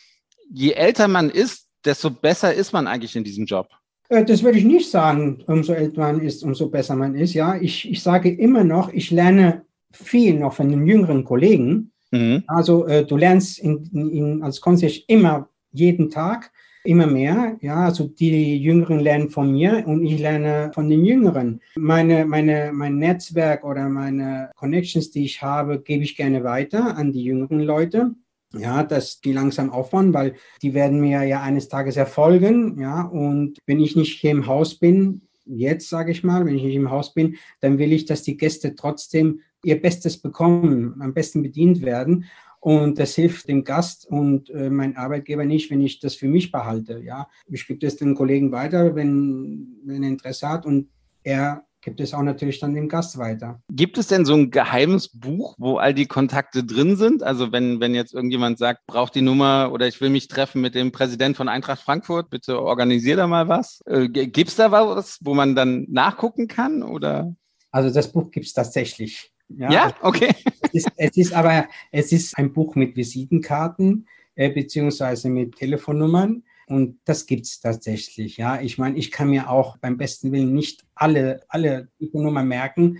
je 0.50 0.72
älter 0.72 1.08
man 1.08 1.28
ist, 1.28 1.68
desto 1.84 2.10
besser 2.10 2.54
ist 2.54 2.72
man 2.72 2.86
eigentlich 2.86 3.16
in 3.16 3.24
diesem 3.24 3.44
Job. 3.44 3.68
Äh, 4.08 4.24
das 4.24 4.42
würde 4.42 4.58
ich 4.58 4.64
nicht 4.64 4.90
sagen, 4.90 5.42
umso 5.46 5.72
älter 5.72 6.00
man 6.00 6.20
ist, 6.20 6.42
umso 6.42 6.68
besser 6.68 6.96
man 6.96 7.14
ist. 7.14 7.34
Ja, 7.34 7.56
ich, 7.56 7.90
ich 7.90 8.02
sage 8.02 8.30
immer 8.30 8.64
noch, 8.64 8.92
ich 8.92 9.10
lerne 9.10 9.64
viel 9.92 10.38
noch 10.38 10.54
von 10.54 10.70
den 10.70 10.86
jüngeren 10.86 11.24
Kollegen. 11.24 11.92
Mhm. 12.10 12.44
Also 12.46 12.86
äh, 12.86 13.04
du 13.04 13.16
lernst 13.16 13.58
in, 13.58 13.84
in, 13.92 14.42
als 14.42 14.60
Concierge 14.60 15.02
immer 15.08 15.48
jeden 15.72 16.10
Tag 16.10 16.50
immer 16.84 17.06
mehr. 17.06 17.56
Ja, 17.60 17.84
also 17.86 18.06
die 18.06 18.56
Jüngeren 18.56 19.00
lernen 19.00 19.30
von 19.30 19.52
mir 19.52 19.84
und 19.86 20.04
ich 20.04 20.18
lerne 20.18 20.70
von 20.74 20.88
den 20.88 21.04
Jüngeren. 21.04 21.60
Meine, 21.76 22.24
meine, 22.24 22.70
mein 22.72 22.96
Netzwerk 22.96 23.64
oder 23.64 23.88
meine 23.88 24.50
Connections, 24.56 25.10
die 25.10 25.24
ich 25.24 25.42
habe, 25.42 25.80
gebe 25.80 26.04
ich 26.04 26.16
gerne 26.16 26.44
weiter 26.44 26.96
an 26.96 27.12
die 27.12 27.24
jüngeren 27.24 27.60
Leute. 27.60 28.14
Ja, 28.54 28.82
dass 28.82 29.20
die 29.20 29.32
langsam 29.32 29.68
aufbauen, 29.68 30.14
weil 30.14 30.34
die 30.62 30.72
werden 30.72 31.00
mir 31.00 31.22
ja 31.24 31.42
eines 31.42 31.68
Tages 31.68 31.98
erfolgen. 31.98 32.80
Ja, 32.80 33.02
und 33.02 33.58
wenn 33.66 33.78
ich 33.78 33.94
nicht 33.94 34.18
hier 34.20 34.30
im 34.30 34.46
Haus 34.46 34.78
bin, 34.78 35.28
jetzt 35.44 35.90
sage 35.90 36.12
ich 36.12 36.24
mal, 36.24 36.46
wenn 36.46 36.56
ich 36.56 36.62
nicht 36.62 36.74
im 36.74 36.90
Haus 36.90 37.12
bin, 37.12 37.36
dann 37.60 37.76
will 37.76 37.92
ich, 37.92 38.06
dass 38.06 38.22
die 38.22 38.38
Gäste 38.38 38.74
trotzdem 38.74 39.40
ihr 39.64 39.80
Bestes 39.80 40.16
bekommen, 40.18 40.96
am 41.00 41.12
besten 41.12 41.42
bedient 41.42 41.82
werden. 41.82 42.24
Und 42.60 42.98
das 42.98 43.14
hilft 43.14 43.48
dem 43.48 43.64
Gast 43.64 44.06
und 44.06 44.50
äh, 44.50 44.68
mein 44.70 44.96
Arbeitgeber 44.96 45.44
nicht, 45.44 45.70
wenn 45.70 45.80
ich 45.80 46.00
das 46.00 46.16
für 46.16 46.28
mich 46.28 46.50
behalte. 46.50 47.00
Ja, 47.00 47.28
ich 47.46 47.66
gebe 47.66 47.78
das 47.78 47.96
den 47.96 48.14
Kollegen 48.14 48.50
weiter, 48.52 48.94
wenn, 48.94 49.76
wenn 49.84 50.02
er 50.02 50.08
Interesse 50.08 50.48
hat 50.48 50.66
und 50.66 50.88
er 51.22 51.64
gibt 51.80 52.00
es 52.00 52.12
auch 52.12 52.22
natürlich 52.22 52.60
dann 52.60 52.74
dem 52.74 52.88
Gast 52.88 53.18
weiter. 53.18 53.62
Gibt 53.70 53.98
es 53.98 54.08
denn 54.08 54.24
so 54.24 54.34
ein 54.34 54.50
geheimes 54.50 55.08
Buch, 55.08 55.54
wo 55.58 55.76
all 55.76 55.94
die 55.94 56.06
Kontakte 56.06 56.64
drin 56.64 56.96
sind? 56.96 57.22
Also 57.22 57.52
wenn, 57.52 57.80
wenn 57.80 57.94
jetzt 57.94 58.14
irgendjemand 58.14 58.58
sagt, 58.58 58.86
braucht 58.86 59.14
die 59.14 59.22
Nummer 59.22 59.70
oder 59.72 59.86
ich 59.86 60.00
will 60.00 60.10
mich 60.10 60.28
treffen 60.28 60.60
mit 60.60 60.74
dem 60.74 60.92
Präsident 60.92 61.36
von 61.36 61.48
Eintracht 61.48 61.80
Frankfurt, 61.80 62.30
bitte 62.30 62.60
organisier 62.60 63.16
da 63.16 63.26
mal 63.26 63.48
was. 63.48 63.80
Äh, 63.86 64.08
gibt 64.08 64.50
es 64.50 64.56
da 64.56 64.72
was, 64.72 65.18
wo 65.22 65.34
man 65.34 65.54
dann 65.54 65.86
nachgucken 65.88 66.48
kann? 66.48 66.82
Oder? 66.82 67.34
Also 67.70 67.94
das 67.94 68.10
Buch 68.10 68.30
gibt 68.30 68.46
es 68.46 68.52
tatsächlich. 68.52 69.32
Ja, 69.48 69.70
ja? 69.70 69.94
okay. 70.02 70.34
Es 70.62 70.84
ist, 70.84 70.92
es 70.96 71.16
ist, 71.16 71.32
aber 71.32 71.66
es 71.90 72.12
ist 72.12 72.36
ein 72.36 72.52
Buch 72.52 72.74
mit 72.74 72.96
Visitenkarten 72.96 74.06
äh, 74.34 74.50
beziehungsweise 74.50 75.30
mit 75.30 75.56
Telefonnummern. 75.56 76.42
Und 76.66 76.98
das 77.04 77.26
gibt 77.26 77.46
es 77.46 77.60
tatsächlich. 77.60 78.36
Ja, 78.36 78.60
ich 78.60 78.76
meine, 78.76 78.98
ich 78.98 79.10
kann 79.10 79.30
mir 79.30 79.50
auch 79.50 79.78
beim 79.78 79.96
besten 79.96 80.32
Willen 80.32 80.52
nicht 80.52 80.84
alle, 80.94 81.40
alle 81.48 81.88
Telefonnummern 81.98 82.46
merken. 82.46 82.98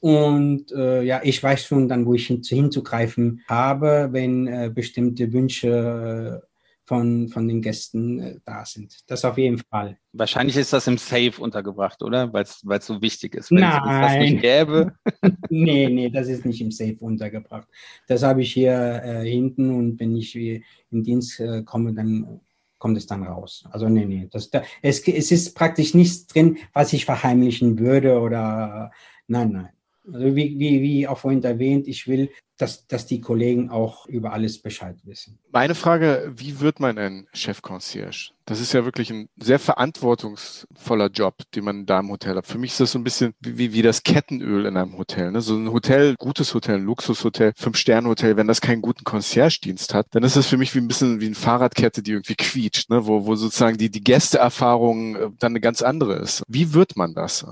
Und 0.00 0.72
äh, 0.72 1.02
ja, 1.02 1.20
ich 1.22 1.42
weiß 1.42 1.64
schon 1.64 1.88
dann, 1.88 2.06
wo 2.06 2.14
ich 2.14 2.26
hin, 2.26 2.42
hinzugreifen 2.42 3.42
habe, 3.46 4.08
wenn 4.12 4.46
äh, 4.46 4.70
bestimmte 4.74 5.32
Wünsche 5.32 6.42
äh, 6.42 6.53
von, 6.86 7.28
von 7.28 7.48
den 7.48 7.62
Gästen 7.62 8.18
äh, 8.20 8.40
da 8.44 8.64
sind. 8.64 8.98
Das 9.06 9.24
auf 9.24 9.38
jeden 9.38 9.58
Fall. 9.58 9.98
Wahrscheinlich 10.12 10.56
ist 10.56 10.72
das 10.72 10.86
im 10.86 10.98
Safe 10.98 11.32
untergebracht, 11.38 12.02
oder? 12.02 12.32
Weil 12.32 12.42
es 12.44 12.86
so 12.86 13.00
wichtig 13.00 13.34
ist. 13.34 13.50
Wenn 13.50 13.60
Nein. 13.60 13.82
es 13.82 14.12
das 14.12 14.16
nicht 14.18 14.42
gäbe. 14.42 14.92
nee, 15.50 15.88
nee, 15.88 16.10
das 16.10 16.28
ist 16.28 16.44
nicht 16.44 16.60
im 16.60 16.70
Safe 16.70 16.96
untergebracht. 17.00 17.68
Das 18.06 18.22
habe 18.22 18.42
ich 18.42 18.52
hier 18.52 19.02
äh, 19.04 19.28
hinten 19.28 19.70
und 19.70 19.98
wenn 19.98 20.14
ich 20.14 20.36
in 20.36 20.62
Dienst 21.02 21.40
äh, 21.40 21.62
komme, 21.62 21.94
dann 21.94 22.40
kommt 22.78 22.98
es 22.98 23.06
dann 23.06 23.22
raus. 23.22 23.64
Also 23.70 23.88
nee, 23.88 24.04
nee. 24.04 24.28
Das, 24.30 24.50
da, 24.50 24.62
es, 24.82 25.06
es 25.08 25.32
ist 25.32 25.54
praktisch 25.54 25.94
nichts 25.94 26.26
drin, 26.26 26.58
was 26.74 26.92
ich 26.92 27.06
verheimlichen 27.06 27.78
würde 27.78 28.20
oder 28.20 28.90
nein, 29.26 29.52
nein. 29.52 29.68
Also 30.06 30.36
wie, 30.36 30.58
wie, 30.58 30.82
wie 30.82 31.08
auch 31.08 31.16
vorhin 31.16 31.42
erwähnt, 31.42 31.88
ich 31.88 32.06
will, 32.06 32.28
dass, 32.56 32.86
dass 32.86 33.06
die 33.06 33.20
Kollegen 33.20 33.70
auch 33.70 34.06
über 34.06 34.32
alles 34.32 34.62
Bescheid 34.62 34.96
wissen. 35.04 35.38
Meine 35.50 35.74
Frage, 35.74 36.32
wie 36.36 36.60
wird 36.60 36.78
man 36.78 36.98
ein 36.98 37.26
Chef-Concierge? 37.32 38.30
Das 38.46 38.60
ist 38.60 38.72
ja 38.72 38.84
wirklich 38.84 39.10
ein 39.10 39.28
sehr 39.36 39.58
verantwortungsvoller 39.58 41.08
Job, 41.08 41.38
den 41.54 41.64
man 41.64 41.86
da 41.86 42.00
im 42.00 42.10
Hotel 42.10 42.36
hat. 42.36 42.46
Für 42.46 42.58
mich 42.58 42.72
ist 42.72 42.80
das 42.80 42.92
so 42.92 42.98
ein 42.98 43.04
bisschen 43.04 43.34
wie, 43.40 43.72
wie 43.72 43.82
das 43.82 44.02
Kettenöl 44.02 44.66
in 44.66 44.76
einem 44.76 44.96
Hotel. 44.96 45.32
Ne? 45.32 45.40
So 45.40 45.56
ein 45.56 45.72
Hotel, 45.72 46.14
gutes 46.16 46.54
Hotel, 46.54 46.76
ein 46.76 46.84
Luxushotel, 46.84 47.52
Fünf-Sterne-Hotel, 47.56 48.36
wenn 48.36 48.46
das 48.46 48.60
keinen 48.60 48.82
guten 48.82 49.04
Concierge-Dienst 49.04 49.94
hat, 49.94 50.06
dann 50.10 50.22
ist 50.22 50.36
das 50.36 50.46
für 50.46 50.58
mich 50.58 50.74
wie 50.74 50.80
ein 50.80 50.88
bisschen 50.88 51.20
wie 51.20 51.26
eine 51.26 51.34
Fahrradkette, 51.34 52.02
die 52.02 52.12
irgendwie 52.12 52.36
quietscht, 52.36 52.90
ne? 52.90 53.06
wo, 53.06 53.26
wo 53.26 53.34
sozusagen 53.34 53.78
die, 53.78 53.90
die 53.90 54.04
Gästeerfahrung 54.04 55.16
äh, 55.16 55.30
dann 55.38 55.52
eine 55.52 55.60
ganz 55.60 55.82
andere 55.82 56.16
ist. 56.16 56.42
Wie 56.46 56.74
wird 56.74 56.96
man 56.96 57.14
das? 57.14 57.46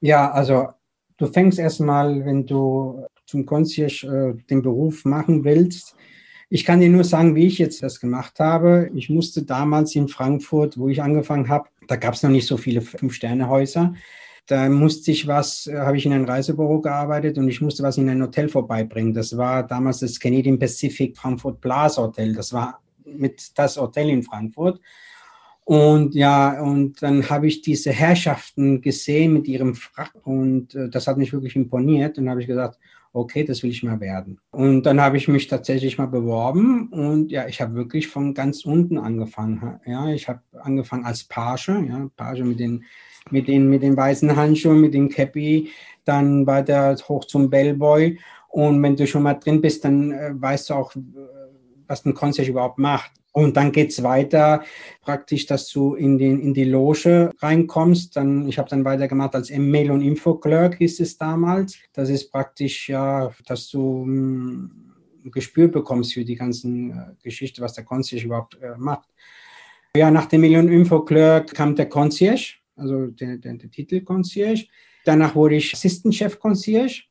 Ja, 0.00 0.30
also 0.30 0.68
Du 1.16 1.28
fängst 1.28 1.58
erstmal, 1.58 2.24
wenn 2.24 2.46
du 2.46 3.06
zum 3.26 3.46
Concierge 3.46 4.06
äh, 4.06 4.42
den 4.50 4.62
Beruf 4.62 5.04
machen 5.04 5.44
willst. 5.44 5.96
Ich 6.50 6.64
kann 6.64 6.80
dir 6.80 6.88
nur 6.88 7.04
sagen, 7.04 7.34
wie 7.34 7.46
ich 7.46 7.58
jetzt 7.58 7.82
das 7.82 8.00
gemacht 8.00 8.38
habe. 8.38 8.90
Ich 8.94 9.10
musste 9.10 9.42
damals 9.42 9.94
in 9.96 10.08
Frankfurt, 10.08 10.78
wo 10.78 10.88
ich 10.88 11.02
angefangen 11.02 11.48
habe, 11.48 11.68
da 11.88 11.96
gab 11.96 12.14
es 12.14 12.22
noch 12.22 12.30
nicht 12.30 12.46
so 12.46 12.56
viele 12.56 12.80
Fünf-Sterne-Häuser. 12.80 13.94
Da 14.46 14.68
musste 14.68 15.10
ich 15.10 15.26
was, 15.26 15.66
äh, 15.66 15.76
habe 15.78 15.96
ich 15.96 16.04
in 16.04 16.12
einem 16.12 16.26
Reisebüro 16.26 16.80
gearbeitet 16.80 17.38
und 17.38 17.48
ich 17.48 17.60
musste 17.60 17.82
was 17.82 17.96
in 17.96 18.08
ein 18.08 18.22
Hotel 18.22 18.48
vorbeibringen. 18.48 19.14
Das 19.14 19.36
war 19.36 19.66
damals 19.66 20.00
das 20.00 20.20
Canadian 20.20 20.58
Pacific 20.58 21.16
Frankfurt 21.16 21.60
Plaza 21.60 22.02
Hotel. 22.02 22.34
Das 22.34 22.52
war 22.52 22.80
mit 23.04 23.58
das 23.58 23.78
Hotel 23.78 24.10
in 24.10 24.22
Frankfurt. 24.22 24.80
Und 25.64 26.14
ja, 26.14 26.60
und 26.60 27.02
dann 27.02 27.28
habe 27.30 27.46
ich 27.46 27.62
diese 27.62 27.90
Herrschaften 27.90 28.82
gesehen 28.82 29.32
mit 29.32 29.48
ihrem 29.48 29.74
Frack 29.74 30.12
und 30.24 30.74
äh, 30.74 30.90
das 30.90 31.06
hat 31.06 31.16
mich 31.16 31.32
wirklich 31.32 31.56
imponiert. 31.56 32.18
Und 32.18 32.28
habe 32.28 32.42
ich 32.42 32.46
gesagt, 32.46 32.78
okay, 33.14 33.44
das 33.44 33.62
will 33.62 33.70
ich 33.70 33.82
mal 33.82 34.00
werden. 34.00 34.38
Und 34.50 34.82
dann 34.82 35.00
habe 35.00 35.16
ich 35.16 35.28
mich 35.28 35.46
tatsächlich 35.46 35.96
mal 35.96 36.06
beworben 36.06 36.88
und 36.88 37.30
ja, 37.30 37.46
ich 37.46 37.60
habe 37.60 37.74
wirklich 37.74 38.08
von 38.08 38.34
ganz 38.34 38.64
unten 38.64 38.98
angefangen. 38.98 39.80
Ja, 39.86 40.08
ich 40.08 40.28
habe 40.28 40.40
angefangen 40.60 41.04
als 41.04 41.24
Page, 41.24 41.68
ja, 41.68 42.08
Page 42.16 42.40
mit 42.40 42.58
den, 42.58 42.84
mit 43.30 43.46
den, 43.48 43.70
mit 43.70 43.82
den 43.82 43.96
weißen 43.96 44.34
Handschuhen, 44.34 44.80
mit 44.80 44.94
dem 44.94 45.08
Cappy, 45.08 45.70
dann 46.04 46.46
weiter 46.46 46.96
hoch 47.08 47.24
zum 47.24 47.48
Bellboy. 47.48 48.18
Und 48.48 48.82
wenn 48.82 48.96
du 48.96 49.06
schon 49.06 49.22
mal 49.22 49.34
drin 49.34 49.60
bist, 49.60 49.84
dann 49.84 50.10
äh, 50.10 50.32
weißt 50.34 50.70
du 50.70 50.74
auch, 50.74 50.94
äh, 50.94 51.00
was 51.86 52.04
ein 52.04 52.14
Concierge 52.14 52.50
überhaupt 52.50 52.78
macht. 52.78 53.12
Und 53.36 53.56
dann 53.56 53.72
geht's 53.72 54.00
weiter, 54.04 54.62
praktisch, 55.00 55.46
dass 55.46 55.68
du 55.68 55.96
in, 55.96 56.18
den, 56.18 56.38
in 56.38 56.54
die 56.54 56.62
Loge 56.62 57.32
reinkommst. 57.40 58.14
Dann, 58.14 58.48
ich 58.48 58.58
habe 58.58 58.70
dann 58.70 58.84
weitergemacht 58.84 59.34
als 59.34 59.50
Mail- 59.50 59.90
und 59.90 60.02
Info-Clerk, 60.02 60.76
hieß 60.76 61.00
es 61.00 61.18
damals. 61.18 61.76
Das 61.92 62.10
ist 62.10 62.30
praktisch, 62.30 62.88
ja, 62.88 63.32
dass 63.44 63.70
du 63.70 64.04
hm, 64.04 64.94
ein 65.24 65.30
Gespür 65.32 65.66
bekommst 65.66 66.14
für 66.14 66.24
die 66.24 66.36
ganzen 66.36 66.90
äh, 66.92 66.94
Geschichte, 67.24 67.60
was 67.60 67.72
der 67.72 67.82
Concierge 67.82 68.26
überhaupt 68.26 68.56
äh, 68.62 68.76
macht. 68.78 69.08
Ja, 69.96 70.12
nach 70.12 70.26
dem 70.26 70.42
Mail- 70.42 70.58
und 70.58 70.68
Info-Clerk 70.68 71.52
kam 71.54 71.74
der 71.74 71.88
Concierge, 71.88 72.58
also 72.76 73.08
der, 73.08 73.38
der, 73.38 73.54
der 73.54 73.70
Titel 73.70 74.02
Concierge. 74.02 74.68
Danach 75.04 75.34
wurde 75.34 75.56
ich 75.56 75.72
Assistant 75.74 76.14
Chef 76.14 76.38
Concierge. 76.38 77.02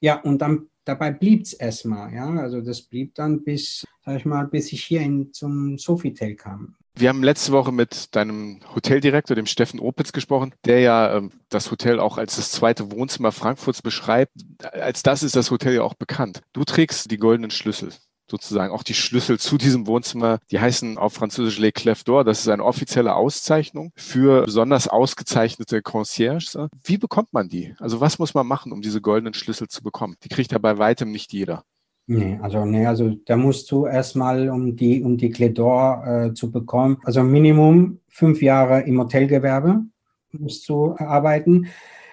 Ja, 0.00 0.20
und 0.20 0.42
dann 0.42 0.69
dabei 0.84 1.10
blieb 1.10 1.42
es 1.42 1.52
erstmal. 1.52 2.12
Ja? 2.12 2.28
Also 2.30 2.60
das 2.60 2.82
blieb 2.82 3.14
dann 3.14 3.42
bis, 3.44 3.84
sag 4.04 4.16
ich 4.16 4.24
mal, 4.24 4.46
bis 4.46 4.72
ich 4.72 4.84
hier 4.84 5.00
in, 5.00 5.32
zum 5.32 5.78
Sofitel 5.78 6.34
kam. 6.34 6.76
Wir 6.94 7.08
haben 7.08 7.22
letzte 7.22 7.52
Woche 7.52 7.72
mit 7.72 8.14
deinem 8.14 8.60
Hoteldirektor, 8.74 9.34
dem 9.34 9.46
Steffen 9.46 9.80
Opitz, 9.80 10.12
gesprochen, 10.12 10.54
der 10.64 10.80
ja 10.80 11.16
ähm, 11.16 11.30
das 11.48 11.70
Hotel 11.70 12.00
auch 12.00 12.18
als 12.18 12.36
das 12.36 12.50
zweite 12.50 12.90
Wohnzimmer 12.90 13.32
Frankfurts 13.32 13.80
beschreibt. 13.80 14.32
Als 14.72 15.02
das 15.02 15.22
ist 15.22 15.36
das 15.36 15.50
Hotel 15.50 15.74
ja 15.74 15.82
auch 15.82 15.94
bekannt. 15.94 16.42
Du 16.52 16.64
trägst 16.64 17.10
die 17.10 17.16
goldenen 17.16 17.50
Schlüssel 17.50 17.90
sozusagen 18.30 18.72
auch 18.72 18.82
die 18.82 18.94
Schlüssel 18.94 19.38
zu 19.38 19.58
diesem 19.58 19.86
Wohnzimmer. 19.86 20.38
Die 20.50 20.60
heißen 20.60 20.98
auf 20.98 21.12
Französisch 21.12 21.58
Les 21.58 21.72
Clefs 21.72 22.06
d'Or. 22.06 22.24
Das 22.24 22.40
ist 22.40 22.48
eine 22.48 22.64
offizielle 22.64 23.14
Auszeichnung 23.14 23.92
für 23.96 24.44
besonders 24.44 24.88
ausgezeichnete 24.88 25.82
Concierges. 25.82 26.56
Wie 26.84 26.98
bekommt 26.98 27.32
man 27.32 27.48
die? 27.48 27.74
Also 27.78 28.00
was 28.00 28.18
muss 28.18 28.34
man 28.34 28.46
machen, 28.46 28.72
um 28.72 28.80
diese 28.80 29.00
goldenen 29.00 29.34
Schlüssel 29.34 29.68
zu 29.68 29.82
bekommen? 29.82 30.16
Die 30.24 30.28
kriegt 30.28 30.52
ja 30.52 30.58
bei 30.58 30.78
weitem 30.78 31.10
nicht 31.10 31.32
jeder. 31.32 31.64
Nee, 32.06 32.40
also 32.42 32.64
nee, 32.64 32.86
also 32.86 33.10
da 33.26 33.36
musst 33.36 33.70
du 33.70 33.86
erstmal, 33.86 34.48
um 34.48 34.74
die, 34.74 35.02
um 35.02 35.16
die 35.16 35.32
Clé 35.32 35.54
d'Or 35.54 36.30
äh, 36.30 36.34
zu 36.34 36.50
bekommen, 36.50 36.98
also 37.04 37.22
Minimum 37.22 38.00
fünf 38.08 38.42
Jahre 38.42 38.80
im 38.80 38.98
Hotelgewerbe 38.98 39.84
musst 40.32 40.68
du 40.68 40.96
arbeiten. 40.96 41.68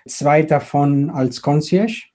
Zwei 0.06 0.44
davon 0.44 1.10
als 1.10 1.42
Concierge 1.42 2.10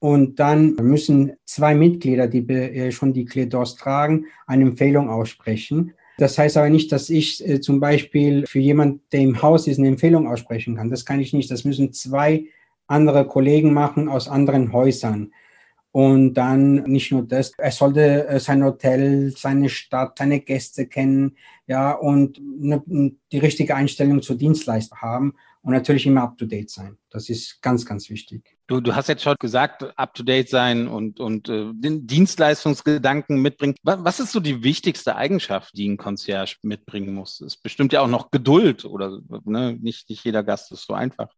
und 0.00 0.38
dann 0.38 0.74
müssen 0.76 1.32
zwei 1.44 1.74
Mitglieder, 1.74 2.28
die 2.28 2.48
äh, 2.48 2.92
schon 2.92 3.12
die 3.12 3.24
Kledos 3.24 3.74
tragen, 3.76 4.26
eine 4.46 4.64
Empfehlung 4.64 5.10
aussprechen. 5.10 5.94
Das 6.18 6.38
heißt 6.38 6.56
aber 6.56 6.68
nicht, 6.68 6.90
dass 6.92 7.10
ich 7.10 7.46
äh, 7.46 7.60
zum 7.60 7.80
Beispiel 7.80 8.46
für 8.46 8.58
jemand, 8.58 9.00
der 9.12 9.20
im 9.20 9.40
Haus 9.42 9.66
ist, 9.66 9.78
eine 9.78 9.88
Empfehlung 9.88 10.26
aussprechen 10.26 10.76
kann. 10.76 10.90
Das 10.90 11.04
kann 11.04 11.20
ich 11.20 11.32
nicht. 11.32 11.50
Das 11.50 11.64
müssen 11.64 11.92
zwei 11.92 12.46
andere 12.86 13.26
Kollegen 13.26 13.72
machen 13.72 14.08
aus 14.08 14.28
anderen 14.28 14.72
Häusern. 14.72 15.32
Und 15.90 16.34
dann 16.34 16.84
nicht 16.84 17.10
nur 17.12 17.22
das, 17.22 17.52
er 17.56 17.72
sollte 17.72 18.28
äh, 18.28 18.40
sein 18.40 18.62
Hotel, 18.62 19.32
seine 19.36 19.68
Stadt, 19.68 20.18
seine 20.18 20.40
Gäste 20.40 20.86
kennen, 20.86 21.36
ja, 21.66 21.92
und 21.92 22.40
ne, 22.40 22.82
die 23.32 23.38
richtige 23.38 23.74
Einstellung 23.74 24.22
zur 24.22 24.36
Dienstleistung 24.36 24.98
haben 24.98 25.34
und 25.68 25.74
natürlich 25.74 26.06
immer 26.06 26.22
up 26.22 26.38
to 26.38 26.46
date 26.46 26.70
sein. 26.70 26.96
Das 27.10 27.28
ist 27.28 27.60
ganz, 27.60 27.84
ganz 27.84 28.08
wichtig. 28.08 28.56
Du, 28.68 28.80
du 28.80 28.96
hast 28.96 29.06
jetzt 29.06 29.22
schon 29.22 29.36
gesagt, 29.38 29.84
up 29.98 30.14
to 30.14 30.22
date 30.22 30.48
sein 30.48 30.88
und, 30.88 31.20
und 31.20 31.50
äh, 31.50 31.72
den 31.74 32.06
Dienstleistungsgedanken 32.06 33.42
mitbringen. 33.42 33.74
Was, 33.82 34.02
was 34.02 34.18
ist 34.18 34.32
so 34.32 34.40
die 34.40 34.64
wichtigste 34.64 35.14
Eigenschaft, 35.14 35.76
die 35.76 35.86
ein 35.86 35.98
Concierge 35.98 36.56
mitbringen 36.62 37.12
muss? 37.12 37.42
Es 37.42 37.58
bestimmt 37.58 37.92
ja 37.92 38.00
auch 38.00 38.08
noch 38.08 38.30
Geduld 38.30 38.86
oder 38.86 39.20
ne? 39.44 39.76
nicht, 39.78 40.08
nicht 40.08 40.24
jeder 40.24 40.42
Gast 40.42 40.72
ist 40.72 40.86
so 40.86 40.94
einfach. 40.94 41.28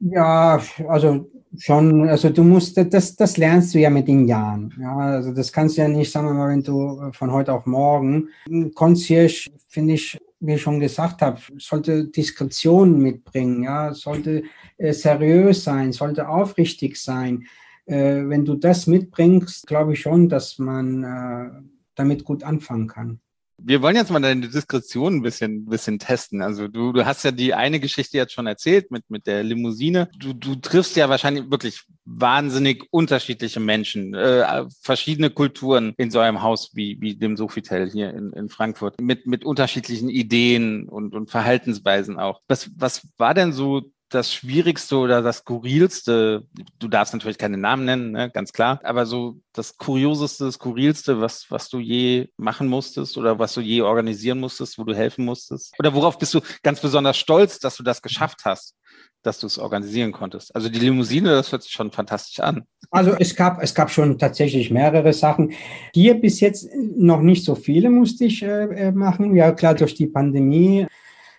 Ja, 0.00 0.60
also 0.86 1.30
schon, 1.58 2.08
also 2.08 2.30
du 2.30 2.44
musst, 2.44 2.76
das, 2.76 3.16
das 3.16 3.36
lernst 3.36 3.74
du 3.74 3.78
ja 3.78 3.90
mit 3.90 4.06
den 4.06 4.26
Jahren. 4.28 4.72
Ja, 4.80 4.96
also 4.96 5.32
das 5.32 5.52
kannst 5.52 5.76
du 5.76 5.82
ja 5.82 5.88
nicht, 5.88 6.10
sagen 6.10 6.26
wir 6.28 6.34
mal, 6.34 6.50
wenn 6.50 6.62
du 6.62 7.10
von 7.12 7.32
heute 7.32 7.52
auf 7.52 7.66
morgen. 7.66 8.28
Concierge, 8.74 9.50
finde 9.68 9.94
ich, 9.94 10.18
wie 10.40 10.54
ich 10.54 10.62
schon 10.62 10.78
gesagt 10.78 11.20
habe, 11.22 11.40
sollte 11.58 12.06
Diskretion 12.06 12.98
mitbringen, 13.00 13.64
ja, 13.64 13.92
sollte 13.92 14.44
äh, 14.76 14.92
seriös 14.92 15.64
sein, 15.64 15.92
sollte 15.92 16.28
aufrichtig 16.28 16.96
sein. 16.96 17.44
Äh, 17.86 18.28
wenn 18.28 18.44
du 18.44 18.54
das 18.54 18.86
mitbringst, 18.86 19.66
glaube 19.66 19.94
ich 19.94 20.00
schon, 20.00 20.28
dass 20.28 20.58
man 20.58 21.02
äh, 21.02 21.50
damit 21.96 22.24
gut 22.24 22.44
anfangen 22.44 22.86
kann. 22.86 23.20
Wir 23.60 23.82
wollen 23.82 23.96
jetzt 23.96 24.10
mal 24.10 24.20
deine 24.20 24.48
Diskretion 24.48 25.16
ein 25.16 25.22
bisschen, 25.22 25.66
bisschen 25.66 25.98
testen. 25.98 26.42
Also 26.42 26.68
du, 26.68 26.92
du 26.92 27.04
hast 27.04 27.24
ja 27.24 27.32
die 27.32 27.54
eine 27.54 27.80
Geschichte 27.80 28.16
jetzt 28.16 28.32
schon 28.32 28.46
erzählt 28.46 28.90
mit, 28.90 29.10
mit 29.10 29.26
der 29.26 29.42
Limousine. 29.42 30.08
Du, 30.16 30.32
du 30.32 30.54
triffst 30.54 30.96
ja 30.96 31.08
wahrscheinlich 31.08 31.50
wirklich 31.50 31.82
wahnsinnig 32.04 32.86
unterschiedliche 32.90 33.60
Menschen, 33.60 34.14
äh, 34.14 34.64
verschiedene 34.80 35.30
Kulturen 35.30 35.92
in 35.98 36.10
so 36.10 36.20
einem 36.20 36.42
Haus 36.42 36.70
wie, 36.74 37.00
wie 37.00 37.16
dem 37.16 37.36
Sofitel 37.36 37.90
hier 37.90 38.14
in, 38.14 38.32
in 38.32 38.48
Frankfurt, 38.48 39.00
mit, 39.00 39.26
mit 39.26 39.44
unterschiedlichen 39.44 40.08
Ideen 40.08 40.88
und, 40.88 41.14
und 41.14 41.30
Verhaltensweisen 41.30 42.18
auch. 42.18 42.40
Was, 42.48 42.70
was 42.76 43.08
war 43.18 43.34
denn 43.34 43.52
so 43.52 43.82
das 44.08 44.32
Schwierigste 44.32 44.96
oder 44.96 45.22
das 45.22 45.38
Skurrilste, 45.38 46.46
du 46.78 46.88
darfst 46.88 47.12
natürlich 47.12 47.38
keine 47.38 47.58
Namen 47.58 47.84
nennen, 47.84 48.12
ne, 48.12 48.30
ganz 48.30 48.52
klar, 48.52 48.80
aber 48.82 49.06
so 49.06 49.40
das 49.52 49.76
Kurioseste, 49.76 50.50
Skurrilste, 50.50 51.20
was, 51.20 51.50
was 51.50 51.68
du 51.68 51.78
je 51.78 52.28
machen 52.36 52.68
musstest 52.68 53.18
oder 53.18 53.38
was 53.38 53.54
du 53.54 53.60
je 53.60 53.82
organisieren 53.82 54.40
musstest, 54.40 54.78
wo 54.78 54.84
du 54.84 54.94
helfen 54.94 55.24
musstest? 55.24 55.74
Oder 55.78 55.92
worauf 55.94 56.18
bist 56.18 56.32
du 56.34 56.40
ganz 56.62 56.80
besonders 56.80 57.16
stolz, 57.16 57.58
dass 57.58 57.76
du 57.76 57.82
das 57.82 58.00
geschafft 58.00 58.44
hast, 58.44 58.74
dass 59.22 59.40
du 59.40 59.46
es 59.46 59.58
organisieren 59.58 60.12
konntest? 60.12 60.54
Also 60.54 60.68
die 60.68 60.78
Limousine, 60.78 61.30
das 61.30 61.52
hört 61.52 61.62
sich 61.62 61.72
schon 61.72 61.90
fantastisch 61.92 62.40
an. 62.40 62.64
Also 62.90 63.12
es 63.18 63.36
gab, 63.36 63.62
es 63.62 63.74
gab 63.74 63.90
schon 63.90 64.18
tatsächlich 64.18 64.70
mehrere 64.70 65.12
Sachen. 65.12 65.52
Hier 65.92 66.14
bis 66.14 66.40
jetzt 66.40 66.68
noch 66.96 67.20
nicht 67.20 67.44
so 67.44 67.54
viele 67.54 67.90
musste 67.90 68.24
ich 68.24 68.42
äh, 68.42 68.86
äh 68.88 68.92
machen. 68.92 69.34
Ja, 69.36 69.52
klar, 69.52 69.74
durch 69.74 69.94
die 69.94 70.06
Pandemie 70.06 70.86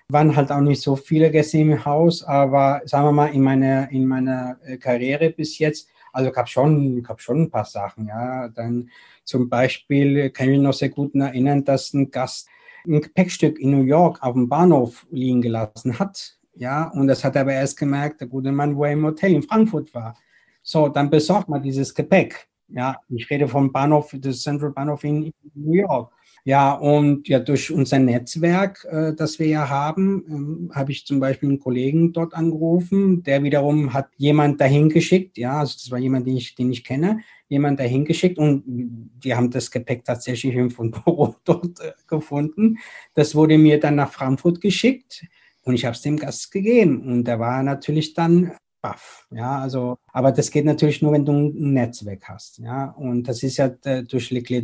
waren 0.09 0.35
halt 0.35 0.51
auch 0.51 0.61
nicht 0.61 0.81
so 0.81 0.95
viele 0.95 1.31
Gäste 1.31 1.59
im 1.59 1.85
Haus, 1.85 2.23
aber 2.23 2.81
sagen 2.85 3.05
wir 3.05 3.11
mal, 3.11 3.27
in 3.27 3.41
meiner, 3.41 3.89
in 3.91 4.05
meiner 4.07 4.57
äh, 4.65 4.77
Karriere 4.77 5.29
bis 5.29 5.59
jetzt, 5.59 5.87
also 6.11 6.31
gab 6.31 6.49
schon, 6.49 7.03
gab 7.03 7.21
schon 7.21 7.43
ein 7.43 7.51
paar 7.51 7.65
Sachen, 7.65 8.07
ja. 8.07 8.49
Dann 8.49 8.89
zum 9.23 9.47
Beispiel 9.47 10.31
kann 10.31 10.47
ich 10.47 10.53
mich 10.53 10.61
noch 10.61 10.73
sehr 10.73 10.89
gut 10.89 11.13
erinnern, 11.15 11.63
dass 11.63 11.93
ein 11.93 12.09
Gast 12.09 12.49
ein 12.87 13.01
Gepäckstück 13.01 13.59
in 13.59 13.71
New 13.71 13.83
York 13.83 14.23
auf 14.23 14.33
dem 14.33 14.49
Bahnhof 14.49 15.05
liegen 15.11 15.41
gelassen 15.41 15.99
hat. 15.99 16.37
Ja, 16.55 16.89
und 16.89 17.07
das 17.07 17.23
hat 17.23 17.35
er 17.35 17.41
aber 17.41 17.53
erst 17.53 17.77
gemerkt, 17.77 18.21
der 18.21 18.27
gute 18.27 18.51
Mann, 18.51 18.75
wo 18.75 18.85
er 18.85 18.93
im 18.93 19.05
Hotel 19.05 19.33
in 19.33 19.43
Frankfurt 19.43 19.93
war. 19.93 20.17
So, 20.63 20.89
dann 20.89 21.09
besorgt 21.09 21.49
man 21.49 21.61
dieses 21.61 21.93
Gepäck. 21.93 22.47
Ja, 22.67 22.99
ich 23.09 23.29
rede 23.29 23.47
vom 23.47 23.71
Bahnhof, 23.71 24.11
des 24.13 24.41
Central 24.41 24.71
Bahnhof 24.71 25.03
in 25.03 25.31
New 25.53 25.73
York. 25.73 26.11
Ja, 26.45 26.73
und 26.73 27.27
ja, 27.27 27.39
durch 27.39 27.71
unser 27.71 27.99
Netzwerk, 27.99 28.85
äh, 28.89 29.13
das 29.13 29.39
wir 29.39 29.47
ja 29.47 29.69
haben, 29.69 30.23
ähm, 30.27 30.71
habe 30.73 30.91
ich 30.91 31.05
zum 31.05 31.19
Beispiel 31.19 31.49
einen 31.49 31.59
Kollegen 31.59 32.13
dort 32.13 32.33
angerufen, 32.33 33.23
der 33.23 33.43
wiederum 33.43 33.93
hat 33.93 34.09
jemand 34.17 34.61
dahin 34.61 34.89
geschickt, 34.89 35.37
ja, 35.37 35.59
also 35.59 35.75
das 35.75 35.91
war 35.91 35.99
jemand, 35.99 36.27
den 36.27 36.37
ich, 36.37 36.55
den 36.55 36.71
ich 36.71 36.83
kenne, 36.83 37.19
jemand 37.49 37.79
dahin 37.79 38.05
geschickt 38.05 38.37
und 38.37 38.63
die 38.65 39.35
haben 39.35 39.51
das 39.51 39.69
Gepäck 39.71 40.05
tatsächlich 40.05 40.55
im 40.55 40.69
Büro 40.69 41.35
dort 41.43 41.79
äh, 41.81 41.91
gefunden. 42.07 42.77
Das 43.13 43.35
wurde 43.35 43.57
mir 43.57 43.79
dann 43.79 43.95
nach 43.95 44.11
Frankfurt 44.11 44.61
geschickt 44.61 45.25
und 45.63 45.73
ich 45.73 45.85
habe 45.85 45.95
es 45.95 46.01
dem 46.01 46.17
Gast 46.17 46.51
gegeben 46.51 47.01
und 47.01 47.25
der 47.25 47.39
war 47.39 47.63
natürlich 47.63 48.13
dann 48.13 48.53
baff. 48.81 49.27
Ja, 49.31 49.59
also, 49.59 49.97
aber 50.13 50.31
das 50.31 50.51
geht 50.51 50.65
natürlich 50.65 51.01
nur, 51.01 51.11
wenn 51.11 51.25
du 51.25 51.33
ein 51.33 51.73
Netzwerk 51.73 52.29
hast. 52.29 52.59
Ja, 52.59 52.91
und 52.91 53.27
das 53.27 53.43
ist 53.43 53.57
ja 53.57 53.71
äh, 53.83 54.03
durch 54.03 54.31
Le 54.31 54.39
Clé 54.39 54.61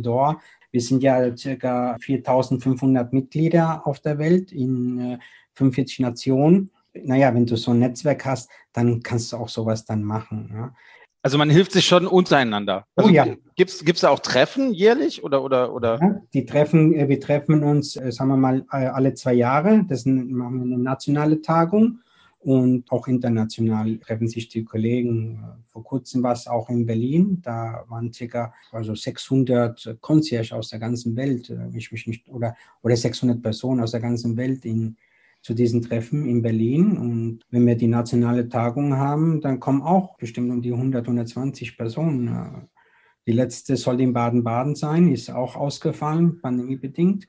wir 0.76 0.82
sind 0.82 1.02
ja 1.02 1.34
circa 1.34 1.96
4500 2.02 3.10
Mitglieder 3.10 3.86
auf 3.86 3.98
der 4.00 4.18
Welt 4.18 4.52
in 4.52 5.18
45 5.54 5.98
äh, 5.98 6.02
Nationen. 6.02 6.70
Naja, 6.92 7.34
wenn 7.34 7.46
du 7.46 7.56
so 7.56 7.70
ein 7.70 7.78
Netzwerk 7.78 8.26
hast, 8.26 8.50
dann 8.74 9.02
kannst 9.02 9.32
du 9.32 9.38
auch 9.38 9.48
sowas 9.48 9.86
dann 9.86 10.04
machen. 10.04 10.50
Ja. 10.52 10.74
Also 11.22 11.38
man 11.38 11.48
hilft 11.48 11.72
sich 11.72 11.86
schon 11.86 12.06
untereinander. 12.06 12.84
Oh 12.94 13.00
also 13.00 13.10
oh 13.10 13.14
ja. 13.14 13.26
Gibt 13.54 13.70
es 13.70 14.00
da 14.02 14.10
auch 14.10 14.20
Treffen 14.20 14.74
jährlich 14.74 15.24
oder 15.24 15.42
oder 15.42 15.72
oder? 15.72 15.98
Ja, 15.98 16.20
die 16.34 16.44
Treffen, 16.44 16.94
äh, 16.94 17.08
wir 17.08 17.20
treffen 17.20 17.64
uns, 17.64 17.96
äh, 17.96 18.12
sagen 18.12 18.28
wir 18.28 18.36
mal, 18.36 18.66
alle 18.68 19.14
zwei 19.14 19.32
Jahre. 19.32 19.82
Das 19.88 20.04
machen 20.04 20.58
wir 20.58 20.74
eine 20.74 20.76
nationale 20.76 21.40
Tagung 21.40 22.00
und 22.46 22.92
auch 22.92 23.08
international 23.08 23.98
treffen 23.98 24.28
sich 24.28 24.48
die 24.48 24.62
Kollegen. 24.62 25.42
Vor 25.66 25.82
kurzem 25.82 26.22
war 26.22 26.32
es 26.32 26.46
auch 26.46 26.70
in 26.70 26.86
Berlin. 26.86 27.40
Da 27.42 27.84
waren 27.88 28.12
ca. 28.12 28.54
also 28.70 28.94
600 28.94 29.98
Concierge 30.00 30.54
aus 30.54 30.68
der 30.68 30.78
ganzen 30.78 31.16
Welt, 31.16 31.50
äh, 31.50 31.76
ich 31.76 31.90
mich 31.90 32.06
nicht, 32.06 32.28
oder, 32.28 32.54
oder 32.82 32.96
600 32.96 33.42
Personen 33.42 33.80
aus 33.80 33.90
der 33.90 34.00
ganzen 34.00 34.36
Welt 34.36 34.64
in, 34.64 34.96
zu 35.42 35.54
diesen 35.54 35.82
Treffen 35.82 36.24
in 36.24 36.40
Berlin. 36.40 36.96
Und 36.96 37.40
wenn 37.50 37.66
wir 37.66 37.74
die 37.74 37.88
nationale 37.88 38.48
Tagung 38.48 38.94
haben, 38.94 39.40
dann 39.40 39.58
kommen 39.58 39.82
auch 39.82 40.16
bestimmt 40.16 40.52
um 40.52 40.62
die 40.62 40.72
100, 40.72 41.04
120 41.04 41.76
Personen. 41.76 42.68
Die 43.26 43.32
letzte 43.32 43.76
soll 43.76 44.00
in 44.00 44.12
Baden-Baden 44.12 44.76
sein, 44.76 45.10
ist 45.10 45.30
auch 45.30 45.56
ausgefallen, 45.56 46.40
pandemiebedingt. 46.40 47.26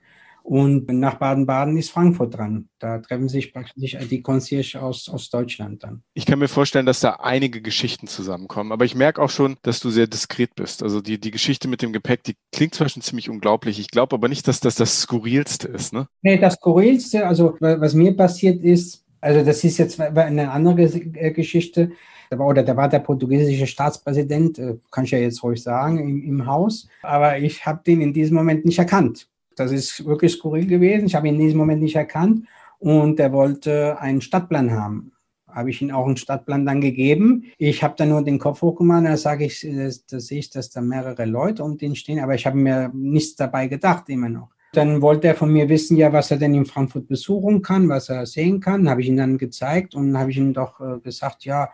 Und 0.49 0.87
nach 0.87 1.15
Baden-Baden 1.15 1.75
ist 1.75 1.91
Frankfurt 1.91 2.37
dran. 2.37 2.69
Da 2.79 2.99
treffen 2.99 3.27
sich 3.27 3.51
praktisch 3.51 3.97
die 4.09 4.21
Concierge 4.21 4.81
aus, 4.81 5.09
aus 5.09 5.29
Deutschland 5.29 5.83
dann. 5.83 6.03
Ich 6.13 6.25
kann 6.25 6.39
mir 6.39 6.47
vorstellen, 6.47 6.85
dass 6.85 7.01
da 7.01 7.17
einige 7.21 7.61
Geschichten 7.61 8.07
zusammenkommen. 8.07 8.71
Aber 8.71 8.85
ich 8.85 8.95
merke 8.95 9.21
auch 9.21 9.29
schon, 9.29 9.57
dass 9.63 9.81
du 9.81 9.89
sehr 9.89 10.07
diskret 10.07 10.55
bist. 10.55 10.83
Also 10.83 11.01
die, 11.01 11.19
die 11.19 11.31
Geschichte 11.31 11.67
mit 11.67 11.81
dem 11.81 11.91
Gepäck, 11.91 12.23
die 12.23 12.37
klingt 12.53 12.75
zwar 12.75 12.87
schon 12.87 13.01
ziemlich 13.01 13.29
unglaublich. 13.29 13.77
Ich 13.77 13.91
glaube 13.91 14.15
aber 14.15 14.29
nicht, 14.29 14.47
dass 14.47 14.61
das 14.61 14.75
das 14.75 15.01
Skurrilste 15.01 15.67
ist. 15.67 15.91
Ne? 15.91 16.07
Nee, 16.21 16.37
das 16.37 16.53
Skurrilste, 16.53 17.27
also 17.27 17.57
was 17.59 17.93
mir 17.93 18.15
passiert 18.15 18.63
ist, 18.63 19.03
also 19.19 19.43
das 19.43 19.65
ist 19.65 19.77
jetzt 19.77 19.99
eine 19.99 20.49
andere 20.49 20.83
äh, 20.83 21.31
Geschichte. 21.31 21.91
Oder 22.31 22.63
da 22.63 22.77
war 22.77 22.87
der 22.87 22.99
portugiesische 22.99 23.67
Staatspräsident, 23.67 24.59
äh, 24.59 24.77
kann 24.91 25.03
ich 25.03 25.11
ja 25.11 25.19
jetzt 25.19 25.43
ruhig 25.43 25.61
sagen, 25.61 25.99
im, 25.99 26.23
im 26.23 26.45
Haus. 26.45 26.87
Aber 27.01 27.37
ich 27.37 27.65
habe 27.65 27.81
den 27.85 27.99
in 27.99 28.13
diesem 28.13 28.37
Moment 28.37 28.63
nicht 28.63 28.79
erkannt. 28.79 29.27
Das 29.57 29.71
ist 29.71 30.05
wirklich 30.05 30.33
skurril 30.33 30.67
gewesen. 30.67 31.07
Ich 31.07 31.15
habe 31.15 31.27
ihn 31.27 31.35
in 31.35 31.41
diesem 31.41 31.57
Moment 31.57 31.81
nicht 31.81 31.95
erkannt 31.95 32.47
und 32.79 33.19
er 33.19 33.33
wollte 33.33 33.99
einen 33.99 34.21
Stadtplan 34.21 34.71
haben. 34.71 35.11
habe 35.47 35.71
ich 35.71 35.81
ihm 35.81 35.91
auch 35.91 36.05
einen 36.05 36.17
Stadtplan 36.17 36.65
dann 36.65 36.81
gegeben. 36.81 37.45
Ich 37.57 37.81
habe 37.81 37.95
dann 37.97 38.09
nur 38.09 38.23
den 38.23 38.37
Kopf 38.37 38.61
hochgemacht, 38.61 39.05
da 39.05 39.17
sage 39.17 39.45
ich, 39.45 39.61
da 39.61 40.19
sehe 40.19 40.39
ich, 40.39 40.51
dass 40.51 40.69
da 40.69 40.81
mehrere 40.81 41.25
Leute 41.25 41.63
um 41.63 41.77
den 41.77 41.95
stehen, 41.95 42.19
aber 42.19 42.35
ich 42.35 42.45
habe 42.45 42.57
mir 42.57 42.91
nichts 42.93 43.35
dabei 43.35 43.67
gedacht, 43.67 44.07
immer 44.09 44.29
noch. 44.29 44.49
Dann 44.73 45.01
wollte 45.01 45.27
er 45.27 45.35
von 45.35 45.51
mir 45.51 45.69
wissen, 45.69 45.97
ja, 45.97 46.13
was 46.13 46.29
er 46.29 46.37
denn 46.37 46.53
in 46.53 46.65
Frankfurt 46.65 47.07
besuchen 47.07 47.63
kann, 47.63 47.89
was 47.89 48.09
er 48.09 48.27
sehen 48.27 48.59
kann. 48.59 48.89
Habe 48.89 49.01
ich 49.01 49.07
ihm 49.07 49.17
dann 49.17 49.39
gezeigt 49.39 49.95
und 49.95 50.17
habe 50.17 50.29
ich 50.29 50.37
ihm 50.37 50.53
doch 50.53 50.79
äh, 50.79 50.99
gesagt, 50.99 51.45
ja, 51.45 51.69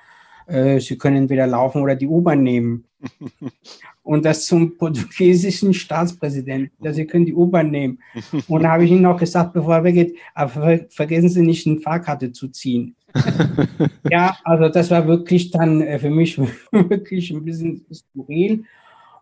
äh, 0.47 0.79
Sie 0.79 0.97
können 0.97 1.17
entweder 1.17 1.47
laufen 1.47 1.81
oder 1.81 1.95
die 1.95 2.07
U-Bahn 2.07 2.43
nehmen. 2.43 2.85
und 4.03 4.25
das 4.25 4.45
zum 4.45 4.77
portugiesischen 4.77 5.73
Staatspräsidenten. 5.73 6.71
Ja, 6.83 6.93
Sie 6.93 7.07
können 7.07 7.25
die 7.25 7.33
U-Bahn 7.33 7.71
nehmen. 7.71 7.99
Und 8.47 8.63
da 8.63 8.71
habe 8.71 8.83
ich 8.85 8.91
ihm 8.91 9.01
noch 9.01 9.17
gesagt, 9.17 9.53
bevor 9.53 9.75
er 9.75 9.83
weggeht, 9.85 10.17
aber 10.35 10.79
vergessen 10.89 11.29
Sie 11.29 11.41
nicht, 11.41 11.65
eine 11.65 11.79
Fahrkarte 11.79 12.31
zu 12.33 12.49
ziehen. 12.49 12.95
ja, 14.09 14.35
also 14.43 14.69
das 14.69 14.91
war 14.91 15.07
wirklich 15.07 15.51
dann 15.51 15.81
äh, 15.81 15.99
für 15.99 16.09
mich 16.09 16.37
wirklich 16.71 17.31
ein 17.31 17.45
bisschen 17.45 17.85
skurril. 17.93 18.65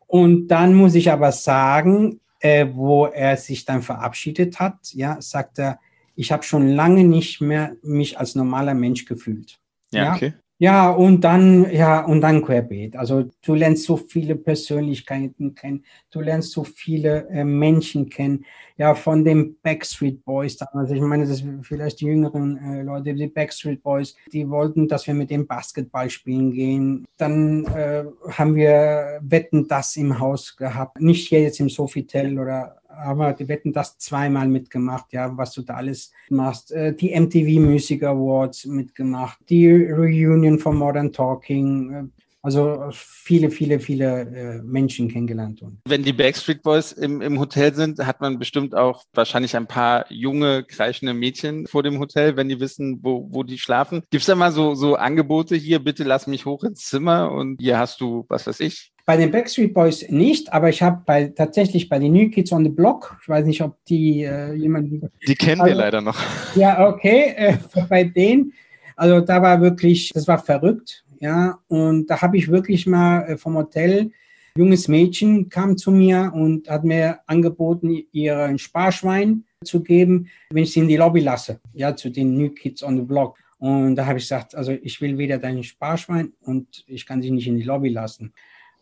Und 0.07 0.47
dann 0.47 0.73
muss 0.73 0.95
ich 0.95 1.11
aber 1.11 1.31
sagen, 1.31 2.19
äh, 2.39 2.67
wo 2.73 3.05
er 3.05 3.37
sich 3.37 3.65
dann 3.65 3.81
verabschiedet 3.81 4.59
hat, 4.59 4.93
ja, 4.93 5.21
sagt 5.21 5.59
er, 5.59 5.79
ich 6.15 6.31
habe 6.31 6.43
schon 6.43 6.67
lange 6.67 7.03
nicht 7.03 7.39
mehr 7.39 7.75
mich 7.83 8.17
als 8.17 8.35
normaler 8.35 8.73
Mensch 8.73 9.05
gefühlt. 9.05 9.59
Ja, 9.91 10.05
ja? 10.05 10.15
okay. 10.15 10.33
Ja, 10.61 10.91
und 10.91 11.21
dann, 11.21 11.71
ja, 11.71 12.05
und 12.05 12.21
dann 12.21 12.43
Querbeet. 12.43 12.95
Also 12.95 13.23
du 13.43 13.55
lernst 13.55 13.83
so 13.83 13.97
viele 13.97 14.35
Persönlichkeiten 14.35 15.55
kennen, 15.55 15.83
du 16.11 16.21
lernst 16.21 16.51
so 16.51 16.63
viele 16.63 17.27
äh, 17.29 17.43
Menschen 17.43 18.09
kennen. 18.09 18.45
Ja, 18.77 18.93
von 18.93 19.25
den 19.25 19.57
Backstreet 19.63 20.23
Boys 20.23 20.57
damals. 20.57 20.91
Ich 20.91 21.01
meine, 21.01 21.25
das 21.25 21.43
vielleicht 21.63 22.01
die 22.01 22.05
jüngeren 22.05 22.57
äh, 22.57 22.83
Leute, 22.83 23.15
die 23.15 23.25
Backstreet 23.25 23.81
Boys, 23.81 24.15
die 24.31 24.47
wollten, 24.47 24.87
dass 24.87 25.07
wir 25.07 25.15
mit 25.15 25.31
dem 25.31 25.47
Basketball 25.47 26.11
spielen 26.11 26.51
gehen. 26.51 27.07
Dann 27.17 27.65
äh, 27.65 28.03
haben 28.29 28.53
wir 28.53 29.19
Wetten 29.23 29.67
das 29.67 29.95
im 29.95 30.19
Haus 30.19 30.55
gehabt. 30.55 31.01
Nicht 31.01 31.27
hier 31.29 31.41
jetzt 31.41 31.59
im 31.59 31.69
Sofitel 31.69 32.37
oder 32.37 32.80
aber 32.95 33.33
die 33.33 33.47
Wetten 33.47 33.73
das 33.73 33.97
zweimal 33.97 34.47
mitgemacht, 34.47 35.13
ja, 35.13 35.35
was 35.37 35.53
du 35.53 35.61
da 35.61 35.75
alles 35.75 36.11
machst. 36.29 36.71
Äh, 36.71 36.93
die 36.95 37.17
MTV 37.19 37.59
Music 37.59 38.03
Awards 38.03 38.65
mitgemacht, 38.65 39.39
die 39.49 39.69
Reunion 39.69 40.59
von 40.59 40.77
Modern 40.77 41.11
Talking, 41.11 41.93
äh, 41.93 42.03
also 42.43 42.89
viele, 42.91 43.51
viele, 43.51 43.79
viele 43.79 44.21
äh, 44.21 44.61
Menschen 44.63 45.09
kennengelernt. 45.09 45.63
Wenn 45.87 46.03
die 46.03 46.13
Backstreet 46.13 46.63
Boys 46.63 46.91
im, 46.91 47.21
im 47.21 47.39
Hotel 47.39 47.75
sind, 47.75 47.99
hat 47.99 48.19
man 48.19 48.39
bestimmt 48.39 48.73
auch 48.73 49.03
wahrscheinlich 49.13 49.55
ein 49.55 49.67
paar 49.67 50.11
junge, 50.11 50.63
kreischende 50.63 51.13
Mädchen 51.13 51.67
vor 51.67 51.83
dem 51.83 51.99
Hotel, 51.99 52.37
wenn 52.37 52.49
die 52.49 52.59
wissen, 52.59 52.99
wo, 53.03 53.27
wo 53.29 53.43
die 53.43 53.59
schlafen. 53.59 54.01
Gibt 54.09 54.21
es 54.21 54.25
da 54.25 54.33
mal 54.33 54.51
so, 54.51 54.73
so 54.73 54.95
Angebote 54.95 55.55
hier, 55.55 55.79
bitte 55.79 56.03
lass 56.03 56.25
mich 56.25 56.45
hoch 56.45 56.63
ins 56.63 56.85
Zimmer 56.85 57.31
und 57.31 57.61
hier 57.61 57.77
hast 57.77 58.01
du, 58.01 58.25
was 58.27 58.47
weiß 58.47 58.59
ich, 58.61 58.90
bei 59.05 59.17
den 59.17 59.31
Backstreet 59.31 59.73
Boys 59.73 60.09
nicht, 60.09 60.51
aber 60.53 60.69
ich 60.69 60.81
habe 60.81 61.01
bei, 61.05 61.25
tatsächlich 61.25 61.89
bei 61.89 61.99
den 61.99 62.13
New 62.13 62.29
Kids 62.29 62.51
on 62.51 62.63
the 62.63 62.69
Block, 62.69 63.17
ich 63.21 63.29
weiß 63.29 63.45
nicht, 63.45 63.61
ob 63.61 63.83
die 63.85 64.23
äh, 64.23 64.53
jemanden. 64.53 65.09
Die 65.27 65.35
kennen 65.35 65.61
also, 65.61 65.73
wir 65.73 65.75
leider 65.75 66.01
noch. 66.01 66.19
Ja, 66.55 66.87
okay, 66.87 67.33
äh, 67.35 67.57
bei 67.89 68.03
denen. 68.03 68.53
Also 68.95 69.21
da 69.21 69.41
war 69.41 69.61
wirklich, 69.61 70.11
das 70.13 70.27
war 70.27 70.37
verrückt, 70.37 71.03
ja. 71.19 71.59
Und 71.67 72.07
da 72.07 72.21
habe 72.21 72.37
ich 72.37 72.49
wirklich 72.49 72.85
mal 72.85 73.23
äh, 73.23 73.37
vom 73.37 73.55
Hotel, 73.55 74.11
junges 74.55 74.87
Mädchen 74.87 75.49
kam 75.49 75.77
zu 75.77 75.91
mir 75.91 76.31
und 76.33 76.69
hat 76.69 76.83
mir 76.83 77.19
angeboten, 77.25 78.03
ihren 78.11 78.59
Sparschwein 78.59 79.45
zu 79.63 79.81
geben, 79.81 80.27
wenn 80.49 80.63
ich 80.63 80.73
sie 80.73 80.81
in 80.81 80.87
die 80.87 80.97
Lobby 80.97 81.21
lasse, 81.21 81.59
ja, 81.73 81.95
zu 81.95 82.09
den 82.09 82.37
New 82.37 82.49
Kids 82.49 82.83
on 82.83 82.97
the 82.97 83.03
Block. 83.03 83.37
Und 83.59 83.95
da 83.95 84.07
habe 84.07 84.17
ich 84.17 84.25
gesagt, 84.25 84.55
also 84.55 84.71
ich 84.71 84.99
will 85.01 85.17
weder 85.19 85.37
dein 85.37 85.63
Sparschwein 85.63 86.33
und 86.41 86.83
ich 86.87 87.05
kann 87.05 87.21
dich 87.21 87.29
nicht 87.29 87.47
in 87.47 87.57
die 87.57 87.63
Lobby 87.63 87.89
lassen. 87.89 88.33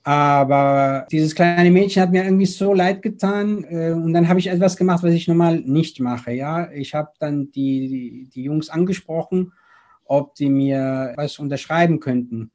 Aber 0.10 1.06
dieses 1.12 1.36
kleine 1.36 1.70
Mädchen 1.70 2.02
hat 2.02 2.10
mir 2.10 2.24
irgendwie 2.24 2.48
so 2.48 2.74
leid 2.74 3.04
getan. 3.04 3.64
Äh, 3.66 3.92
und 3.92 4.12
dann 4.12 4.28
habe 4.28 4.40
ich 4.40 4.48
etwas 4.48 4.76
gemacht, 4.76 5.04
was 5.04 5.14
ich 5.14 5.28
normal 5.28 5.60
nicht 5.60 6.00
mache. 6.00 6.32
Ja, 6.32 6.72
ich 6.72 6.96
habe 6.96 7.12
dann 7.20 7.52
die, 7.52 7.88
die, 7.88 8.30
die 8.34 8.42
Jungs 8.42 8.72
angesprochen, 8.72 9.54
ob 10.06 10.34
die 10.34 10.50
mir 10.50 11.14
was 11.16 11.38
unterschreiben 11.38 12.00
könnten. 12.00 12.50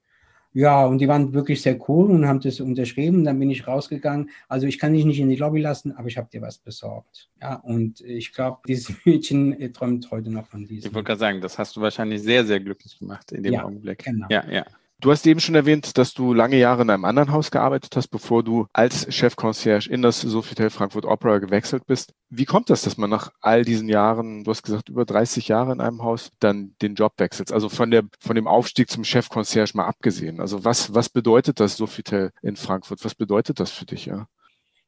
Ja, 0.53 0.85
und 0.85 0.99
die 0.99 1.07
waren 1.07 1.33
wirklich 1.33 1.63
sehr 1.63 1.79
cool 1.89 2.11
und 2.11 2.27
haben 2.27 2.41
das 2.41 2.59
unterschrieben. 2.59 3.23
Dann 3.23 3.39
bin 3.39 3.51
ich 3.51 3.69
rausgegangen. 3.69 4.31
Also 4.49 4.67
ich 4.67 4.81
kann 4.81 4.93
dich 4.93 5.05
nicht 5.05 5.21
in 5.21 5.29
die 5.29 5.37
Lobby 5.37 5.61
lassen, 5.61 5.93
aber 5.97 6.09
ich 6.09 6.19
habe 6.19 6.29
dir 6.33 6.43
was 6.43 6.59
besorgt. 6.59 7.31
Ja, 7.41 7.55
und 7.55 8.01
ich 8.01 8.33
glaube, 8.33 8.63
dieses 8.67 8.97
Mädchen 9.05 9.73
träumt 9.73 10.11
heute 10.11 10.29
noch 10.29 10.49
von 10.49 10.67
diesem. 10.67 10.89
Ich 10.89 10.95
wollte 10.95 11.07
gerade 11.07 11.21
sagen, 11.21 11.41
das 11.41 11.57
hast 11.57 11.77
du 11.77 11.81
wahrscheinlich 11.81 12.21
sehr, 12.21 12.45
sehr 12.45 12.59
glücklich 12.59 12.99
gemacht 12.99 13.31
in 13.31 13.45
dem 13.45 13.53
ja, 13.53 13.63
Augenblick. 13.63 14.03
Genau. 14.03 14.27
Ja, 14.29 14.45
ja. 14.51 14.65
Du 15.01 15.11
hast 15.11 15.27
eben 15.27 15.41
schon 15.41 15.55
erwähnt, 15.55 15.99
dass 15.99 16.15
du 16.15 16.33
lange 16.33 16.57
Jahre 16.57 16.83
in 16.83 16.91
einem 16.91 17.05
anderen 17.05 17.33
Haus 17.33 17.51
gearbeitet 17.51 17.95
hast, 17.97 18.09
bevor 18.09 18.43
du 18.43 18.67
als 18.73 19.13
Chefconcierge 19.13 19.91
in 19.91 20.03
das 20.03 20.21
Sofitel 20.21 20.71
Frankfurt 20.71 21.05
Opera 21.05 21.39
gewechselt 21.39 21.85
bist. 21.87 22.15
Wie 22.31 22.45
kommt 22.45 22.71
das, 22.71 22.83
dass 22.83 22.97
man 22.97 23.11
nach 23.11 23.31
all 23.41 23.65
diesen 23.65 23.89
Jahren, 23.89 24.45
du 24.45 24.51
hast 24.51 24.63
gesagt, 24.63 24.89
über 24.89 25.05
30 25.05 25.49
Jahre 25.49 25.73
in 25.73 25.81
einem 25.81 26.03
Haus, 26.03 26.31
dann 26.39 26.75
den 26.81 26.95
Job 26.95 27.13
wechselt? 27.19 27.53
Also 27.53 27.69
von, 27.69 27.91
der, 27.91 28.05
von 28.21 28.37
dem 28.37 28.47
Aufstieg 28.47 28.89
zum 28.89 29.05
Chefconcierge 29.05 29.73
mal 29.75 29.87
abgesehen. 29.87 30.41
Also 30.41 30.65
was, 30.65 30.95
was 30.95 31.09
bedeutet 31.09 31.61
das 31.61 31.77
Sofitel 31.77 32.31
in 32.41 32.57
Frankfurt? 32.57 33.05
Was 33.05 33.15
bedeutet 33.15 33.61
das 33.61 33.73
für 33.73 33.85
dich, 33.85 34.07
ja? 34.07 34.27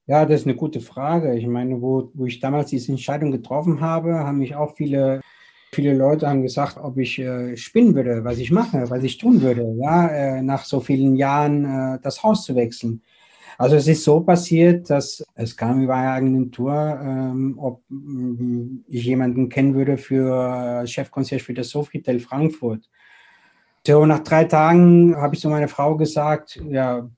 Ja, 0.06 0.24
das 0.24 0.42
ist 0.42 0.46
eine 0.46 0.56
gute 0.56 0.80
Frage. 0.80 1.36
Ich 1.36 1.48
meine, 1.48 1.82
wo, 1.82 2.10
wo 2.14 2.26
ich 2.26 2.38
damals 2.38 2.70
diese 2.70 2.92
Entscheidung 2.92 3.32
getroffen 3.32 3.80
habe, 3.80 4.14
haben 4.14 4.38
mich 4.38 4.54
auch 4.54 4.76
viele 4.76 5.20
Viele 5.72 5.94
Leute 5.94 6.28
haben 6.28 6.42
gesagt, 6.42 6.78
ob 6.78 6.96
ich 6.96 7.18
äh, 7.18 7.56
spinnen 7.56 7.94
würde, 7.94 8.24
was 8.24 8.38
ich 8.38 8.50
mache, 8.50 8.88
was 8.88 9.02
ich 9.02 9.18
tun 9.18 9.42
würde, 9.42 9.74
ja, 9.78 10.08
äh, 10.08 10.42
nach 10.42 10.64
so 10.64 10.80
vielen 10.80 11.16
Jahren 11.16 11.64
äh, 11.64 11.98
das 12.02 12.22
Haus 12.22 12.44
zu 12.44 12.54
wechseln. 12.54 13.02
Also 13.58 13.76
es 13.76 13.88
ist 13.88 14.04
so 14.04 14.20
passiert, 14.20 14.90
dass 14.90 15.24
es 15.34 15.56
kam 15.56 15.82
über 15.82 15.94
eine 15.94 16.10
Agentur, 16.10 16.72
ähm, 17.02 17.54
ob 17.58 17.82
mm, 17.88 18.84
ich 18.86 19.04
jemanden 19.04 19.48
kennen 19.48 19.74
würde 19.74 19.96
für 19.96 20.82
äh, 20.82 20.86
Chefconcierge 20.86 21.44
für 21.44 21.54
das 21.54 21.70
Sofitel 21.70 22.20
Frankfurt. 22.20 22.88
So, 23.86 24.04
nach 24.04 24.20
drei 24.20 24.44
Tagen 24.44 25.16
habe 25.16 25.34
ich 25.34 25.40
zu 25.40 25.48
meiner 25.48 25.68
Frau 25.68 25.96
gesagt, 25.96 26.60
ja, 26.68 27.08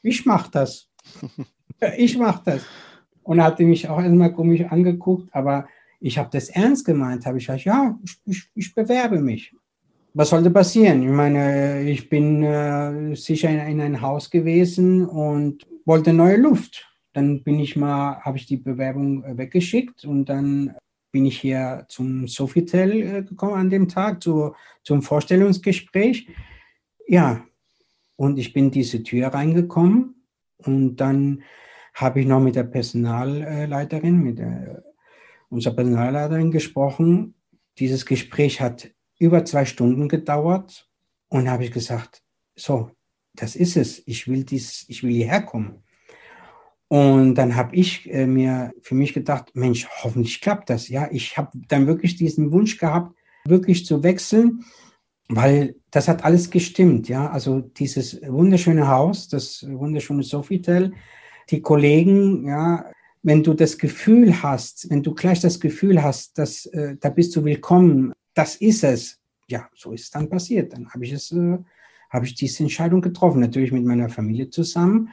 ich 0.00 0.24
mache 0.24 0.50
das. 0.50 0.88
ich 1.96 2.16
mache 2.16 2.42
das. 2.44 2.62
Und 3.22 3.42
hat 3.42 3.58
mich 3.60 3.88
auch 3.88 4.00
erstmal 4.00 4.32
komisch 4.32 4.62
angeguckt, 4.62 5.28
aber 5.34 5.66
ich 6.00 6.18
habe 6.18 6.30
das 6.32 6.48
ernst 6.48 6.84
gemeint, 6.84 7.26
habe 7.26 7.38
ich 7.38 7.46
gesagt, 7.46 7.64
ja, 7.64 7.98
ich, 8.04 8.18
ich, 8.24 8.50
ich, 8.54 8.74
bewerbe 8.74 9.20
mich. 9.20 9.54
Was 10.14 10.30
sollte 10.30 10.50
passieren? 10.50 11.02
Ich 11.02 11.10
meine, 11.10 11.82
ich 11.82 12.08
bin 12.08 12.42
äh, 12.42 13.14
sicher 13.14 13.50
in, 13.50 13.58
in 13.58 13.80
ein 13.80 14.00
Haus 14.00 14.30
gewesen 14.30 15.06
und 15.06 15.66
wollte 15.84 16.12
neue 16.12 16.36
Luft. 16.36 16.86
Dann 17.12 17.42
bin 17.42 17.58
ich 17.58 17.76
mal, 17.76 18.20
habe 18.20 18.38
ich 18.38 18.46
die 18.46 18.56
Bewerbung 18.56 19.24
äh, 19.24 19.36
weggeschickt 19.36 20.04
und 20.04 20.26
dann 20.26 20.74
bin 21.10 21.26
ich 21.26 21.40
hier 21.40 21.84
zum 21.88 22.28
Sofitel 22.28 22.90
äh, 22.90 23.22
gekommen 23.22 23.54
an 23.54 23.70
dem 23.70 23.88
Tag 23.88 24.22
zu, 24.22 24.54
zum 24.82 25.02
Vorstellungsgespräch. 25.02 26.28
Ja, 27.06 27.44
und 28.16 28.38
ich 28.38 28.52
bin 28.52 28.70
diese 28.70 29.02
Tür 29.02 29.28
reingekommen 29.28 30.14
und 30.58 30.96
dann 30.96 31.42
habe 31.94 32.20
ich 32.20 32.26
noch 32.26 32.40
mit 32.40 32.54
der 32.54 32.64
Personalleiterin, 32.64 34.22
mit 34.22 34.38
der 34.38 34.84
unserer 35.48 35.74
Personalleiterin 35.74 36.50
gesprochen. 36.50 37.34
Dieses 37.78 38.06
Gespräch 38.06 38.60
hat 38.60 38.90
über 39.18 39.44
zwei 39.44 39.64
Stunden 39.64 40.08
gedauert 40.08 40.88
und 41.28 41.50
habe 41.50 41.64
ich 41.64 41.72
gesagt, 41.72 42.22
so, 42.54 42.90
das 43.34 43.56
ist 43.56 43.76
es. 43.76 44.02
Ich 44.06 44.28
will 44.28 44.44
dies, 44.44 44.84
ich 44.88 45.02
will 45.02 45.12
hierher 45.12 45.42
kommen. 45.42 45.82
Und 46.88 47.34
dann 47.34 47.54
habe 47.54 47.76
ich 47.76 48.10
äh, 48.10 48.26
mir 48.26 48.72
für 48.80 48.94
mich 48.94 49.12
gedacht, 49.12 49.50
Mensch, 49.54 49.86
hoffentlich 50.02 50.40
klappt 50.40 50.70
das. 50.70 50.88
Ja, 50.88 51.08
ich 51.10 51.36
habe 51.36 51.50
dann 51.68 51.86
wirklich 51.86 52.16
diesen 52.16 52.50
Wunsch 52.50 52.78
gehabt, 52.78 53.14
wirklich 53.44 53.84
zu 53.84 54.02
wechseln, 54.02 54.64
weil 55.28 55.76
das 55.90 56.08
hat 56.08 56.24
alles 56.24 56.50
gestimmt. 56.50 57.08
Ja, 57.08 57.30
also 57.30 57.60
dieses 57.60 58.20
wunderschöne 58.22 58.88
Haus, 58.88 59.28
das 59.28 59.66
wunderschöne 59.68 60.22
Sofitel, 60.22 60.94
die 61.50 61.60
Kollegen, 61.60 62.46
ja, 62.46 62.86
wenn 63.28 63.42
du 63.42 63.52
das 63.52 63.76
Gefühl 63.76 64.42
hast, 64.42 64.88
wenn 64.88 65.02
du 65.02 65.14
gleich 65.14 65.40
das 65.40 65.60
Gefühl 65.60 66.02
hast, 66.02 66.38
dass 66.38 66.64
äh, 66.64 66.96
da 66.98 67.10
bist 67.10 67.36
du 67.36 67.44
willkommen, 67.44 68.14
das 68.32 68.56
ist 68.56 68.82
es. 68.84 69.20
Ja, 69.48 69.68
so 69.74 69.92
ist 69.92 70.04
es 70.04 70.10
dann 70.10 70.30
passiert. 70.30 70.72
Dann 70.72 70.88
habe 70.88 71.04
ich 71.04 71.12
es, 71.12 71.30
äh, 71.32 71.58
habe 72.08 72.24
ich 72.24 72.34
diese 72.36 72.62
Entscheidung 72.62 73.02
getroffen, 73.02 73.40
natürlich 73.40 73.70
mit 73.70 73.84
meiner 73.84 74.08
Familie 74.08 74.48
zusammen, 74.48 75.10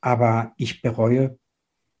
aber 0.00 0.52
ich 0.56 0.80
bereue 0.80 1.40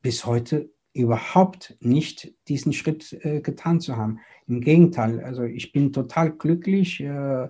bis 0.02 0.24
heute 0.24 0.70
überhaupt 0.92 1.76
nicht 1.80 2.32
diesen 2.46 2.72
Schritt 2.72 3.12
äh, 3.24 3.40
getan 3.40 3.80
zu 3.80 3.96
haben. 3.96 4.20
Im 4.46 4.60
Gegenteil, 4.60 5.18
also 5.18 5.42
ich 5.42 5.72
bin 5.72 5.92
total 5.92 6.30
glücklich, 6.30 7.00
äh, 7.00 7.48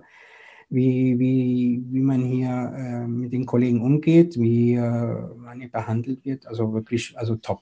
wie, 0.69 1.19
wie, 1.19 1.83
wie 1.91 2.01
man 2.01 2.25
hier 2.25 2.73
äh, 2.75 3.07
mit 3.07 3.31
den 3.31 3.45
Kollegen 3.45 3.83
umgeht, 3.83 4.39
wie 4.39 4.73
äh, 4.73 4.81
man 5.37 5.59
hier 5.59 5.69
behandelt 5.69 6.25
wird. 6.25 6.47
Also 6.47 6.73
wirklich, 6.73 7.15
also 7.15 7.35
top 7.35 7.61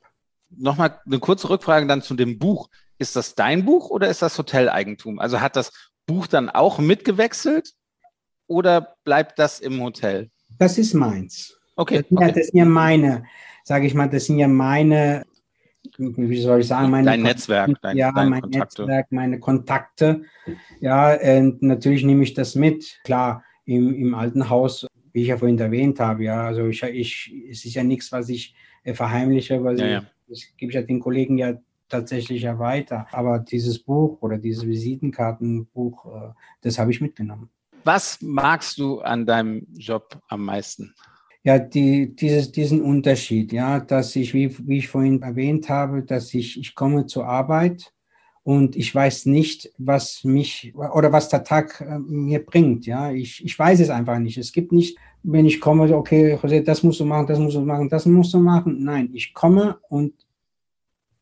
nochmal 0.49 0.99
eine 1.05 1.19
kurze 1.19 1.49
Rückfrage 1.49 1.87
dann 1.87 2.01
zu 2.01 2.15
dem 2.15 2.39
Buch. 2.39 2.69
Ist 2.97 3.15
das 3.15 3.35
dein 3.35 3.65
Buch 3.65 3.89
oder 3.89 4.09
ist 4.09 4.21
das 4.21 4.37
Hoteleigentum? 4.37 5.19
Also 5.19 5.41
hat 5.41 5.55
das 5.55 5.71
Buch 6.05 6.27
dann 6.27 6.49
auch 6.49 6.79
mitgewechselt 6.79 7.73
oder 8.47 8.95
bleibt 9.03 9.39
das 9.39 9.59
im 9.59 9.81
Hotel? 9.81 10.29
Das 10.57 10.77
ist 10.77 10.93
meins. 10.93 11.57
Okay. 11.75 11.97
Das 11.97 12.07
sind, 12.07 12.17
okay. 12.17 12.27
Ja, 12.27 12.33
das 12.33 12.47
sind 12.47 12.57
ja 12.59 12.65
meine, 12.65 13.25
sage 13.63 13.87
ich 13.87 13.93
mal, 13.93 14.07
das 14.07 14.25
sind 14.25 14.37
ja 14.39 14.47
meine, 14.47 15.25
wie 15.97 16.41
soll 16.41 16.61
ich 16.61 16.67
sagen, 16.67 16.89
meine 16.89 17.05
dein 17.05 17.21
Netzwerk, 17.21 17.71
dein, 17.81 17.97
ja, 17.97 18.11
deine 18.11 18.29
mein 18.29 18.41
Kontakte. 18.41 18.81
Netzwerk, 18.83 19.11
meine 19.11 19.39
Kontakte. 19.39 20.21
Ja, 20.79 21.13
und 21.37 21.61
natürlich 21.61 22.03
nehme 22.03 22.23
ich 22.23 22.33
das 22.33 22.55
mit. 22.55 22.99
Klar, 23.03 23.43
im, 23.65 23.93
im 23.93 24.15
alten 24.15 24.49
Haus, 24.49 24.87
wie 25.11 25.23
ich 25.23 25.27
ja 25.27 25.37
vorhin 25.37 25.59
erwähnt 25.59 25.99
habe, 25.99 26.23
ja, 26.23 26.45
also 26.45 26.67
ich, 26.67 26.81
ich 26.83 27.33
es 27.49 27.65
ist 27.65 27.73
ja 27.73 27.83
nichts, 27.83 28.11
was 28.11 28.29
ich 28.29 28.55
äh, 28.83 28.93
verheimliche, 28.93 29.63
weil 29.63 29.79
Ja, 29.79 29.85
ich, 29.85 29.91
ja. 29.91 30.03
Das 30.27 30.45
gebe 30.57 30.71
ich 30.71 30.75
ja 30.75 30.81
den 30.81 30.99
Kollegen 30.99 31.37
ja 31.37 31.53
tatsächlich 31.89 32.43
ja 32.43 32.57
weiter. 32.59 33.07
Aber 33.11 33.39
dieses 33.39 33.79
Buch 33.79 34.21
oder 34.21 34.37
dieses 34.37 34.65
Visitenkartenbuch, 34.65 36.05
äh, 36.05 36.33
das 36.61 36.79
habe 36.79 36.91
ich 36.91 37.01
mitgenommen. 37.01 37.49
Was 37.83 38.19
magst 38.21 38.79
du 38.79 39.01
an 39.01 39.25
deinem 39.25 39.67
Job 39.73 40.19
am 40.27 40.45
meisten? 40.45 40.93
Ja, 41.43 41.59
die, 41.59 42.15
dieses, 42.15 42.51
diesen 42.51 42.81
Unterschied, 42.81 43.53
ja, 43.53 43.79
dass 43.79 44.15
ich, 44.15 44.33
wie, 44.33 44.57
wie 44.67 44.79
ich 44.79 44.87
vorhin 44.87 45.21
erwähnt 45.21 45.69
habe, 45.69 46.01
dass 46.01 46.33
ich, 46.33 46.59
ich 46.59 46.73
komme 46.73 47.05
zur 47.05 47.27
Arbeit 47.27 47.93
und 48.41 48.75
ich 48.75 48.93
weiß 48.93 49.27
nicht, 49.27 49.71
was 49.77 50.23
mich 50.23 50.73
oder 50.75 51.11
was 51.11 51.29
der 51.29 51.43
Tag 51.43 51.81
äh, 51.81 51.99
mir 51.99 52.43
bringt, 52.43 52.87
ja. 52.87 53.11
Ich, 53.11 53.45
ich 53.45 53.57
weiß 53.57 53.79
es 53.79 53.91
einfach 53.91 54.17
nicht. 54.17 54.39
Es 54.39 54.51
gibt 54.51 54.71
nicht, 54.71 54.97
wenn 55.27 55.45
ich 55.45 55.59
komme, 55.59 55.95
okay, 55.95 56.35
José, 56.35 56.61
das 56.61 56.83
musst 56.83 56.99
du 56.99 57.05
machen, 57.05 57.27
das 57.27 57.39
musst 57.39 57.55
du 57.55 57.61
machen, 57.61 57.89
das 57.89 58.05
musst 58.05 58.33
du 58.33 58.39
machen. 58.39 58.83
Nein, 58.83 59.09
ich 59.13 59.33
komme 59.33 59.79
und 59.89 60.13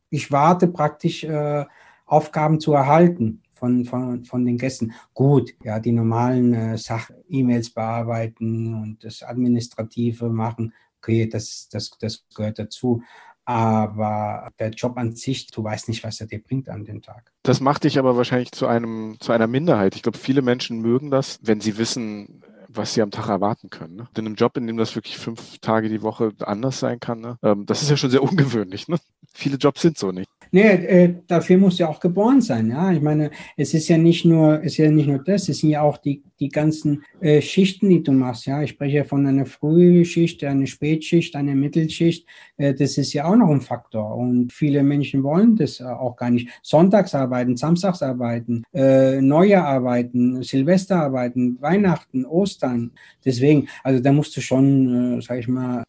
ich 0.09 0.31
warte 0.31 0.67
praktisch, 0.67 1.23
äh, 1.23 1.65
Aufgaben 2.05 2.59
zu 2.59 2.73
erhalten 2.73 3.41
von, 3.53 3.85
von, 3.85 4.23
von 4.25 4.45
den 4.45 4.57
Gästen. 4.57 4.93
Gut, 5.13 5.55
ja, 5.63 5.79
die 5.79 5.91
normalen 5.91 6.53
äh, 6.53 6.77
Sach 6.77 7.09
E-Mails 7.29 7.69
bearbeiten 7.69 8.73
und 8.73 9.03
das 9.03 9.23
Administrative 9.23 10.29
machen, 10.29 10.73
okay, 10.97 11.27
das, 11.27 11.69
das, 11.71 11.91
das 11.99 12.25
gehört 12.35 12.59
dazu. 12.59 13.01
Aber 13.45 14.51
der 14.59 14.69
Job 14.69 14.97
an 14.97 15.15
sich, 15.15 15.47
du 15.47 15.63
weißt 15.63 15.89
nicht, 15.89 16.03
was 16.03 16.21
er 16.21 16.27
dir 16.27 16.41
bringt 16.41 16.69
an 16.69 16.85
den 16.85 17.01
Tag. 17.01 17.31
Das 17.43 17.59
macht 17.59 17.83
dich 17.83 17.99
aber 17.99 18.15
wahrscheinlich 18.15 18.51
zu 18.53 18.67
einem, 18.67 19.17
zu 19.19 19.33
einer 19.33 19.47
Minderheit. 19.47 19.95
Ich 19.95 20.03
glaube, 20.03 20.17
viele 20.17 20.41
Menschen 20.41 20.79
mögen 20.79 21.11
das, 21.11 21.39
wenn 21.41 21.59
sie 21.59 21.77
wissen, 21.77 22.41
was 22.76 22.93
sie 22.93 23.01
am 23.01 23.11
Tag 23.11 23.30
erwarten 23.30 23.69
können. 23.69 23.95
Ne? 23.95 24.07
In 24.17 24.26
einem 24.26 24.36
Job, 24.36 24.57
in 24.57 24.67
dem 24.67 24.78
das 24.78 24.95
wirklich 24.95 25.17
fünf 25.17 25.59
Tage 25.59 25.89
die 25.89 26.01
Woche 26.01 26.32
anders 26.39 26.80
sein 26.80 26.99
kann, 26.99 27.21
ne? 27.21 27.38
ähm, 27.43 27.65
das 27.65 27.82
ist 27.82 27.89
ja 27.89 27.97
schon 27.97 28.09
sehr 28.09 28.24
ungewöhnlich. 28.24 28.88
Ne? 28.88 28.97
Viele 29.34 29.57
Jobs 29.57 29.82
sind 29.82 29.97
so 29.97 30.11
nicht. 30.11 30.30
Nee, 30.55 30.61
äh, 30.61 31.15
dafür 31.25 31.57
musst 31.57 31.79
du 31.79 31.83
ja 31.83 31.89
auch 31.89 31.99
geboren 31.99 32.39
sein, 32.39 32.69
ja. 32.69 32.91
Ich 32.91 33.01
meine, 33.01 33.31
es 33.57 33.73
ist 33.73 33.87
ja 33.87 33.97
nicht 33.97 34.23
nur, 34.23 34.59
es 34.59 34.73
ist 34.73 34.77
ja 34.77 34.91
nicht 34.91 35.07
nur 35.07 35.17
das, 35.17 35.49
es 35.49 35.57
sind 35.57 35.71
ja 35.71 35.81
auch 35.81 35.97
die, 35.97 36.21
die 36.39 36.49
ganzen 36.49 37.03
äh, 37.21 37.41
Schichten, 37.41 37.89
die 37.89 38.03
du 38.03 38.11
machst, 38.11 38.45
ja. 38.45 38.61
Ich 38.61 38.69
spreche 38.69 38.97
ja 38.97 39.03
von 39.03 39.25
einer 39.25 39.47
Frühschicht, 39.47 40.43
einer 40.43 40.67
Spätschicht, 40.67 41.35
einer 41.35 41.55
Mittelschicht. 41.55 42.27
Äh, 42.57 42.75
das 42.75 42.99
ist 42.99 43.13
ja 43.13 43.25
auch 43.25 43.35
noch 43.35 43.49
ein 43.49 43.61
Faktor. 43.61 44.15
Und 44.15 44.53
viele 44.53 44.83
Menschen 44.83 45.23
wollen 45.23 45.55
das 45.55 45.79
äh, 45.79 45.85
auch 45.85 46.15
gar 46.15 46.29
nicht. 46.29 46.47
Sonntags 46.61 47.15
arbeiten, 47.15 47.57
Samstags 47.57 48.03
arbeiten, 48.03 48.61
äh, 48.75 49.21
Neujahr 49.21 49.65
arbeiten, 49.65 50.43
Silvester 50.43 50.97
arbeiten, 50.97 51.59
Weihnachten, 51.61 52.25
Ostern. 52.27 52.91
Deswegen, 53.25 53.69
also 53.83 54.03
da 54.03 54.13
musst 54.13 54.37
du 54.37 54.41
schon, 54.41 55.17
äh, 55.17 55.21
sag 55.23 55.39
ich 55.39 55.47
mal, 55.47 55.83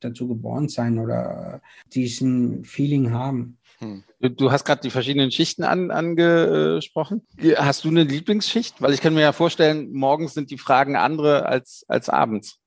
dazu 0.00 0.26
geboren 0.26 0.68
sein 0.68 0.98
oder 0.98 1.60
diesen 1.92 2.64
Feeling 2.64 3.12
haben. 3.12 3.58
Du, 3.80 4.28
du 4.28 4.52
hast 4.52 4.64
gerade 4.64 4.82
die 4.82 4.90
verschiedenen 4.90 5.30
Schichten 5.30 5.64
an, 5.64 5.90
angesprochen. 5.90 7.22
Hast 7.56 7.84
du 7.84 7.88
eine 7.88 8.04
Lieblingsschicht? 8.04 8.82
Weil 8.82 8.92
ich 8.92 9.00
kann 9.00 9.14
mir 9.14 9.22
ja 9.22 9.32
vorstellen, 9.32 9.90
morgens 9.92 10.34
sind 10.34 10.50
die 10.50 10.58
Fragen 10.58 10.96
andere 10.96 11.46
als, 11.46 11.84
als 11.88 12.08
abends. 12.08 12.58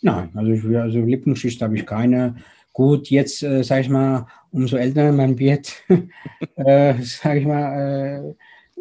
Nein, 0.00 0.30
also, 0.34 0.50
ich, 0.50 0.76
also 0.76 1.00
Lippenschicht 1.00 1.62
habe 1.62 1.76
ich 1.76 1.86
keine. 1.86 2.36
Gut, 2.72 3.08
jetzt 3.10 3.42
äh, 3.42 3.62
sage 3.62 3.82
ich 3.82 3.88
mal, 3.88 4.26
umso 4.50 4.76
älter 4.76 5.12
man 5.12 5.38
wird, 5.38 5.74
äh, 6.56 6.94
sage 7.02 7.40
ich 7.40 7.46
mal, 7.46 8.34
äh, 8.34 8.34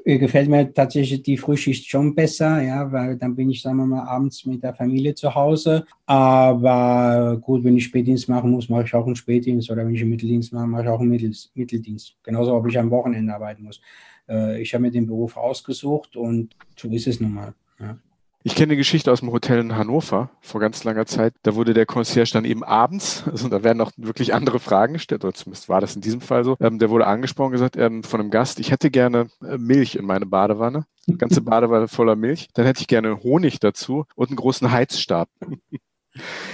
gefällt 0.03 0.49
mir 0.49 0.73
tatsächlich 0.73 1.21
die 1.23 1.37
Frühschicht 1.37 1.89
schon 1.89 2.15
besser, 2.15 2.61
ja, 2.61 2.91
weil 2.91 3.17
dann 3.17 3.35
bin 3.35 3.49
ich, 3.49 3.61
sagen 3.61 3.77
wir 3.77 3.85
mal, 3.85 4.03
abends 4.03 4.45
mit 4.45 4.63
der 4.63 4.73
Familie 4.73 5.13
zu 5.15 5.33
Hause. 5.33 5.85
Aber 6.05 7.37
gut, 7.41 7.63
wenn 7.63 7.77
ich 7.77 7.85
Spätdienst 7.85 8.29
machen 8.29 8.51
muss, 8.51 8.69
mache 8.69 8.83
ich 8.83 8.93
auch 8.93 9.05
einen 9.05 9.15
Spätdienst 9.15 9.69
oder 9.69 9.85
wenn 9.85 9.93
ich 9.93 10.01
einen 10.01 10.09
Mitteldienst 10.09 10.53
mache, 10.53 10.67
mache 10.67 10.83
ich 10.83 10.89
auch 10.89 10.99
einen 10.99 11.09
Mittel, 11.09 11.31
Mitteldienst. 11.55 12.15
Genauso, 12.23 12.55
ob 12.55 12.67
ich 12.67 12.77
am 12.77 12.91
Wochenende 12.91 13.33
arbeiten 13.33 13.63
muss. 13.63 13.81
Äh, 14.27 14.61
ich 14.61 14.73
habe 14.73 14.83
mir 14.83 14.91
den 14.91 15.07
Beruf 15.07 15.37
ausgesucht 15.37 16.15
und 16.15 16.55
so 16.75 16.89
ist 16.89 17.07
es 17.07 17.19
nun 17.19 17.33
mal. 17.33 17.53
Ja. 17.79 17.97
Ich 18.43 18.55
kenne 18.55 18.71
eine 18.71 18.77
Geschichte 18.77 19.11
aus 19.11 19.19
dem 19.19 19.31
Hotel 19.31 19.59
in 19.59 19.75
Hannover 19.75 20.31
vor 20.41 20.59
ganz 20.59 20.83
langer 20.83 21.05
Zeit. 21.05 21.35
Da 21.43 21.55
wurde 21.55 21.75
der 21.75 21.85
Concierge 21.85 22.31
dann 22.33 22.45
eben 22.45 22.63
abends, 22.63 23.23
also 23.29 23.47
da 23.49 23.63
werden 23.63 23.81
auch 23.81 23.91
wirklich 23.97 24.33
andere 24.33 24.59
Fragen 24.59 24.93
gestellt, 24.93 25.23
oder 25.23 25.33
zumindest 25.33 25.69
war 25.69 25.79
das 25.79 25.95
in 25.95 26.01
diesem 26.01 26.21
Fall 26.21 26.43
so. 26.43 26.55
Ähm, 26.59 26.79
der 26.79 26.89
wurde 26.89 27.05
angesprochen 27.05 27.51
gesagt 27.51 27.77
ähm, 27.77 28.03
von 28.03 28.19
einem 28.19 28.31
Gast, 28.31 28.59
ich 28.59 28.71
hätte 28.71 28.89
gerne 28.89 29.27
äh, 29.43 29.57
Milch 29.57 29.95
in 29.95 30.05
meine 30.05 30.25
Badewanne, 30.25 30.85
ganze 31.19 31.41
Badewanne 31.41 31.87
voller 31.87 32.15
Milch. 32.15 32.47
Dann 32.55 32.65
hätte 32.65 32.81
ich 32.81 32.87
gerne 32.87 33.21
Honig 33.21 33.59
dazu 33.59 34.05
und 34.15 34.29
einen 34.29 34.37
großen 34.37 34.71
Heizstab. 34.71 35.29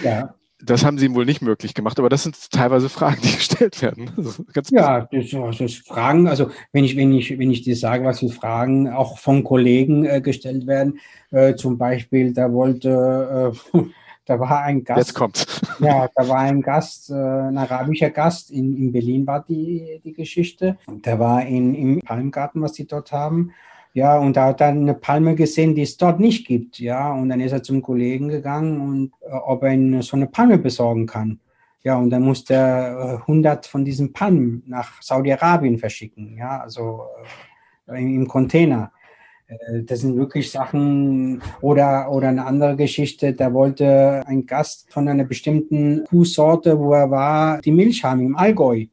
ja. 0.04 0.34
Das 0.60 0.84
haben 0.84 0.98
sie 0.98 1.06
ihm 1.06 1.14
wohl 1.16 1.26
nicht 1.26 1.42
möglich 1.42 1.76
gemacht, 1.76 2.00
aber 2.00 2.10
das 2.10 2.24
sind 2.24 2.52
teilweise 2.52 2.90
Fragen, 2.90 3.22
die 3.22 3.32
gestellt 3.36 3.82
werden. 3.82 4.12
Ja, 4.72 5.08
das, 5.12 5.58
das 5.58 5.74
Fragen, 5.76 6.28
also 6.28 6.50
wenn 6.72 6.84
ich, 6.84 6.98
wenn 6.98 7.14
ich, 7.14 7.38
wenn 7.38 7.52
ich 7.52 7.62
dir 7.62 7.76
sage, 7.76 8.04
was 8.06 8.20
für 8.20 8.30
Fragen 8.30 8.90
auch 8.90 9.20
von 9.20 9.44
Kollegen 9.44 10.06
äh, 10.06 10.20
gestellt 10.20 10.66
werden, 10.66 11.00
äh, 11.32 11.56
zum 11.56 11.78
Beispiel, 11.78 12.34
da 12.34 12.52
wollte, 12.52 13.54
äh, 13.74 13.80
da 14.26 14.40
war 14.40 14.64
ein 14.64 14.84
Gast. 14.84 14.98
Jetzt 14.98 15.14
kommt's. 15.14 15.46
Ja, 15.80 16.10
da 16.16 16.28
war 16.28 16.40
ein 16.40 16.64
Gast, 16.64 17.12
äh, 17.12 17.14
ein 17.14 17.58
arabischer 17.58 18.10
Gast, 18.10 18.50
in, 18.50 18.76
in 18.76 18.92
Berlin 18.92 19.28
war 19.28 19.46
die, 19.48 20.02
die 20.04 20.14
Geschichte. 20.14 20.80
Der 20.88 21.20
war 21.20 21.46
in, 21.46 21.76
im 21.76 22.00
Palmgarten, 22.00 22.64
was 22.64 22.74
die 22.74 22.88
dort 22.88 23.12
haben. 23.12 23.52
Ja, 23.94 24.18
und 24.20 24.38
da 24.38 24.46
hat 24.48 24.62
er 24.62 24.68
eine 24.68 24.94
Palme 24.94 25.36
gesehen, 25.36 25.74
die 25.74 25.82
es 25.82 25.98
dort 25.98 26.20
nicht 26.20 26.46
gibt. 26.48 26.80
Ja, 26.80 27.14
und 27.14 27.30
dann 27.30 27.40
ist 27.40 27.52
er 27.52 27.64
zum 27.64 27.82
Kollegen 27.82 28.30
gegangen 28.30 28.80
und 28.80 29.12
äh, 29.22 29.34
ob 29.34 29.64
er 29.64 29.74
ihn 29.74 30.02
so 30.02 30.16
eine 30.16 30.28
Palme 30.28 30.58
besorgen 30.60 31.08
kann. 31.08 31.40
Ja, 31.84 31.98
und 31.98 32.10
dann 32.10 32.24
musste 32.24 32.54
er 32.54 33.16
äh, 33.16 33.22
100 33.22 33.66
von 33.66 33.86
diesen 33.86 34.14
Palmen 34.14 34.64
nach 34.68 35.02
Saudi-Arabien 35.02 35.78
verschicken. 35.80 36.38
Ja, 36.38 36.60
also 36.60 37.02
äh, 37.88 38.00
im, 38.02 38.22
im 38.22 38.28
Container. 38.28 38.92
Äh, 39.48 39.84
Das 39.84 40.02
sind 40.02 40.18
wirklich 40.18 40.52
Sachen 40.52 41.42
oder, 41.62 42.12
oder 42.12 42.28
eine 42.30 42.46
andere 42.46 42.76
Geschichte, 42.76 43.34
da 43.34 43.54
wollte 43.54 44.24
ein 44.28 44.46
Gast 44.46 44.92
von 44.92 45.08
einer 45.08 45.24
bestimmten 45.24 46.04
Kuhsorte, 46.06 46.78
wo 46.80 46.94
er 46.94 47.10
war, 47.10 47.62
die 47.62 47.72
Milch 47.72 48.04
haben 48.04 48.22
im 48.22 48.36
Allgäu. 48.36 48.86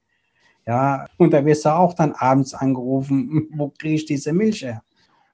Ja, 0.67 1.07
und 1.19 1.33
da 1.33 1.45
wirst 1.45 1.65
du 1.65 1.71
auch 1.75 1.95
dann 1.95 2.12
abends 2.12 2.55
angerufen, 2.55 3.49
wo 3.57 3.71
kriege 3.71 3.95
ich 3.97 4.07
diese 4.07 4.33
Milch 4.33 4.62
her? 4.62 4.83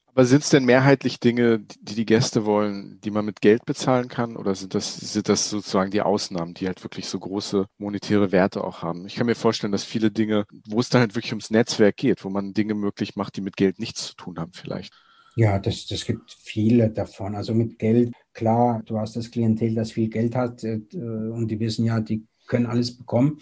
Aber 0.07 0.25
sind 0.25 0.43
es 0.43 0.51
denn 0.51 0.65
mehrheitlich 0.65 1.21
Dinge, 1.21 1.61
die 1.61 1.95
die 1.95 2.05
Gäste 2.05 2.45
wollen, 2.45 3.01
die 3.03 3.13
man 3.13 3.25
mit 3.25 3.41
Geld 3.41 3.65
bezahlen 3.65 4.09
kann? 4.09 4.37
Oder 4.37 4.57
sind 4.57 4.75
das, 4.75 4.97
sind 4.97 5.29
das 5.29 5.49
sozusagen 5.49 5.93
die 5.93 6.03
Ausnahmen, 6.03 6.53
die 6.53 6.67
halt 6.67 6.83
wirklich 6.83 7.07
so 7.07 7.19
große 7.21 7.67
monetäre 7.79 8.33
Werte 8.33 8.65
auch 8.65 8.83
haben? 8.83 9.07
Ich 9.07 9.15
kann 9.15 9.27
mir 9.27 9.37
vorstellen, 9.37 9.73
dass 9.73 9.85
viele 9.85 10.11
Dinge, 10.11 10.47
wo 10.69 10.81
es 10.81 10.89
dann 10.89 11.03
halt 11.03 11.15
wirklich 11.15 11.33
ums 11.33 11.51
Netzwerk 11.51 11.97
geht, 11.97 12.25
wo 12.25 12.29
man 12.29 12.53
Dinge 12.55 12.75
möglich 12.75 13.15
macht, 13.15 13.37
die 13.37 13.41
mit 13.41 13.57
Geld 13.57 13.79
nichts 13.79 14.09
zu 14.09 14.17
tun 14.17 14.39
haben 14.39 14.53
vielleicht. 14.53 14.93
Ja, 15.37 15.59
das, 15.59 15.87
das 15.87 16.05
gibt 16.05 16.33
viele 16.33 16.91
davon. 16.91 17.35
Also 17.37 17.55
mit 17.55 17.79
Geld, 17.79 18.13
klar, 18.35 18.83
du 18.85 18.99
hast 18.99 19.17
das 19.17 19.31
Klientel, 19.31 19.75
das 19.75 19.93
viel 19.93 20.09
Geld 20.09 20.35
hat 20.35 20.65
äh, 20.65 20.81
und 20.93 21.49
die 21.49 21.61
wissen 21.61 21.85
ja, 21.85 22.01
die 22.01 22.27
können 22.47 22.67
alles 22.67 22.97
bekommen. 22.97 23.41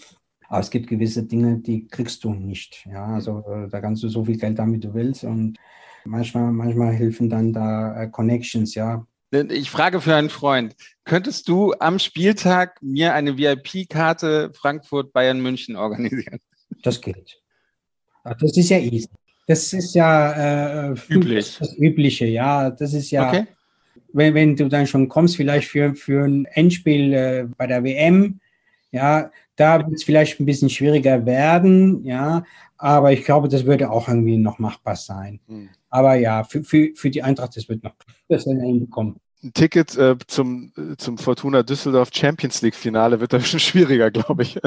Aber 0.48 0.60
es 0.60 0.70
gibt 0.70 0.88
gewisse 0.88 1.24
Dinge, 1.24 1.58
die 1.58 1.86
kriegst 1.86 2.24
du 2.24 2.32
nicht. 2.32 2.86
Ja, 2.90 3.06
also 3.06 3.44
äh, 3.46 3.68
da 3.68 3.80
kannst 3.80 4.02
du 4.02 4.08
so 4.08 4.24
viel 4.24 4.38
Geld 4.38 4.58
haben, 4.58 4.72
wie 4.72 4.80
du 4.80 4.94
willst. 4.94 5.24
Und 5.24 5.58
manchmal, 6.04 6.50
manchmal 6.52 6.92
helfen 6.92 7.28
dann 7.28 7.52
da 7.52 8.02
äh, 8.02 8.08
Connections, 8.08 8.74
ja. 8.74 9.06
Ich 9.30 9.70
frage 9.70 10.00
für 10.00 10.14
einen 10.14 10.30
Freund, 10.30 10.74
könntest 11.04 11.48
du 11.50 11.74
am 11.78 11.98
Spieltag 11.98 12.80
mir 12.80 13.12
eine 13.12 13.36
VIP-Karte 13.36 14.50
Frankfurt-Bayern 14.54 15.40
München 15.40 15.76
organisieren? 15.76 16.40
Das 16.82 17.00
geht. 17.00 17.38
Ach, 18.24 18.36
Das 18.40 18.56
ist 18.56 18.70
ja 18.70 18.78
easy. 18.78 19.08
Das 19.46 19.72
ist 19.72 19.94
ja 19.94 20.90
äh, 20.92 20.94
Üblich. 21.08 21.58
Das 21.58 21.76
Übliche, 21.76 22.26
ja. 22.26 22.70
Das 22.70 22.94
ist 22.94 23.10
ja, 23.10 23.28
Okay. 23.28 23.46
wenn, 24.14 24.32
wenn 24.34 24.56
du 24.56 24.68
dann 24.68 24.86
schon 24.86 25.08
kommst, 25.08 25.36
vielleicht 25.36 25.68
für, 25.68 25.94
für 25.94 26.24
ein 26.24 26.46
Endspiel 26.46 27.12
äh, 27.12 27.48
bei 27.56 27.66
der 27.66 27.84
WM, 27.84 28.40
ja, 28.92 29.30
da 29.58 29.78
wird 29.80 29.94
es 29.94 30.04
vielleicht 30.04 30.40
ein 30.40 30.46
bisschen 30.46 30.70
schwieriger 30.70 31.26
werden, 31.26 32.04
ja, 32.04 32.44
aber 32.78 33.12
ich 33.12 33.24
glaube, 33.24 33.48
das 33.48 33.66
würde 33.66 33.90
auch 33.90 34.08
irgendwie 34.08 34.38
noch 34.38 34.58
machbar 34.60 34.96
sein. 34.96 35.40
Hm. 35.48 35.68
Aber 35.90 36.14
ja, 36.14 36.44
für, 36.44 36.62
für, 36.62 36.90
für 36.94 37.10
die 37.10 37.22
Eintracht, 37.22 37.56
das 37.56 37.68
wird 37.68 37.82
noch, 37.82 37.94
das 38.28 38.46
wir 38.46 38.54
hinbekommen. 38.60 39.16
ein 39.42 39.52
Ticket 39.52 39.96
äh, 39.96 40.14
zum, 40.28 40.72
zum 40.96 41.18
Fortuna 41.18 41.64
Düsseldorf 41.64 42.10
Champions 42.12 42.62
League 42.62 42.76
Finale 42.76 43.18
wird 43.18 43.32
da 43.32 43.40
schon 43.40 43.58
schwieriger, 43.60 44.12
glaube 44.12 44.44
ich. 44.44 44.60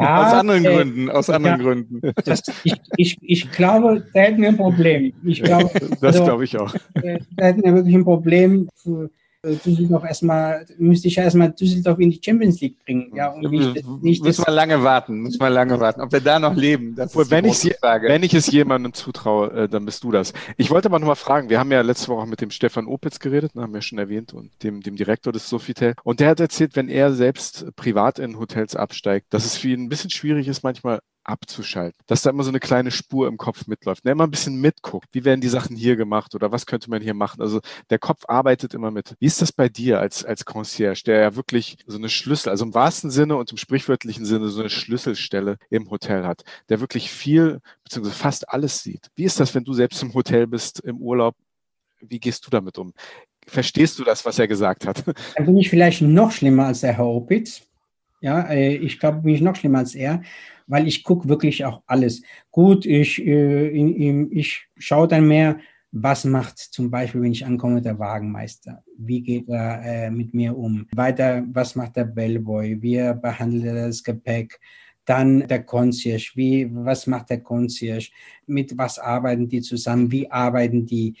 Ja, 0.00 0.26
aus 0.26 0.32
anderen 0.32 0.64
äh, 0.64 0.74
Gründen, 0.74 1.10
aus 1.10 1.28
anderen 1.28 1.60
ja, 1.60 1.62
Gründen. 1.62 2.00
Das, 2.24 2.42
ich, 2.64 2.74
ich, 2.96 3.18
ich 3.20 3.50
glaube, 3.50 4.06
da 4.14 4.20
hätten 4.20 4.40
wir 4.40 4.48
ein 4.48 4.56
Problem. 4.56 5.12
Ich 5.24 5.42
glaube, 5.42 5.70
das 6.00 6.02
also, 6.02 6.24
glaube 6.24 6.44
ich 6.44 6.58
auch. 6.58 6.74
Äh, 6.94 7.18
da 7.32 7.46
hätten 7.46 7.62
wir 7.64 7.74
wirklich 7.74 7.94
ein 7.94 8.04
Problem. 8.04 8.70
Für, 8.76 9.04
äh, 9.04 9.08
Düsseldorf 9.54 10.04
erstmal, 10.04 10.66
müsste 10.78 11.08
ich 11.08 11.16
ja 11.16 11.24
erstmal 11.24 11.52
Düsseldorf 11.52 11.98
in 11.98 12.10
die 12.10 12.20
Champions 12.22 12.60
League 12.60 12.82
bringen. 12.84 13.12
Ja, 13.14 13.30
und 13.30 13.50
nicht, 13.50 13.84
nicht 14.02 14.24
müssen 14.24 14.44
wir 14.46 14.52
lange 14.52 14.82
warten, 14.82 15.20
müssen 15.20 15.40
wir 15.40 15.50
lange 15.50 15.78
warten, 15.78 16.00
ob 16.00 16.12
wir 16.12 16.20
da 16.20 16.38
noch 16.38 16.54
leben. 16.54 16.94
Das 16.94 17.14
ist 17.14 17.30
wenn, 17.30 17.44
ich, 17.44 17.64
wenn 17.64 18.22
ich 18.22 18.34
es 18.34 18.46
jemandem 18.48 18.92
zutraue, 18.92 19.50
äh, 19.52 19.68
dann 19.68 19.84
bist 19.84 20.04
du 20.04 20.10
das. 20.10 20.32
Ich 20.56 20.70
wollte 20.70 20.88
aber 20.88 20.98
noch 20.98 21.06
mal 21.06 21.14
fragen, 21.14 21.48
wir 21.48 21.58
haben 21.58 21.70
ja 21.70 21.80
letzte 21.82 22.08
Woche 22.08 22.26
mit 22.26 22.40
dem 22.40 22.50
Stefan 22.50 22.86
Opitz 22.86 23.18
geredet, 23.18 23.54
ne, 23.54 23.62
haben 23.62 23.74
wir 23.74 23.82
schon 23.82 23.98
erwähnt, 23.98 24.32
und 24.34 24.50
dem, 24.62 24.82
dem 24.82 24.96
Direktor 24.96 25.32
des 25.32 25.48
Sofitel. 25.48 25.94
Und 26.02 26.20
der 26.20 26.30
hat 26.30 26.40
erzählt, 26.40 26.76
wenn 26.76 26.88
er 26.88 27.12
selbst 27.12 27.66
privat 27.76 28.18
in 28.18 28.38
Hotels 28.38 28.76
absteigt, 28.76 29.26
dass 29.30 29.44
es 29.44 29.56
für 29.56 29.68
ihn 29.68 29.84
ein 29.84 29.88
bisschen 29.88 30.10
schwierig 30.10 30.48
ist, 30.48 30.62
manchmal 30.62 31.00
abzuschalten. 31.26 31.98
Dass 32.06 32.22
da 32.22 32.30
immer 32.30 32.42
so 32.42 32.50
eine 32.50 32.60
kleine 32.60 32.90
Spur 32.90 33.28
im 33.28 33.36
Kopf 33.36 33.66
mitläuft. 33.66 34.04
Ne, 34.04 34.12
immer 34.12 34.24
ein 34.24 34.30
bisschen 34.30 34.60
mitguckt. 34.60 35.08
Wie 35.12 35.24
werden 35.24 35.40
die 35.40 35.48
Sachen 35.48 35.76
hier 35.76 35.96
gemacht 35.96 36.34
oder 36.34 36.52
was 36.52 36.66
könnte 36.66 36.90
man 36.90 37.02
hier 37.02 37.14
machen? 37.14 37.40
Also 37.40 37.60
der 37.90 37.98
Kopf 37.98 38.24
arbeitet 38.28 38.74
immer 38.74 38.90
mit. 38.90 39.14
Wie 39.18 39.26
ist 39.26 39.42
das 39.42 39.52
bei 39.52 39.68
dir 39.68 40.00
als, 40.00 40.24
als 40.24 40.44
Concierge, 40.44 41.02
der 41.04 41.20
ja 41.20 41.36
wirklich 41.36 41.78
so 41.86 41.98
eine 41.98 42.08
Schlüssel, 42.08 42.50
also 42.50 42.64
im 42.64 42.74
wahrsten 42.74 43.10
Sinne 43.10 43.36
und 43.36 43.50
im 43.50 43.56
sprichwörtlichen 43.56 44.24
Sinne 44.24 44.48
so 44.48 44.60
eine 44.60 44.70
Schlüsselstelle 44.70 45.58
im 45.70 45.90
Hotel 45.90 46.24
hat, 46.24 46.44
der 46.68 46.80
wirklich 46.80 47.10
viel, 47.10 47.60
beziehungsweise 47.84 48.16
fast 48.16 48.48
alles 48.48 48.82
sieht. 48.82 49.10
Wie 49.16 49.24
ist 49.24 49.40
das, 49.40 49.54
wenn 49.54 49.64
du 49.64 49.72
selbst 49.72 50.02
im 50.02 50.14
Hotel 50.14 50.46
bist, 50.46 50.80
im 50.80 50.98
Urlaub? 50.98 51.34
Wie 52.00 52.20
gehst 52.20 52.46
du 52.46 52.50
damit 52.50 52.78
um? 52.78 52.92
Verstehst 53.46 53.98
du 53.98 54.04
das, 54.04 54.24
was 54.24 54.38
er 54.38 54.48
gesagt 54.48 54.86
hat? 54.86 55.04
Dann 55.36 55.46
bin 55.46 55.56
ich 55.56 55.70
vielleicht 55.70 56.02
noch 56.02 56.32
schlimmer 56.32 56.66
als 56.66 56.80
der 56.80 56.94
Herr 56.94 57.06
Opitz. 57.06 57.62
Ja, 58.20 58.42
äh, 58.48 58.74
ich 58.74 58.98
glaube, 58.98 59.18
bin 59.18 59.34
ich 59.34 59.40
noch 59.40 59.56
schlimmer 59.56 59.78
als 59.78 59.94
er, 59.94 60.22
weil 60.66 60.86
ich 60.86 61.04
gucke 61.04 61.28
wirklich 61.28 61.64
auch 61.64 61.82
alles. 61.86 62.22
Gut, 62.50 62.86
ich, 62.86 63.24
äh, 63.24 63.68
in, 63.68 63.94
in, 63.94 64.32
ich 64.32 64.66
schaue 64.76 65.08
dann 65.08 65.28
mehr, 65.28 65.58
was 65.92 66.24
macht 66.24 66.58
zum 66.58 66.90
Beispiel, 66.90 67.22
wenn 67.22 67.32
ich 67.32 67.46
ankomme, 67.46 67.80
der 67.80 67.98
Wagenmeister? 67.98 68.82
Wie 68.98 69.22
geht 69.22 69.48
er 69.48 69.82
äh, 69.82 70.10
mit 70.10 70.34
mir 70.34 70.56
um? 70.56 70.86
Weiter, 70.94 71.44
was 71.52 71.74
macht 71.74 71.96
der 71.96 72.04
Bellboy? 72.04 72.82
Wie 72.82 72.96
behandelt 73.20 73.64
er 73.64 73.86
das 73.86 74.02
Gepäck? 74.02 74.60
Dann 75.06 75.46
der 75.46 75.62
Concierge. 75.62 76.32
Wie, 76.34 76.68
was 76.70 77.06
macht 77.06 77.30
der 77.30 77.40
Concierge? 77.40 78.10
Mit 78.46 78.76
was 78.76 78.98
arbeiten 78.98 79.48
die 79.48 79.60
zusammen? 79.60 80.10
Wie 80.10 80.30
arbeiten 80.30 80.84
die? 80.84 81.14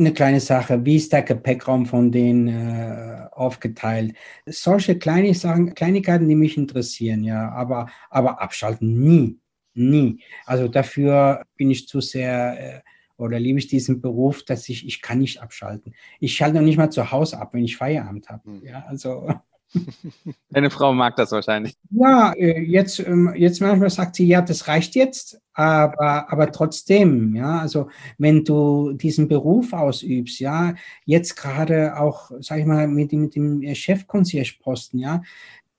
Eine 0.00 0.12
kleine 0.12 0.40
Sache, 0.40 0.84
wie 0.84 0.96
ist 0.96 1.12
der 1.12 1.22
Gepäckraum 1.22 1.86
von 1.86 2.10
denen 2.10 2.48
äh, 2.48 3.26
aufgeteilt? 3.32 4.14
Solche 4.46 4.98
kleine 4.98 5.34
Sachen, 5.34 5.74
Kleinigkeiten, 5.74 6.28
die 6.28 6.34
mich 6.34 6.56
interessieren, 6.56 7.22
ja, 7.22 7.50
aber, 7.50 7.88
aber 8.10 8.40
abschalten 8.40 9.00
nie, 9.02 9.38
nie. 9.74 10.22
Also 10.46 10.68
dafür 10.68 11.44
bin 11.56 11.70
ich 11.70 11.86
zu 11.86 12.00
sehr 12.00 12.78
äh, 12.78 12.80
oder 13.16 13.38
liebe 13.38 13.58
ich 13.58 13.68
diesen 13.68 14.00
Beruf, 14.00 14.44
dass 14.44 14.68
ich, 14.68 14.86
ich 14.86 15.02
kann 15.02 15.18
nicht 15.18 15.42
abschalten. 15.42 15.94
Ich 16.20 16.34
schalte 16.34 16.56
noch 16.56 16.62
nicht 16.62 16.78
mal 16.78 16.90
zu 16.90 17.10
Hause 17.10 17.38
ab, 17.38 17.52
wenn 17.52 17.64
ich 17.64 17.76
Feierabend 17.76 18.30
habe. 18.30 18.42
Hm. 18.44 18.64
Ja, 18.64 18.84
also 18.88 19.28
Deine 20.50 20.70
Frau 20.70 20.92
mag 20.92 21.16
das 21.16 21.32
wahrscheinlich. 21.32 21.74
Ja, 21.90 22.32
äh, 22.32 22.60
jetzt, 22.60 22.98
ähm, 23.00 23.32
jetzt 23.36 23.60
manchmal 23.60 23.90
sagt 23.90 24.16
sie, 24.16 24.26
ja, 24.26 24.42
das 24.42 24.66
reicht 24.68 24.94
jetzt, 24.94 25.40
aber, 25.52 26.30
aber 26.32 26.50
trotzdem, 26.50 27.34
ja, 27.34 27.60
also 27.60 27.88
wenn 28.18 28.44
du 28.44 28.92
diesen 28.92 29.28
Beruf 29.28 29.72
ausübst, 29.72 30.40
ja, 30.40 30.74
jetzt 31.04 31.36
gerade 31.36 31.96
auch, 31.98 32.30
sag 32.40 32.58
ich 32.58 32.66
mal, 32.66 32.88
mit, 32.88 33.12
mit 33.12 33.34
dem 33.34 33.62
Chefconcierge-Posten, 33.74 34.98
ja, 34.98 35.22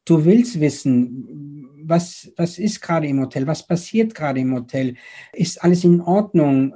du 0.05 0.23
willst 0.25 0.59
wissen, 0.59 1.67
was, 1.83 2.31
was 2.37 2.57
ist 2.57 2.81
gerade 2.81 3.07
im 3.07 3.19
Hotel, 3.19 3.45
was 3.47 3.65
passiert 3.65 4.15
gerade 4.15 4.39
im 4.39 4.53
Hotel, 4.53 4.95
ist 5.33 5.61
alles 5.63 5.83
in 5.83 6.01
Ordnung, 6.01 6.75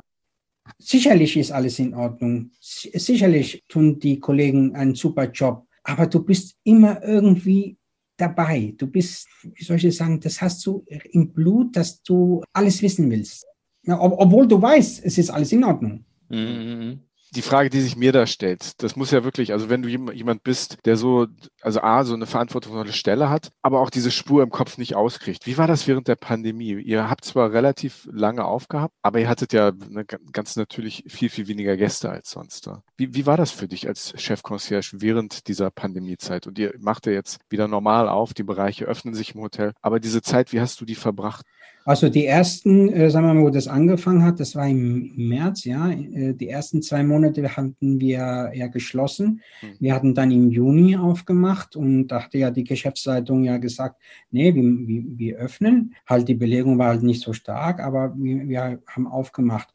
Sicherlich 0.80 1.38
ist 1.38 1.51
alles 1.51 1.78
in 1.78 1.93
Ordnung. 1.93 2.49
Sicherlich 2.59 3.63
tun 3.68 3.99
die 3.99 4.20
Kollegen 4.20 4.76
einen 4.76 4.95
super 4.95 5.26
Job 5.26 5.68
aber 5.86 6.07
du 6.07 6.23
bist 6.23 6.57
immer 6.63 7.01
irgendwie 7.03 7.77
dabei. 8.17 8.73
Du 8.77 8.88
bist, 8.88 9.27
wie 9.43 9.63
soll 9.63 9.77
ich 9.77 9.95
sagen, 9.95 10.19
das 10.19 10.41
hast 10.41 10.65
du 10.65 10.86
im 11.11 11.31
Blut, 11.31 11.75
dass 11.75 12.01
du 12.01 12.43
alles 12.53 12.81
wissen 12.81 13.09
willst. 13.09 13.45
Ja, 13.83 13.99
ob, 14.01 14.13
obwohl 14.17 14.47
du 14.47 14.61
weißt, 14.61 15.05
es 15.05 15.17
ist 15.17 15.29
alles 15.29 15.51
in 15.51 15.63
Ordnung. 15.63 16.03
Mhm 16.29 17.05
die 17.32 17.41
Frage, 17.41 17.69
die 17.69 17.82
sich 17.82 17.95
mir 17.95 18.11
da 18.11 18.28
stellt, 18.28 18.82
das 18.82 18.95
muss 18.95 19.11
ja 19.11 19.23
wirklich, 19.23 19.51
also 19.51 19.69
wenn 19.69 19.82
du 19.82 19.89
jemand 19.89 20.43
bist, 20.43 20.78
der 20.86 20.97
so, 20.97 21.28
also 21.61 21.82
A, 21.82 22.03
so 22.03 22.13
eine 22.13 22.26
verantwortungsvolle 22.26 22.93
Stelle 22.93 23.30
hat, 23.30 23.51
aber 23.61 23.82
auch 23.82 23.89
diese 23.89 24.11
Spur 24.11 24.43
im 24.43 24.49
Kopf 24.49 24.78
nicht 24.78 24.95
auskriegt. 24.95 25.45
Wie 25.45 25.57
war 25.57 25.67
das 25.67 25.88
während 25.88 26.07
der 26.07 26.15
Pandemie? 26.15 26.73
Ihr 26.73 27.09
habt 27.09 27.26
zwar 27.26 27.51
relativ 27.51 28.07
lange 28.11 28.45
aufgehabt, 28.45 28.93
aber 29.01 29.19
ihr 29.19 29.30
hattet 29.30 29.53
ja 29.53 29.67
eine, 29.67 30.05
ganz 30.05 30.55
natürlich 30.55 31.03
viel, 31.07 31.30
viel 31.30 31.47
weniger 31.47 31.78
Gäste 31.78 32.09
als 32.09 32.32
sonst. 32.32 32.69
Wie, 32.97 33.13
wie 33.13 33.26
war 33.26 33.38
das 33.38 33.51
für 33.51 33.67
dich 33.67 33.88
als 33.88 34.13
Chefconcierge 34.19 34.93
während 34.93 35.47
dieser 35.47 35.71
Pandemiezeit? 35.71 36.47
Und 36.47 36.57
ihr 36.57 36.73
macht 36.80 37.05
ja 37.05 37.11
jetzt 37.11 37.39
wieder 37.49 37.67
normal 37.67 38.07
auf, 38.07 38.34
die 38.34 38.43
Bereiche 38.43 38.86
öffnen 38.86 39.13
sich 39.13 39.36
im 39.36 39.41
Hotel, 39.41 39.73
aber 39.82 39.99
diese 39.99 40.21
Zeit, 40.21 40.53
wie 40.53 40.61
hast 40.61 40.80
du 40.82 40.86
die 40.86 40.95
verbracht? 40.95 41.45
Also 41.88 42.09
die 42.09 42.25
ersten, 42.25 42.91
äh, 42.91 43.11
sagen 43.11 43.27
wir 43.27 43.36
mal, 43.36 43.43
wo 43.43 43.51
das 43.51 43.67
angefangen 43.67 44.23
hat, 44.23 44.39
das 44.39 44.55
war 44.55 44.67
im 44.67 45.11
März, 45.15 45.65
ja. 45.65 45.91
Äh, 45.91 46.33
die 46.33 46.49
ersten 46.49 46.81
zwei 46.81 47.03
Monate 47.03 47.55
hatten 47.55 47.99
wir 48.01 48.51
ja 48.55 48.67
geschlossen. 48.67 49.41
Mhm. 49.61 49.67
Wir 49.79 49.93
hatten 49.93 50.15
dann 50.15 50.31
im 50.31 50.49
Juni 50.49 50.97
aufgemacht 50.97 51.75
und 51.75 52.07
da 52.07 52.23
hatte 52.23 52.39
ja 52.39 52.49
die 52.49 52.63
Geschäftsleitung 52.63 53.43
ja 53.43 53.57
gesagt, 53.57 54.01
nee, 54.31 54.55
wir, 54.55 54.63
wir, 54.63 55.03
wir 55.15 55.38
öffnen. 55.38 55.93
Halt 56.07 56.27
die 56.27 56.33
Belegung 56.33 56.79
war 56.79 56.88
halt 56.88 57.03
nicht 57.03 57.21
so 57.21 57.33
stark, 57.33 57.79
aber 57.79 58.15
wir, 58.17 58.47
wir 58.47 58.81
haben 58.88 59.05
aufgemacht. 59.05 59.69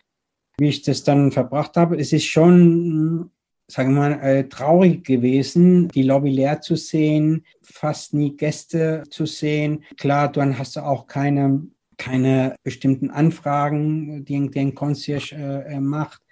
Wie 0.58 0.68
ich 0.68 0.82
das 0.82 1.04
dann 1.04 1.30
verbracht 1.30 1.76
habe, 1.76 1.96
es 1.96 2.12
ist 2.12 2.24
schon 2.24 3.30
sagen 3.68 3.94
wir 3.94 4.00
mal, 4.00 4.20
äh, 4.20 4.48
traurig 4.48 5.04
gewesen, 5.04 5.86
die 5.90 6.02
Lobby 6.02 6.30
leer 6.30 6.60
zu 6.60 6.74
sehen, 6.74 7.44
fast 7.62 8.14
nie 8.14 8.36
Gäste 8.36 9.04
zu 9.10 9.26
sehen. 9.26 9.84
Klar, 9.96 10.32
dann 10.32 10.58
hast 10.58 10.74
du 10.74 10.80
auch 10.80 11.06
keine 11.06 11.68
keine 12.00 12.56
bestimmten 12.62 13.10
Anfragen, 13.10 14.24
die 14.24 14.50
den 14.50 14.74
Concierge 14.74 15.36
äh, 15.36 15.74
äh, 15.74 15.80
macht. 15.80 16.22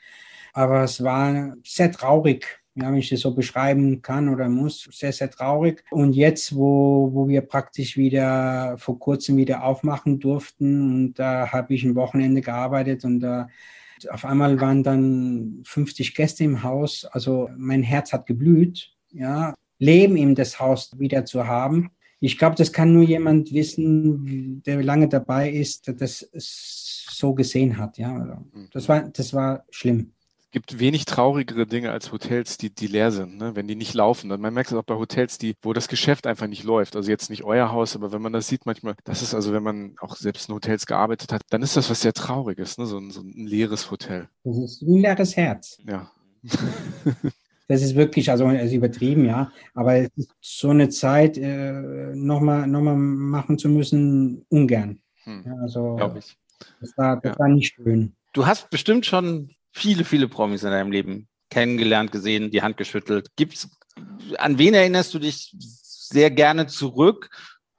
Aber 0.54 0.82
es 0.82 1.04
war 1.04 1.54
sehr 1.62 1.92
traurig, 1.92 2.60
ja, 2.74 2.90
wenn 2.90 2.96
ich 2.96 3.10
das 3.10 3.20
so 3.20 3.34
beschreiben 3.34 4.00
kann 4.00 4.30
oder 4.30 4.48
muss, 4.48 4.88
sehr, 4.90 5.12
sehr 5.12 5.30
traurig. 5.30 5.84
Und 5.90 6.14
jetzt, 6.14 6.56
wo, 6.56 7.10
wo 7.12 7.28
wir 7.28 7.42
praktisch 7.42 7.98
wieder 7.98 8.76
vor 8.78 8.98
kurzem 8.98 9.36
wieder 9.36 9.62
aufmachen 9.62 10.18
durften 10.18 10.90
und 10.90 11.18
da 11.18 11.52
habe 11.52 11.74
ich 11.74 11.84
ein 11.84 11.94
Wochenende 11.94 12.40
gearbeitet 12.40 13.04
und 13.04 13.20
da 13.20 13.48
auf 14.08 14.24
einmal 14.24 14.60
waren 14.60 14.82
dann 14.82 15.60
50 15.64 16.14
Gäste 16.14 16.44
im 16.44 16.62
Haus. 16.62 17.04
Also 17.04 17.50
mein 17.56 17.82
Herz 17.82 18.12
hat 18.12 18.26
geblüht, 18.26 18.92
ja, 19.10 19.54
Leben 19.78 20.16
in 20.16 20.34
das 20.34 20.58
Haus 20.60 20.98
wieder 20.98 21.24
zu 21.24 21.46
haben. 21.46 21.90
Ich 22.20 22.38
glaube, 22.38 22.56
das 22.56 22.72
kann 22.72 22.92
nur 22.92 23.04
jemand 23.04 23.52
wissen, 23.52 24.62
der 24.64 24.82
lange 24.82 25.08
dabei 25.08 25.50
ist, 25.50 25.86
der 25.86 25.94
das 25.94 26.28
so 26.32 27.34
gesehen 27.34 27.78
hat. 27.78 27.98
Ja, 27.98 28.14
also, 28.14 28.68
das 28.72 28.88
war, 28.88 29.08
das 29.08 29.32
war 29.32 29.64
schlimm. 29.70 30.12
Es 30.48 30.52
gibt 30.52 30.78
wenig 30.78 31.04
traurigere 31.04 31.66
Dinge 31.66 31.90
als 31.90 32.10
Hotels, 32.10 32.56
die, 32.56 32.74
die 32.74 32.86
leer 32.86 33.12
sind, 33.12 33.36
ne? 33.36 33.54
wenn 33.54 33.68
die 33.68 33.76
nicht 33.76 33.92
laufen. 33.92 34.28
man 34.28 34.54
merkt 34.54 34.70
es 34.70 34.76
auch 34.76 34.82
bei 34.82 34.94
Hotels, 34.94 35.36
die, 35.36 35.54
wo 35.60 35.74
das 35.74 35.88
Geschäft 35.88 36.26
einfach 36.26 36.46
nicht 36.46 36.64
läuft. 36.64 36.96
Also 36.96 37.10
jetzt 37.10 37.28
nicht 37.28 37.44
euer 37.44 37.70
Haus, 37.70 37.94
aber 37.94 38.12
wenn 38.12 38.22
man 38.22 38.32
das 38.32 38.48
sieht 38.48 38.64
manchmal, 38.64 38.94
das 39.04 39.20
ist 39.20 39.34
also, 39.34 39.52
wenn 39.52 39.62
man 39.62 39.96
auch 40.00 40.16
selbst 40.16 40.48
in 40.48 40.54
Hotels 40.54 40.86
gearbeitet 40.86 41.34
hat, 41.34 41.42
dann 41.50 41.60
ist 41.60 41.76
das 41.76 41.90
was 41.90 42.00
sehr 42.00 42.14
Trauriges, 42.14 42.78
ne? 42.78 42.86
so, 42.86 42.96
ein, 42.96 43.10
so 43.10 43.20
ein 43.20 43.46
leeres 43.46 43.90
Hotel. 43.90 44.30
Das 44.42 44.56
ist 44.56 44.80
ein 44.80 44.96
leeres 44.96 45.36
Herz. 45.36 45.78
Ja. 45.86 46.10
das 47.68 47.82
ist 47.82 47.94
wirklich, 47.94 48.30
also 48.30 48.48
ist 48.48 48.72
übertrieben, 48.72 49.26
ja, 49.26 49.52
aber 49.74 50.08
so 50.40 50.70
eine 50.70 50.88
Zeit 50.88 51.36
äh, 51.36 52.14
nochmal 52.14 52.66
noch 52.66 52.80
mal 52.80 52.96
machen 52.96 53.58
zu 53.58 53.68
müssen, 53.68 54.44
ungern. 54.48 55.00
Hm, 55.24 55.44
ja, 55.46 55.54
also, 55.62 55.96
Glaube 55.96 56.20
ich. 56.20 56.36
Das, 56.80 56.96
war, 56.96 57.20
das 57.20 57.34
ja. 57.34 57.38
war 57.38 57.48
nicht 57.48 57.74
schön. 57.74 58.16
Du 58.32 58.46
hast 58.46 58.70
bestimmt 58.70 59.04
schon 59.04 59.50
viele, 59.72 60.04
viele 60.04 60.28
Promis 60.28 60.62
in 60.62 60.70
deinem 60.70 60.90
Leben 60.90 61.28
kennengelernt, 61.50 62.10
gesehen, 62.10 62.50
die 62.50 62.62
Hand 62.62 62.78
geschüttelt. 62.78 63.28
Gibt's, 63.36 63.68
an 64.38 64.58
wen 64.58 64.74
erinnerst 64.74 65.12
du 65.12 65.18
dich 65.18 65.54
sehr 65.58 66.30
gerne 66.30 66.66
zurück? 66.66 67.30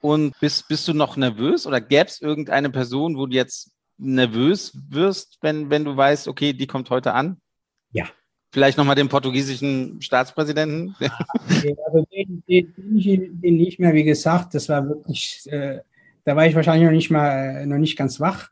Und 0.02 0.40
bist, 0.40 0.70
bist 0.70 0.88
du 0.88 0.94
noch 0.94 1.18
nervös 1.18 1.68
oder 1.68 1.82
gäbe 1.82 2.06
es 2.06 2.22
irgendeine 2.22 2.70
Person, 2.70 3.18
wo 3.18 3.26
du 3.26 3.36
jetzt 3.36 3.72
nervös 3.98 4.72
wirst, 4.88 5.40
wenn, 5.42 5.70
wenn 5.70 5.84
du 5.84 5.98
weißt, 5.98 6.30
okay, 6.30 6.54
die 6.54 6.68
kommt 6.68 6.90
heute 6.90 7.14
an? 7.14 7.42
Ja, 7.92 8.06
Vielleicht 8.52 8.78
nochmal 8.78 8.96
den 8.96 9.10
portugiesischen 9.10 10.02
Staatspräsidenten? 10.02 10.96
also 11.50 12.06
den, 12.12 12.44
den, 12.48 12.74
den, 13.42 13.56
nicht 13.56 13.80
mehr, 13.80 13.94
wie 13.94 14.04
gesagt, 14.04 14.56
das 14.56 14.70
war 14.70 14.88
wirklich, 14.88 15.44
äh, 15.52 15.80
da 16.26 16.36
war 16.36 16.48
ich 16.48 16.56
wahrscheinlich 16.56 16.86
noch 16.86 16.94
nicht 16.94 17.12
mal, 17.12 17.66
noch 17.68 17.78
nicht 17.78 17.98
ganz 17.98 18.20
wach, 18.20 18.50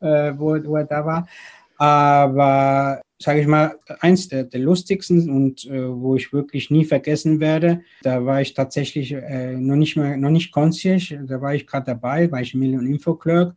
äh, 0.00 0.32
wo, 0.36 0.56
wo 0.64 0.76
er 0.76 0.84
da 0.84 1.04
war. 1.04 1.28
Aber 1.76 3.02
sage 3.22 3.40
ich 3.40 3.46
mal, 3.46 3.78
eins 4.00 4.28
der, 4.28 4.44
der 4.44 4.60
lustigsten 4.60 5.30
und 5.30 5.64
äh, 5.64 5.88
wo 5.88 6.16
ich 6.16 6.32
wirklich 6.32 6.70
nie 6.70 6.84
vergessen 6.84 7.40
werde. 7.40 7.82
Da 8.02 8.24
war 8.24 8.40
ich 8.40 8.54
tatsächlich 8.54 9.12
äh, 9.12 9.56
noch 9.56 9.76
nicht 9.76 9.96
mal, 9.96 10.16
noch 10.16 10.30
nicht 10.30 10.52
Concierge, 10.52 11.24
da 11.24 11.40
war 11.40 11.54
ich 11.54 11.66
gerade 11.66 11.86
dabei, 11.86 12.30
war 12.30 12.40
ich 12.40 12.54
Million 12.54 12.86
Info 12.86 13.14
Clerk. 13.14 13.54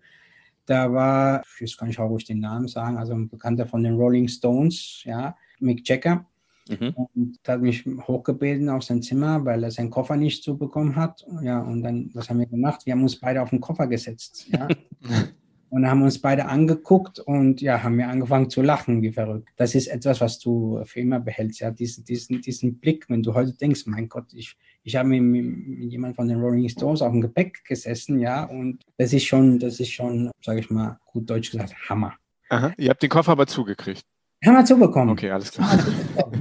Da 0.65 0.91
war, 0.91 1.43
ich 1.55 1.61
weiß 1.61 1.77
gar 1.77 1.87
nicht, 1.87 1.99
ob 1.99 2.19
ich 2.19 2.25
den 2.25 2.39
Namen 2.39 2.67
sagen, 2.67 2.97
also 2.97 3.13
ein 3.13 3.29
Bekannter 3.29 3.67
von 3.67 3.83
den 3.83 3.95
Rolling 3.95 4.27
Stones, 4.27 5.01
ja, 5.03 5.35
Mick 5.59 5.87
Jagger. 5.87 6.25
Mhm. 6.67 6.95
Und 6.95 7.39
hat 7.47 7.61
mich 7.61 7.85
hochgebeten 7.85 8.69
auf 8.69 8.83
sein 8.83 9.03
Zimmer, 9.03 9.45
weil 9.45 9.63
er 9.63 9.69
seinen 9.69 9.91
Koffer 9.91 10.15
nicht 10.15 10.43
so 10.43 10.55
bekommen 10.55 10.95
hat. 10.95 11.25
Ja, 11.43 11.61
und 11.61 11.83
dann, 11.83 12.09
was 12.13 12.29
haben 12.29 12.39
wir 12.39 12.47
gemacht? 12.47 12.85
Wir 12.85 12.93
haben 12.93 13.03
uns 13.03 13.19
beide 13.19 13.41
auf 13.41 13.51
den 13.51 13.61
Koffer 13.61 13.85
gesetzt. 13.85 14.47
Ja. 14.51 14.67
und 15.75 15.89
haben 15.89 16.03
uns 16.03 16.19
beide 16.19 16.45
angeguckt 16.45 17.19
und 17.19 17.59
ja, 17.59 17.83
haben 17.83 17.97
wir 17.97 18.07
angefangen 18.07 18.49
zu 18.49 18.61
lachen, 18.61 19.01
wie 19.01 19.11
verrückt. 19.11 19.49
Das 19.57 19.75
ist 19.75 19.87
etwas, 19.87 20.21
was 20.21 20.39
du 20.39 20.81
für 20.85 21.01
immer 21.01 21.19
behältst, 21.19 21.59
ja, 21.59 21.69
diesen, 21.69 22.05
diesen, 22.05 22.41
diesen 22.41 22.79
Blick, 22.79 23.09
wenn 23.09 23.21
du 23.21 23.33
heute 23.33 23.51
denkst, 23.51 23.85
mein 23.85 24.07
Gott, 24.07 24.33
ich, 24.33 24.55
ich 24.83 24.95
habe 24.95 25.09
mit, 25.09 25.21
mit 25.21 25.91
jemand 25.91 26.15
von 26.15 26.29
den 26.29 26.39
Rolling 26.39 26.69
Stones 26.69 27.01
auf 27.01 27.11
dem 27.11 27.19
Gepäck 27.19 27.65
gesessen, 27.65 28.19
ja, 28.19 28.45
und 28.45 28.85
das 28.97 29.11
ist 29.11 29.25
schon, 29.25 29.59
das 29.59 29.81
ist 29.81 29.91
schon, 29.91 30.31
sage 30.41 30.61
ich 30.61 30.69
mal, 30.69 30.97
gut 31.05 31.29
deutsch 31.29 31.51
gesagt, 31.51 31.75
Hammer. 31.89 32.13
Aha, 32.49 32.73
ihr 32.77 32.89
habt 32.89 33.03
den 33.03 33.09
Koffer 33.09 33.33
aber 33.33 33.47
zugekriegt. 33.47 34.05
Haben 34.43 34.55
wir 34.55 34.65
zubekommen. 34.65 35.09
Okay, 35.09 35.31
alles 35.31 35.51
klar. 35.51 35.79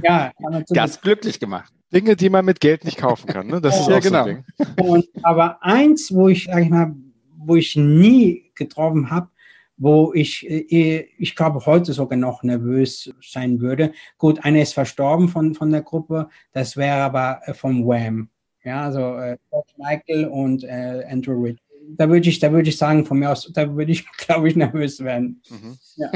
Ja, 0.03 0.31
ganz 0.73 0.99
glücklich 1.01 1.39
gemacht. 1.39 1.73
Dinge, 1.93 2.15
die 2.15 2.29
man 2.29 2.45
mit 2.45 2.59
Geld 2.59 2.83
nicht 2.83 2.97
kaufen 2.97 3.27
kann. 3.27 3.47
Ne? 3.47 3.61
Das 3.61 3.75
ja, 3.75 3.81
ist 3.81 3.89
ja 3.89 3.99
genau. 3.99 4.41
So 4.77 4.83
und, 4.83 5.05
aber 5.23 5.63
eins, 5.63 6.13
wo 6.13 6.27
ich, 6.27 6.45
sag 6.45 6.63
ich 6.63 6.69
mal, 6.69 6.93
wo 7.37 7.55
ich 7.55 7.75
nie 7.75 8.51
getroffen 8.55 9.09
habe, 9.09 9.29
wo 9.77 10.13
ich, 10.13 10.49
äh, 10.49 11.07
ich 11.17 11.35
glaube, 11.35 11.65
heute 11.65 11.93
sogar 11.93 12.17
noch 12.17 12.43
nervös 12.43 13.13
sein 13.21 13.59
würde. 13.59 13.91
Gut, 14.17 14.43
einer 14.43 14.61
ist 14.61 14.73
verstorben 14.73 15.29
von, 15.29 15.53
von 15.53 15.71
der 15.71 15.81
Gruppe, 15.81 16.29
das 16.51 16.77
wäre 16.77 16.97
aber 16.97 17.41
äh, 17.45 17.53
vom 17.53 17.85
Wham. 17.85 18.29
Ja, 18.63 18.83
also 18.83 19.15
äh, 19.17 19.37
Michael 19.77 20.25
und 20.25 20.63
äh, 20.63 21.05
Andrew 21.09 21.43
Ritt. 21.43 21.59
Da 21.97 22.09
würde 22.09 22.27
ich, 22.27 22.39
da 22.39 22.51
würde 22.51 22.67
ich 22.67 22.77
sagen, 22.77 23.05
von 23.05 23.19
mir 23.19 23.31
aus, 23.31 23.51
da 23.53 23.75
würde 23.75 23.91
ich, 23.91 24.09
glaube 24.17 24.49
ich, 24.49 24.55
nervös 24.55 25.03
werden. 25.03 25.41
Mhm. 25.49 25.77
Ja. 25.97 26.09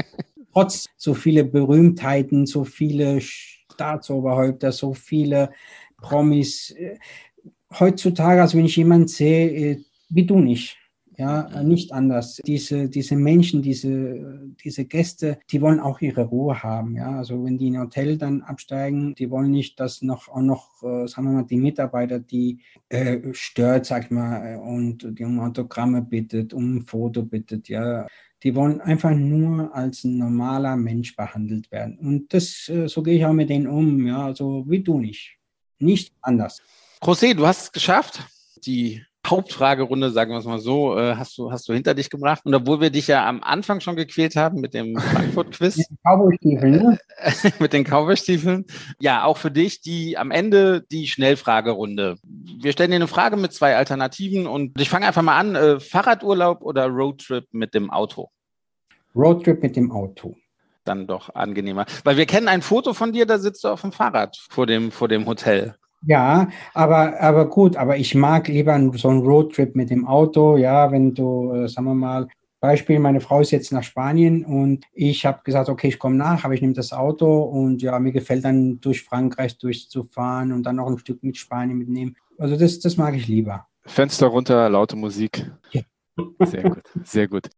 Trotz 0.52 0.86
so 0.96 1.14
viele 1.14 1.44
Berühmtheiten, 1.44 2.46
so 2.46 2.64
viele 2.64 3.20
Staatsoberhäupter, 3.20 4.72
so 4.72 4.94
viele 4.94 5.50
Promis. 5.98 6.70
Äh, 6.72 6.98
heutzutage, 7.78 8.40
also 8.40 8.58
wenn 8.58 8.64
ich 8.64 8.76
jemanden 8.76 9.08
sehe, 9.08 9.80
wie 10.08 10.26
du 10.26 10.40
nicht, 10.40 10.76
ja, 11.20 11.62
nicht 11.62 11.92
anders. 11.92 12.40
Diese, 12.46 12.88
diese 12.88 13.14
Menschen, 13.14 13.60
diese, 13.60 14.48
diese 14.64 14.86
Gäste, 14.86 15.38
die 15.50 15.60
wollen 15.60 15.78
auch 15.78 16.00
ihre 16.00 16.24
Ruhe 16.24 16.62
haben. 16.62 16.96
Ja, 16.96 17.10
also 17.18 17.44
wenn 17.44 17.58
die 17.58 17.68
in 17.68 17.76
ein 17.76 17.82
Hotel 17.82 18.16
dann 18.16 18.40
absteigen, 18.40 19.14
die 19.14 19.30
wollen 19.30 19.50
nicht, 19.50 19.78
dass 19.78 20.00
noch 20.00 20.28
auch 20.28 20.40
noch, 20.40 20.82
äh, 20.82 21.06
sagen 21.06 21.26
wir 21.26 21.34
mal, 21.34 21.44
die 21.44 21.58
Mitarbeiter, 21.58 22.20
die 22.20 22.60
äh, 22.88 23.18
stört, 23.32 23.84
sag 23.84 24.04
ich 24.04 24.10
mal, 24.10 24.56
und 24.56 25.18
die 25.18 25.24
um 25.24 25.38
Autogramme 25.40 26.00
bittet, 26.00 26.54
um 26.54 26.76
ein 26.76 26.82
Foto 26.86 27.22
bittet, 27.22 27.68
ja. 27.68 28.06
Die 28.42 28.54
wollen 28.54 28.80
einfach 28.80 29.14
nur 29.14 29.74
als 29.74 30.04
ein 30.04 30.16
normaler 30.16 30.74
Mensch 30.74 31.14
behandelt 31.14 31.70
werden. 31.70 31.98
Und 31.98 32.32
das, 32.32 32.66
äh, 32.70 32.88
so 32.88 33.02
gehe 33.02 33.18
ich 33.18 33.26
auch 33.26 33.34
mit 33.34 33.50
denen 33.50 33.66
um, 33.66 34.06
ja, 34.06 34.24
also 34.24 34.64
wie 34.66 34.82
du 34.82 34.98
nicht. 34.98 35.36
Nicht 35.78 36.14
anders. 36.22 36.62
José, 37.02 37.34
du 37.34 37.46
hast 37.46 37.64
es 37.64 37.72
geschafft. 37.72 38.26
Die 38.64 39.02
Hauptfragerunde, 39.30 40.10
sagen 40.10 40.32
wir 40.32 40.38
es 40.38 40.44
mal 40.44 40.58
so, 40.58 40.98
äh, 40.98 41.14
hast 41.16 41.38
du, 41.38 41.50
hast 41.50 41.68
du 41.68 41.72
hinter 41.72 41.94
dich 41.94 42.10
gebracht. 42.10 42.42
Und 42.44 42.54
obwohl 42.54 42.80
wir 42.80 42.90
dich 42.90 43.06
ja 43.06 43.26
am 43.28 43.42
Anfang 43.42 43.80
schon 43.80 43.96
gequält 43.96 44.36
haben 44.36 44.60
mit 44.60 44.74
dem 44.74 44.96
Frankfurt-Quiz. 44.96 45.76
mit 45.76 45.88
den 45.88 45.98
Cowboy-Stiefeln, 46.04 46.72
ne? 46.72 46.98
mit 47.58 47.72
den 47.72 47.84
Cowboy-Stiefeln. 47.84 48.66
Ja, 48.98 49.24
auch 49.24 49.36
für 49.36 49.50
dich 49.50 49.80
die 49.80 50.18
am 50.18 50.30
Ende 50.30 50.82
die 50.90 51.06
Schnellfragerunde. 51.06 52.16
Wir 52.22 52.72
stellen 52.72 52.90
dir 52.90 52.96
eine 52.96 53.08
Frage 53.08 53.36
mit 53.36 53.52
zwei 53.52 53.76
Alternativen 53.76 54.46
und 54.46 54.80
ich 54.80 54.90
fange 54.90 55.06
einfach 55.06 55.22
mal 55.22 55.38
an. 55.38 55.54
Äh, 55.54 55.80
Fahrradurlaub 55.80 56.62
oder 56.62 56.86
Roadtrip 56.86 57.46
mit 57.52 57.74
dem 57.74 57.90
Auto? 57.90 58.30
Roadtrip 59.14 59.62
mit 59.62 59.76
dem 59.76 59.92
Auto 59.92 60.36
dann 60.84 61.06
doch 61.06 61.34
angenehmer. 61.34 61.86
Weil 62.04 62.16
wir 62.16 62.26
kennen 62.26 62.48
ein 62.48 62.62
Foto 62.62 62.94
von 62.94 63.12
dir, 63.12 63.26
da 63.26 63.38
sitzt 63.38 63.64
du 63.64 63.68
auf 63.68 63.82
dem 63.82 63.92
Fahrrad 63.92 64.36
vor 64.48 64.66
dem, 64.66 64.90
vor 64.90 65.08
dem 65.08 65.26
Hotel. 65.26 65.76
Ja, 66.02 66.48
aber, 66.72 67.20
aber 67.20 67.48
gut, 67.48 67.76
aber 67.76 67.96
ich 67.96 68.14
mag 68.14 68.48
lieber 68.48 68.78
so 68.94 69.08
einen 69.08 69.20
Roadtrip 69.20 69.76
mit 69.76 69.90
dem 69.90 70.06
Auto, 70.06 70.56
ja, 70.56 70.90
wenn 70.90 71.14
du, 71.14 71.52
äh, 71.52 71.68
sagen 71.68 71.86
wir 71.86 71.94
mal, 71.94 72.28
Beispiel, 72.60 72.98
meine 72.98 73.20
Frau 73.20 73.40
ist 73.40 73.50
jetzt 73.52 73.72
nach 73.72 73.82
Spanien 73.82 74.44
und 74.44 74.84
ich 74.92 75.24
habe 75.24 75.40
gesagt, 75.44 75.70
okay, 75.70 75.88
ich 75.88 75.98
komme 75.98 76.16
nach, 76.16 76.44
aber 76.44 76.52
ich 76.52 76.60
nehme 76.60 76.74
das 76.74 76.92
Auto 76.92 77.42
und 77.42 77.80
ja, 77.80 77.98
mir 77.98 78.12
gefällt 78.12 78.44
dann 78.44 78.80
durch 78.80 79.02
Frankreich 79.02 79.56
durchzufahren 79.56 80.52
und 80.52 80.62
dann 80.64 80.76
noch 80.76 80.86
ein 80.86 80.98
Stück 80.98 81.22
mit 81.22 81.38
Spanien 81.38 81.78
mitnehmen. 81.78 82.16
Also 82.38 82.56
das, 82.56 82.78
das 82.78 82.98
mag 82.98 83.14
ich 83.14 83.28
lieber. 83.28 83.66
Fenster 83.86 84.26
runter, 84.26 84.68
laute 84.68 84.94
Musik. 84.96 85.50
Ja. 85.70 85.82
Sehr 86.44 86.62
gut, 86.64 86.82
sehr 87.02 87.28
gut. 87.28 87.48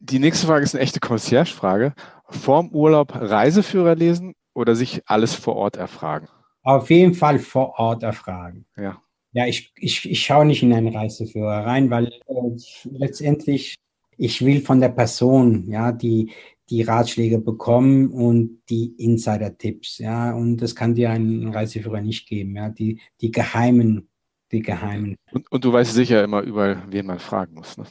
Die 0.00 0.18
nächste 0.18 0.46
Frage 0.46 0.64
ist 0.64 0.74
eine 0.74 0.82
echte 0.82 1.00
Concierge-Frage. 1.00 1.94
Vorm 2.28 2.70
Urlaub 2.72 3.14
Reiseführer 3.14 3.94
lesen 3.94 4.34
oder 4.52 4.74
sich 4.74 5.02
alles 5.06 5.34
vor 5.34 5.56
Ort 5.56 5.76
erfragen? 5.76 6.28
Auf 6.64 6.90
jeden 6.90 7.14
Fall 7.14 7.38
vor 7.38 7.78
Ort 7.78 8.02
erfragen. 8.02 8.64
Ja. 8.76 9.00
Ja, 9.32 9.46
ich, 9.46 9.72
ich, 9.76 10.08
ich 10.08 10.22
schaue 10.24 10.46
nicht 10.46 10.62
in 10.62 10.72
einen 10.72 10.94
Reiseführer 10.94 11.66
rein, 11.66 11.90
weil 11.90 12.06
äh, 12.06 12.56
letztendlich 12.84 13.76
ich 14.16 14.44
will 14.44 14.60
von 14.60 14.80
der 14.80 14.90
Person, 14.90 15.68
ja, 15.68 15.90
die, 15.90 16.30
die 16.70 16.82
Ratschläge 16.82 17.38
bekommen 17.38 18.10
und 18.10 18.60
die 18.70 18.94
Insider-Tipps, 18.96 19.98
ja, 19.98 20.32
und 20.32 20.58
das 20.58 20.74
kann 20.76 20.94
dir 20.94 21.10
ein 21.10 21.48
Reiseführer 21.48 22.00
nicht 22.00 22.28
geben, 22.28 22.56
ja, 22.56 22.68
die, 22.68 23.00
die 23.20 23.32
geheimen, 23.32 24.08
die 24.52 24.62
geheimen. 24.62 25.16
Und, 25.32 25.50
und 25.50 25.64
du 25.64 25.72
weißt 25.72 25.92
sicher 25.92 26.22
immer 26.22 26.42
überall, 26.42 26.84
wen 26.88 27.06
man 27.06 27.18
fragen 27.18 27.54
muss, 27.54 27.76
ne? 27.76 27.84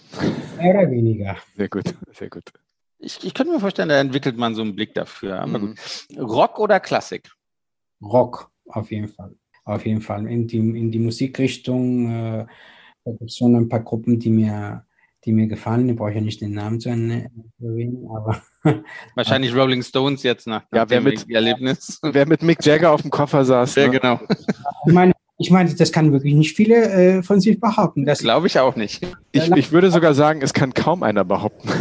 Mehr 0.57 0.79
oder 0.79 0.89
weniger. 0.89 1.37
Sehr 1.57 1.67
gut, 1.67 1.93
sehr 2.13 2.29
gut. 2.29 2.45
Ich, 2.99 3.21
ich 3.21 3.33
könnte 3.33 3.51
mir 3.51 3.59
vorstellen, 3.59 3.89
da 3.89 3.99
entwickelt 3.99 4.37
man 4.37 4.55
so 4.55 4.61
einen 4.61 4.75
Blick 4.77 4.93
dafür. 4.93 5.41
Aber 5.41 5.59
mhm. 5.59 5.75
gut. 5.75 6.17
Rock 6.17 6.57
oder 6.57 6.79
Klassik? 6.79 7.29
Rock 8.01 8.52
auf 8.67 8.91
jeden 8.91 9.07
Fall. 9.07 9.35
Auf 9.65 9.85
jeden 9.85 10.01
Fall. 10.01 10.27
In 10.27 10.47
die, 10.47 10.57
in 10.57 10.91
die 10.91 10.99
Musikrichtung, 10.99 12.09
äh, 12.11 12.45
da 13.05 13.11
gibt 13.11 13.29
es 13.29 13.37
schon 13.37 13.55
ein 13.55 13.69
paar 13.69 13.81
Gruppen, 13.81 14.19
die 14.19 14.29
mir, 14.29 14.85
die 15.23 15.31
mir 15.31 15.47
gefallen. 15.47 15.87
Ich 15.87 15.95
brauche 15.95 16.13
ja 16.13 16.21
nicht 16.21 16.41
den 16.41 16.53
Namen 16.53 16.79
zu 16.79 16.89
erwähnen, 16.89 18.07
aber. 18.09 18.41
Wahrscheinlich 19.15 19.55
Rolling 19.55 19.81
Stones 19.81 20.23
jetzt 20.23 20.47
nach, 20.47 20.63
ja, 20.73 20.89
wer 20.89 21.01
mit, 21.01 21.29
Erlebnis. 21.29 21.99
Wer 22.03 22.27
mit 22.27 22.43
Mick 22.43 22.65
Jagger 22.65 22.91
auf 22.91 23.01
dem 23.01 23.11
Koffer 23.11 23.45
saß. 23.45 23.75
Ja, 23.75 23.87
ne? 23.87 23.91
genau. 23.91 24.19
Ich 24.85 24.93
meine, 24.93 25.13
ich 25.37 25.51
meine, 25.51 25.73
das 25.73 25.91
kann 25.91 26.11
wirklich 26.11 26.33
nicht 26.33 26.55
viele 26.55 26.75
äh, 26.75 27.23
von 27.23 27.39
sich 27.41 27.59
behaupten. 27.59 28.05
Glaube 28.05 28.47
ich 28.47 28.59
auch 28.59 28.75
nicht. 28.75 29.05
Ich, 29.31 29.49
ich 29.51 29.71
würde 29.71 29.91
sogar 29.91 30.13
sagen, 30.13 30.41
es 30.41 30.53
kann 30.53 30.73
kaum 30.73 31.03
einer 31.03 31.23
behaupten. 31.23 31.69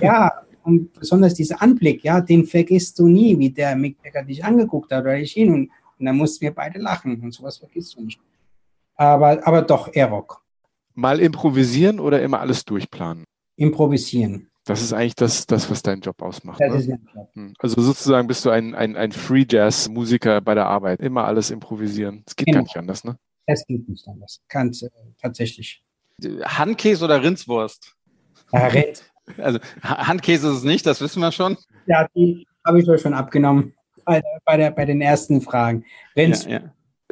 Ja, 0.00 0.32
und 0.64 0.92
besonders 0.94 1.34
dieser 1.34 1.62
Anblick, 1.62 2.02
ja, 2.02 2.20
den 2.20 2.44
vergisst 2.44 2.98
du 2.98 3.06
nie, 3.06 3.38
wie 3.38 3.50
der 3.50 3.76
Mick 3.76 3.98
Jagger 4.04 4.24
dich 4.24 4.44
angeguckt 4.44 4.90
hat 4.90 5.02
oder 5.02 5.16
ich 5.16 5.36
ihn. 5.36 5.54
Und 5.54 5.70
und 6.02 6.06
dann 6.06 6.16
mussten 6.16 6.40
wir 6.40 6.52
beide 6.52 6.80
lachen 6.80 7.20
und 7.20 7.32
sowas 7.32 7.58
vergisst 7.58 7.94
du 7.94 8.04
nicht. 8.04 8.20
Aber, 8.96 9.46
aber 9.46 9.62
doch, 9.62 9.88
eher 9.94 10.08
Rock. 10.08 10.42
Mal 10.94 11.20
improvisieren 11.20 12.00
oder 12.00 12.20
immer 12.22 12.40
alles 12.40 12.64
durchplanen? 12.64 13.24
Improvisieren. 13.54 14.50
Das 14.64 14.82
ist 14.82 14.92
eigentlich 14.92 15.14
das, 15.14 15.46
das 15.46 15.70
was 15.70 15.80
deinen 15.80 16.00
Job 16.00 16.20
ausmacht. 16.20 16.60
Das 16.60 16.72
ne? 16.72 16.78
ist 16.78 16.88
mein 16.88 17.08
Job. 17.14 17.30
Hm. 17.34 17.54
Also 17.60 17.80
sozusagen 17.80 18.26
bist 18.26 18.44
du 18.44 18.50
ein, 18.50 18.74
ein, 18.74 18.96
ein 18.96 19.12
Free 19.12 19.46
Jazz-Musiker 19.48 20.40
bei 20.40 20.56
der 20.56 20.66
Arbeit. 20.66 20.98
Immer 20.98 21.24
alles 21.24 21.52
improvisieren. 21.52 22.24
Das 22.26 22.34
geht 22.34 22.48
immer. 22.48 22.56
gar 22.56 22.62
nicht 22.64 22.76
anders, 22.76 23.04
ne? 23.04 23.16
Das 23.46 23.64
geht 23.64 23.88
nicht 23.88 24.06
anders. 24.08 24.40
Kannst 24.48 24.82
äh, 24.82 24.90
tatsächlich. 25.20 25.84
Handkäse 26.42 27.04
oder 27.04 27.22
Rindswurst? 27.22 27.94
Ja, 28.52 28.66
Rind. 28.66 29.04
Also 29.38 29.60
Handkäse 29.82 30.48
ist 30.48 30.56
es 30.56 30.64
nicht, 30.64 30.84
das 30.84 31.00
wissen 31.00 31.20
wir 31.20 31.30
schon. 31.30 31.56
Ja, 31.86 32.08
die 32.12 32.44
habe 32.64 32.80
ich 32.80 32.88
euch 32.88 33.00
schon 33.00 33.14
abgenommen 33.14 33.72
bei, 34.04 34.22
bei, 34.44 34.56
der, 34.56 34.70
bei 34.70 34.84
den 34.84 35.00
ersten 35.00 35.40
Fragen. 35.40 35.84
Wenn's, 36.14 36.44
ja, 36.44 36.50
ja. 36.50 36.60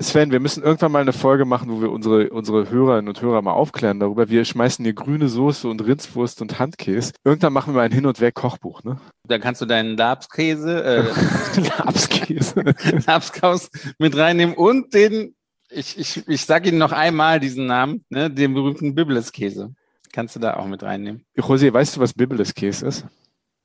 Sven, 0.00 0.32
wir 0.32 0.40
müssen 0.40 0.62
irgendwann 0.62 0.92
mal 0.92 1.02
eine 1.02 1.12
Folge 1.12 1.44
machen, 1.44 1.70
wo 1.70 1.82
wir 1.82 1.92
unsere, 1.92 2.30
unsere 2.30 2.70
Hörerinnen 2.70 3.08
und 3.08 3.20
Hörer 3.20 3.42
mal 3.42 3.52
aufklären 3.52 4.00
darüber. 4.00 4.30
Wir 4.30 4.46
schmeißen 4.46 4.82
hier 4.82 4.94
grüne 4.94 5.28
Soße 5.28 5.68
und 5.68 5.84
Rindswurst 5.84 6.40
und 6.40 6.58
Handkäse. 6.58 7.12
Irgendwann 7.22 7.52
machen 7.52 7.74
wir 7.74 7.78
mal 7.78 7.84
ein 7.84 7.92
Hin- 7.92 8.06
und 8.06 8.18
Weg-Kochbuch, 8.18 8.82
ne? 8.82 8.98
Dann 9.28 9.42
kannst 9.42 9.60
du 9.60 9.66
deinen 9.66 9.98
Labskäse, 9.98 10.82
äh, 10.82 11.60
Labskäse, 11.78 12.64
Labskaus 13.06 13.70
mit 13.98 14.16
reinnehmen 14.16 14.54
und 14.54 14.94
den, 14.94 15.34
ich, 15.68 15.98
ich, 15.98 16.26
ich 16.26 16.46
sag 16.46 16.66
Ihnen 16.66 16.78
noch 16.78 16.92
einmal 16.92 17.38
diesen 17.38 17.66
Namen, 17.66 18.02
ne, 18.08 18.30
den 18.30 18.54
berühmten 18.54 18.94
Bibeleskäse. 18.94 19.74
Kannst 20.12 20.34
du 20.34 20.40
da 20.40 20.56
auch 20.56 20.66
mit 20.66 20.82
reinnehmen. 20.82 21.26
José, 21.36 21.72
weißt 21.72 21.96
du, 21.96 22.00
was 22.00 22.14
Bibeleskäse 22.14 22.86
ist? 22.86 23.06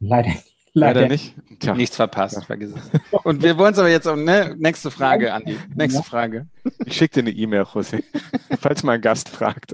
Leider 0.02 0.30
nicht. 0.30 0.55
Leider, 0.78 1.02
Leider 1.02 1.14
nicht. 1.14 1.34
Tja. 1.60 1.74
Nichts 1.74 1.96
verpasst, 1.96 2.36
ja. 2.36 2.42
vergiss 2.42 2.72
es. 2.72 3.22
Und 3.24 3.42
wir 3.42 3.58
wollen 3.58 3.72
es 3.74 3.80
aber 3.80 3.90
jetzt 3.90 4.08
um, 4.08 4.24
ne? 4.26 4.56
Nächste 4.60 4.92
Frage, 4.92 5.34
Andi. 5.34 5.58
Nächste 5.74 6.04
Frage. 6.04 6.48
Ich 6.86 6.98
schicke 6.98 7.22
dir 7.22 7.30
eine 7.30 7.38
E-Mail, 7.38 7.62
José, 7.64 8.04
falls 8.60 8.84
mal 8.84 8.94
ein 8.94 9.02
Gast 9.02 9.30
fragt. 9.30 9.74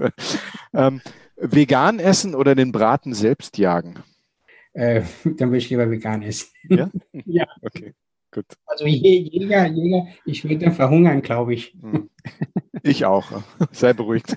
Ähm, 0.72 1.00
vegan 1.36 1.98
essen 1.98 2.34
oder 2.36 2.54
den 2.54 2.70
Braten 2.70 3.14
selbst 3.14 3.58
jagen? 3.58 3.96
äh, 4.74 5.02
dann 5.24 5.48
würde 5.50 5.58
ich 5.58 5.68
lieber 5.70 5.90
vegan 5.90 6.22
essen. 6.22 6.48
Ja? 6.68 6.88
Ja. 7.26 7.46
Okay, 7.62 7.94
gut. 8.30 8.46
Also 8.66 8.86
Je- 8.86 9.28
Jäger, 9.28 9.66
Jäger, 9.66 10.06
ich 10.24 10.44
würde 10.44 10.58
dann 10.58 10.72
verhungern, 10.72 11.20
glaube 11.20 11.52
ich. 11.54 11.76
Hm. 11.82 12.08
Ich 12.84 13.04
auch. 13.04 13.42
Sei 13.72 13.92
beruhigt. 13.92 14.36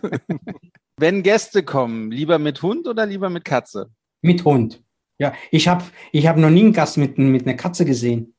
Wenn 0.98 1.22
Gäste 1.24 1.62
kommen, 1.64 2.12
lieber 2.12 2.40
mit 2.40 2.62
Hund 2.64 2.88
oder 2.88 3.06
lieber 3.06 3.30
mit 3.30 3.46
Katze? 3.46 3.92
Mit 4.22 4.44
Hund. 4.44 4.82
Ja, 5.18 5.34
ich 5.52 5.68
habe 5.68 5.84
ich 6.12 6.28
hab 6.28 6.38
noch 6.38 6.50
nie 6.50 6.62
einen 6.62 6.74
Gast 6.74 6.98
mit, 6.98 7.18
mit 7.18 7.48
einer 7.48 7.56
Katze 7.56 7.86
gesehen. 7.86 8.36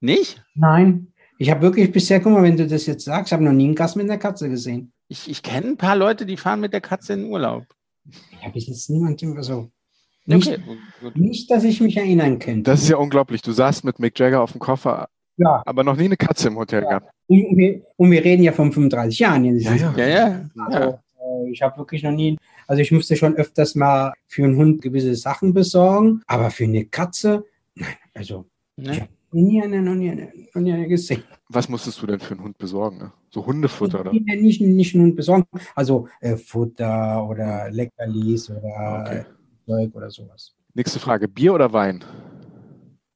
Nicht? 0.00 0.42
Nein. 0.54 1.12
Ich 1.38 1.50
habe 1.50 1.62
wirklich 1.62 1.90
bisher, 1.90 2.20
guck 2.20 2.32
mal, 2.32 2.42
wenn 2.42 2.56
du 2.56 2.66
das 2.66 2.86
jetzt 2.86 3.04
sagst, 3.04 3.28
ich 3.28 3.32
habe 3.32 3.44
noch 3.44 3.52
nie 3.52 3.64
einen 3.64 3.74
Gast 3.74 3.96
mit 3.96 4.04
einer 4.04 4.18
Katze 4.18 4.48
gesehen. 4.48 4.92
Ich, 5.08 5.28
ich 5.28 5.42
kenne 5.42 5.68
ein 5.68 5.76
paar 5.76 5.96
Leute, 5.96 6.26
die 6.26 6.36
fahren 6.36 6.60
mit 6.60 6.72
der 6.72 6.80
Katze 6.80 7.14
in 7.14 7.22
den 7.22 7.30
Urlaub. 7.30 7.64
Ich 8.30 8.42
habe 8.42 8.52
bis 8.52 8.66
jetzt 8.66 8.90
niemanden 8.90 9.42
so. 9.42 9.70
Nicht, 10.26 10.48
Okay, 10.48 10.60
nicht, 11.14 11.50
dass 11.50 11.64
ich 11.64 11.80
mich 11.80 11.96
erinnern 11.96 12.38
könnte. 12.38 12.70
Das 12.70 12.82
ist 12.82 12.88
ja 12.88 12.96
unglaublich. 12.96 13.42
Du 13.42 13.52
saßt 13.52 13.84
mit 13.84 13.98
Mick 13.98 14.18
Jagger 14.18 14.42
auf 14.42 14.52
dem 14.52 14.60
Koffer, 14.60 15.08
ja. 15.36 15.62
aber 15.66 15.82
noch 15.82 15.96
nie 15.96 16.04
eine 16.04 16.16
Katze 16.16 16.48
im 16.48 16.56
Hotel 16.56 16.82
gehabt. 16.82 17.10
Und 17.26 17.56
wir, 17.56 17.82
und 17.96 18.10
wir 18.10 18.22
reden 18.24 18.42
ja 18.42 18.52
von 18.52 18.70
35 18.70 19.18
Jahren. 19.18 19.44
Ja, 19.58 19.74
ja. 19.74 19.94
Ja, 19.96 20.06
ja. 20.06 20.44
Also, 20.66 20.78
ja. 20.78 21.02
Ich 21.46 21.62
habe 21.62 21.76
wirklich 21.78 22.02
noch 22.02 22.12
nie, 22.12 22.36
also 22.66 22.82
ich 22.82 22.92
musste 22.92 23.16
schon 23.16 23.34
öfters 23.36 23.74
mal 23.74 24.12
für 24.26 24.44
einen 24.44 24.56
Hund 24.56 24.82
gewisse 24.82 25.14
Sachen 25.14 25.52
besorgen, 25.54 26.22
aber 26.26 26.50
für 26.50 26.64
eine 26.64 26.84
Katze, 26.86 27.44
nein, 27.74 27.94
also 28.14 28.46
Ne? 28.76 29.08
nie 29.32 29.62
eine, 29.62 29.82
noch 29.82 29.94
nie 29.94 30.10
eine, 30.10 30.32
noch 30.54 30.62
nie 30.62 30.72
eine 30.72 30.88
gesehen. 30.88 31.22
Was 31.50 31.68
musstest 31.68 32.00
du 32.00 32.06
denn 32.06 32.18
für 32.18 32.32
einen 32.34 32.44
Hund 32.44 32.56
besorgen? 32.56 32.96
Ne? 32.98 33.12
So 33.28 33.44
Hundefutter 33.44 34.00
oder? 34.00 34.12
Ich 34.12 34.24
will 34.26 34.40
nicht, 34.40 34.60
nicht 34.62 34.94
einen 34.94 35.04
Hund 35.04 35.16
besorgen, 35.16 35.44
also 35.74 36.08
äh, 36.20 36.36
Futter 36.36 37.26
oder 37.28 37.70
Leckerlis 37.70 38.50
oder 38.50 39.04
Okay. 39.04 39.18
äh, 39.18 39.24
Zeug 39.66 39.94
oder 39.94 40.10
sowas. 40.10 40.54
Nächste 40.74 40.98
Frage. 40.98 41.28
Bier 41.28 41.52
oder 41.54 41.72
Wein? 41.72 42.02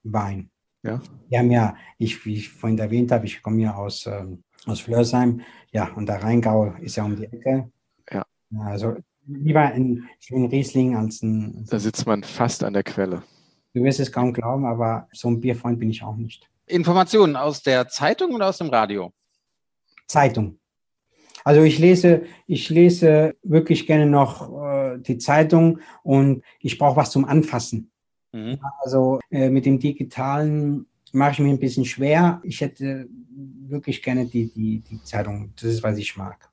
Wein. 0.02 0.50
Ja. 0.82 1.00
Wir 1.28 1.38
haben 1.38 1.50
ja, 1.50 1.74
ich, 1.98 2.24
wie 2.26 2.34
ich 2.34 2.50
vorhin 2.50 2.78
erwähnt 2.78 3.10
habe, 3.10 3.24
ich 3.26 3.42
komme 3.42 3.62
ja 3.62 3.74
aus, 3.74 4.06
ähm, 4.06 4.42
aus 4.66 4.80
Flörsheim, 4.80 5.40
ja, 5.72 5.90
und 5.94 6.06
der 6.06 6.22
Rheingau 6.22 6.74
ist 6.82 6.96
ja 6.96 7.04
um 7.04 7.16
die 7.16 7.24
Ecke. 7.24 7.70
Also 8.60 8.96
lieber 9.26 9.60
ein 9.60 10.08
schönen 10.20 10.46
Riesling 10.46 10.96
als 10.96 11.22
ein, 11.22 11.64
Da 11.70 11.78
sitzt 11.78 12.06
man 12.06 12.22
fast 12.22 12.62
an 12.64 12.72
der 12.74 12.82
Quelle. 12.82 13.22
du 13.72 13.82
wirst 13.82 14.00
es 14.00 14.12
kaum 14.12 14.32
glauben, 14.32 14.64
aber 14.66 15.08
so 15.12 15.28
ein 15.28 15.40
Bierfreund 15.40 15.78
bin 15.80 15.90
ich 15.90 16.02
auch 16.02 16.16
nicht. 16.16 16.48
Informationen 16.66 17.36
aus 17.36 17.62
der 17.62 17.88
Zeitung 17.88 18.32
oder 18.34 18.48
aus 18.48 18.58
dem 18.58 18.68
Radio? 18.68 19.12
Zeitung. 20.06 20.58
Also 21.44 21.62
ich 21.62 21.78
lese, 21.78 22.22
ich 22.46 22.70
lese 22.70 23.34
wirklich 23.42 23.86
gerne 23.86 24.06
noch 24.06 24.50
äh, 24.62 24.98
die 24.98 25.18
Zeitung 25.18 25.80
und 26.02 26.42
ich 26.60 26.78
brauche 26.78 26.96
was 26.96 27.10
zum 27.10 27.24
Anfassen. 27.26 27.90
Mhm. 28.32 28.58
Also 28.82 29.20
äh, 29.30 29.50
mit 29.50 29.66
dem 29.66 29.78
Digitalen 29.78 30.86
mache 31.12 31.32
ich 31.32 31.38
mir 31.40 31.50
ein 31.50 31.58
bisschen 31.60 31.84
schwer. 31.84 32.40
Ich 32.44 32.60
hätte 32.62 33.08
wirklich 33.68 34.02
gerne 34.02 34.24
die, 34.26 34.50
die, 34.52 34.80
die 34.80 35.02
Zeitung. 35.04 35.52
Das 35.56 35.64
ist, 35.64 35.82
was 35.82 35.98
ich 35.98 36.16
mag. 36.16 36.48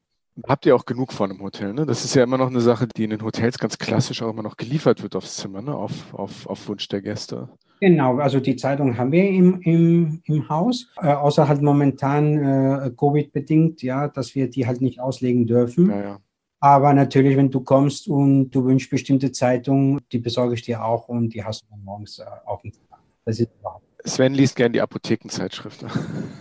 Habt 0.48 0.66
ihr 0.66 0.76
auch 0.76 0.86
genug 0.86 1.12
von 1.12 1.30
im 1.30 1.42
Hotel? 1.42 1.74
Ne? 1.74 1.86
Das 1.86 2.06
ist 2.06 2.16
ja 2.16 2.24
immer 2.24 2.38
noch 2.38 2.48
eine 2.48 2.62
Sache, 2.62 2.88
die 2.88 3.04
in 3.04 3.10
den 3.10 3.22
Hotels 3.22 3.58
ganz 3.58 3.78
klassisch 3.78 4.22
auch 4.22 4.30
immer 4.30 4.44
noch 4.44 4.58
geliefert 4.58 5.04
wird 5.04 5.16
aufs 5.16 5.36
Zimmer, 5.36 5.62
ne? 5.62 5.76
auf, 5.76 6.14
auf, 6.14 6.48
auf 6.48 6.68
Wunsch 6.68 6.88
der 6.88 7.02
Gäste. 7.02 7.50
Genau, 7.82 8.18
also 8.20 8.40
die 8.40 8.56
Zeitung 8.56 8.98
haben 8.98 9.12
wir 9.12 9.28
im, 9.28 9.60
im, 9.62 10.22
im 10.26 10.50
Haus, 10.50 10.88
äh, 11.02 11.08
außer 11.08 11.48
halt 11.48 11.62
momentan 11.62 12.38
äh, 12.38 12.92
Covid-bedingt, 12.96 13.82
ja, 13.82 14.08
dass 14.08 14.36
wir 14.36 14.50
die 14.50 14.68
halt 14.68 14.82
nicht 14.82 15.02
auslegen 15.02 15.48
dürfen. 15.48 15.90
Ja, 15.90 16.02
ja. 16.02 16.20
Aber 16.60 16.94
natürlich, 16.94 17.36
wenn 17.38 17.50
du 17.50 17.62
kommst 17.62 18.08
und 18.08 18.52
du 18.52 18.64
wünschst 18.66 18.92
bestimmte 18.92 19.32
Zeitungen, 19.32 20.00
die 20.12 20.20
besorge 20.20 20.54
ich 20.54 20.62
dir 20.62 20.86
auch 20.86 21.10
und 21.10 21.34
die 21.34 21.44
hast 21.44 21.64
du 21.64 21.66
dann 21.72 21.84
morgens 21.84 22.20
äh, 22.20 22.26
auf 22.46 22.62
dem 22.62 22.72
Tag. 22.72 23.00
Das 23.26 23.40
ist 23.40 23.50
überhaupt. 23.60 23.91
Sven 24.06 24.34
liest 24.34 24.56
gern 24.56 24.74
die 24.74 24.82
Apothekenzeitschrift. 24.82 25.86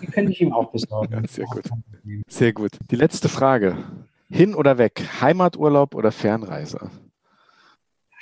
Die 0.01 0.07
könnte 0.07 0.33
ich 0.33 0.41
ihm 0.41 0.53
auch 0.53 0.71
besorgen. 0.71 1.13
Ja, 1.13 1.29
sehr 1.29 1.47
gut. 1.47 1.69
Sehr 2.29 2.53
gut. 2.53 2.73
Die 2.91 2.97
letzte 2.97 3.29
Frage. 3.29 3.77
Hin 4.29 4.55
oder 4.55 4.79
weg? 4.79 5.03
Heimaturlaub 5.21 5.95
oder 5.95 6.13
Fernreise? 6.13 6.91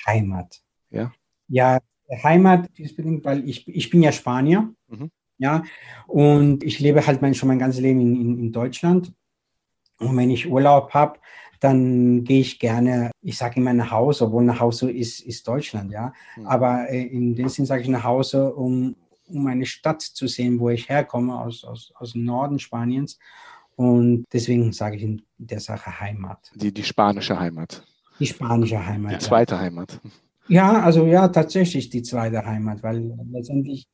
Heimat. 0.07 0.61
Ja. 0.91 1.13
Ja, 1.49 1.79
Heimat 2.23 2.69
ist 2.79 2.97
bedingt, 2.97 3.25
weil 3.25 3.49
ich, 3.49 3.69
ich 3.69 3.91
bin 3.91 4.03
ja 4.03 4.13
Spanier. 4.13 4.73
Mhm. 4.89 5.11
Ja, 5.39 5.63
und 6.09 6.65
ich 6.65 6.81
lebe 6.81 7.07
halt 7.07 7.23
mein, 7.23 7.35
schon 7.35 7.49
mein 7.49 7.61
ganzes 7.61 7.81
Leben 7.81 8.01
in, 8.01 8.21
in, 8.21 8.39
in 8.39 8.53
Deutschland. 8.53 9.13
Und 10.01 10.17
wenn 10.17 10.31
ich 10.31 10.51
Urlaub 10.51 10.93
habe, 10.95 11.21
dann 11.61 12.25
gehe 12.25 12.41
ich 12.41 12.59
gerne, 12.59 13.11
ich 13.23 13.37
sage 13.37 13.61
immer 13.61 13.73
nach 13.73 13.91
Hause, 13.91 14.27
obwohl 14.27 14.45
nach 14.45 14.61
Hause 14.61 14.91
ist, 14.91 15.21
ist 15.21 15.47
Deutschland, 15.47 15.93
ja. 15.93 16.13
Mhm. 16.37 16.47
Aber 16.47 16.89
äh, 16.89 17.03
in 17.03 17.35
dem 17.35 17.49
Sinn 17.49 17.67
sage 17.67 17.83
ich 17.83 17.89
nach 17.89 18.05
Hause, 18.05 18.53
um, 18.55 18.97
um 19.29 19.47
eine 19.47 19.67
Stadt 19.67 20.03
zu 20.03 20.27
sehen, 20.27 20.59
wo 20.59 20.71
ich 20.71 20.89
herkomme, 20.89 21.39
aus, 21.39 21.65
aus, 21.65 21.93
aus 21.95 22.13
dem 22.13 22.25
Norden 22.25 22.59
Spaniens. 22.59 23.19
Und 23.77 24.25
deswegen 24.33 24.73
sage 24.73 24.97
ich 24.97 25.03
in 25.03 25.23
der 25.39 25.61
Sache 25.61 26.01
Heimat. 26.01 26.51
Die, 26.55 26.73
die 26.73 26.83
spanische 26.83 27.39
Heimat. 27.39 27.85
Die 28.19 28.27
spanische 28.27 28.85
Heimat. 28.85 29.11
Die 29.11 29.15
ja. 29.15 29.21
zweite 29.21 29.59
Heimat. 29.59 30.01
Ja, 30.49 30.81
also 30.83 31.07
ja, 31.07 31.29
tatsächlich 31.29 31.91
die 31.91 32.03
zweite 32.03 32.45
Heimat, 32.45 32.83
weil 32.83 33.15
letztendlich 33.31 33.87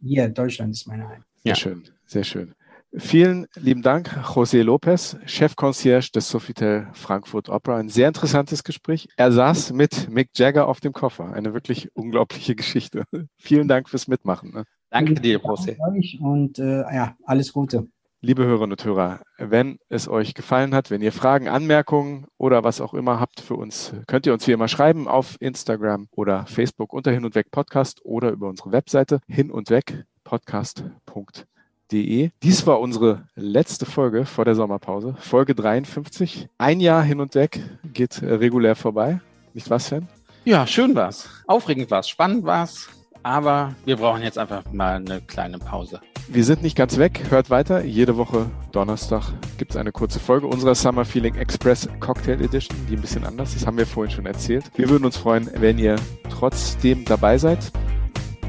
hier 0.00 0.28
Deutschland 0.28 0.72
ist 0.72 0.86
meine 0.86 1.06
Heimat. 1.08 1.26
Sehr 1.36 1.50
Ja. 1.50 1.54
schön, 1.54 1.84
sehr 2.06 2.24
schön. 2.24 2.54
Vielen 2.96 3.46
lieben 3.54 3.82
Dank, 3.82 4.08
José 4.08 4.62
Lopez, 4.62 5.18
Chefconcierge 5.26 6.10
des 6.14 6.30
Sofitel 6.30 6.88
Frankfurt 6.94 7.50
Opera. 7.50 7.76
Ein 7.76 7.90
sehr 7.90 8.08
interessantes 8.08 8.64
Gespräch. 8.64 9.08
Er 9.16 9.30
saß 9.30 9.74
mit 9.74 10.08
Mick 10.08 10.30
Jagger 10.34 10.66
auf 10.66 10.80
dem 10.80 10.94
Koffer. 10.94 11.34
Eine 11.34 11.52
wirklich 11.52 11.94
unglaubliche 11.94 12.54
Geschichte. 12.56 13.04
Vielen 13.36 13.68
Dank 13.68 13.90
fürs 13.90 14.08
Mitmachen. 14.08 14.64
Danke 14.90 15.14
dir, 15.14 15.44
euch 15.44 16.18
Und 16.20 16.58
äh, 16.58 16.80
ja, 16.80 17.16
alles 17.24 17.52
Gute. 17.52 17.86
Liebe 18.20 18.44
Hörerinnen 18.44 18.72
und 18.72 18.84
Hörer, 18.84 19.20
wenn 19.36 19.78
es 19.88 20.08
euch 20.08 20.34
gefallen 20.34 20.74
hat, 20.74 20.90
wenn 20.90 21.02
ihr 21.02 21.12
Fragen, 21.12 21.46
Anmerkungen 21.46 22.26
oder 22.36 22.64
was 22.64 22.80
auch 22.80 22.92
immer 22.92 23.20
habt 23.20 23.40
für 23.40 23.54
uns, 23.54 23.92
könnt 24.08 24.26
ihr 24.26 24.32
uns 24.32 24.44
wie 24.48 24.52
immer 24.52 24.66
schreiben 24.66 25.06
auf 25.06 25.36
Instagram 25.38 26.08
oder 26.10 26.44
Facebook 26.46 26.92
unter 26.92 27.12
Hin 27.12 27.24
und 27.24 27.36
Weg 27.36 27.52
Podcast 27.52 28.04
oder 28.04 28.30
über 28.30 28.48
unsere 28.48 28.72
Webseite 28.72 29.20
hin 29.28 29.52
und 29.52 29.70
weg 29.70 30.04
podcast.de. 30.24 32.30
Dies 32.42 32.66
war 32.66 32.80
unsere 32.80 33.28
letzte 33.36 33.86
Folge 33.86 34.24
vor 34.24 34.44
der 34.44 34.56
Sommerpause, 34.56 35.14
Folge 35.20 35.54
53. 35.54 36.48
Ein 36.58 36.80
Jahr 36.80 37.04
hin 37.04 37.20
und 37.20 37.36
weg 37.36 37.60
geht 37.92 38.20
regulär 38.20 38.74
vorbei. 38.74 39.20
Nicht 39.54 39.70
was, 39.70 39.86
Sven? 39.86 40.08
Ja, 40.44 40.66
schön 40.66 40.96
war's. 40.96 41.28
Aufregend 41.46 41.88
war's, 41.92 42.08
spannend 42.08 42.42
war's. 42.42 42.88
Aber 43.22 43.74
wir 43.84 43.96
brauchen 43.96 44.22
jetzt 44.22 44.38
einfach 44.38 44.62
mal 44.72 44.96
eine 44.96 45.20
kleine 45.20 45.58
Pause. 45.58 46.00
Wir 46.28 46.44
sind 46.44 46.62
nicht 46.62 46.76
ganz 46.76 46.98
weg. 46.98 47.22
Hört 47.30 47.48
weiter. 47.48 47.84
Jede 47.84 48.16
Woche 48.16 48.50
Donnerstag 48.72 49.32
gibt 49.56 49.70
es 49.70 49.76
eine 49.76 49.92
kurze 49.92 50.20
Folge 50.20 50.46
unserer 50.46 50.74
Summer 50.74 51.04
Feeling 51.04 51.34
Express 51.36 51.88
Cocktail 52.00 52.42
Edition, 52.42 52.76
die 52.88 52.96
ein 52.96 53.00
bisschen 53.00 53.24
anders 53.24 53.54
ist. 53.54 53.66
Haben 53.66 53.78
wir 53.78 53.86
vorhin 53.86 54.14
schon 54.14 54.26
erzählt. 54.26 54.70
Wir 54.76 54.88
würden 54.90 55.04
uns 55.04 55.16
freuen, 55.16 55.50
wenn 55.54 55.78
ihr 55.78 55.96
trotzdem 56.30 57.04
dabei 57.06 57.38
seid. 57.38 57.72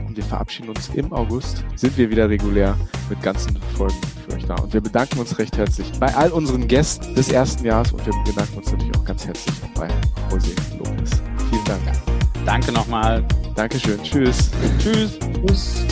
Und 0.08 0.18
wir 0.18 0.24
verabschieden 0.24 0.70
uns 0.70 0.90
im 0.90 1.14
August. 1.14 1.64
Sind 1.76 1.98
wir 1.98 2.10
wieder 2.10 2.30
regulär 2.30 2.76
mit 3.10 3.22
ganzen 3.22 3.56
Folgen 3.78 3.96
für 4.28 4.36
euch 4.36 4.46
da. 4.46 4.56
Und 4.56 4.74
wir 4.74 4.82
bedanken 4.82 5.20
uns 5.20 5.38
recht 5.40 5.58
herzlich 5.58 5.92
bei 6.00 6.14
all 6.16 6.32
unseren 6.32 6.68
Gästen 6.68 7.16
des 7.16 7.32
ersten 7.32 7.66
Jahres 7.66 7.94
und 7.94 8.06
wir 8.06 8.14
bedanken 8.26 8.58
uns 8.58 8.72
natürlich 8.72 8.96
auch 8.98 9.06
ganz 9.06 9.26
herzlich 9.26 9.56
bei 9.74 9.88
José 10.30 10.54
Lopez. 10.78 11.22
Vielen 11.50 11.66
Dank. 11.66 12.19
Danke 12.46 12.72
nochmal. 12.72 13.24
Dankeschön. 13.56 14.02
Tschüss. 14.04 14.52
Tschüss. 14.80 15.20
Tschüss. 15.46 15.86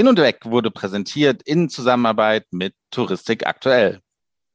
Hin 0.00 0.08
und 0.08 0.18
weg 0.18 0.46
wurde 0.46 0.70
präsentiert 0.70 1.42
in 1.42 1.68
Zusammenarbeit 1.68 2.46
mit 2.52 2.74
Touristik 2.90 3.46
aktuell. 3.46 4.00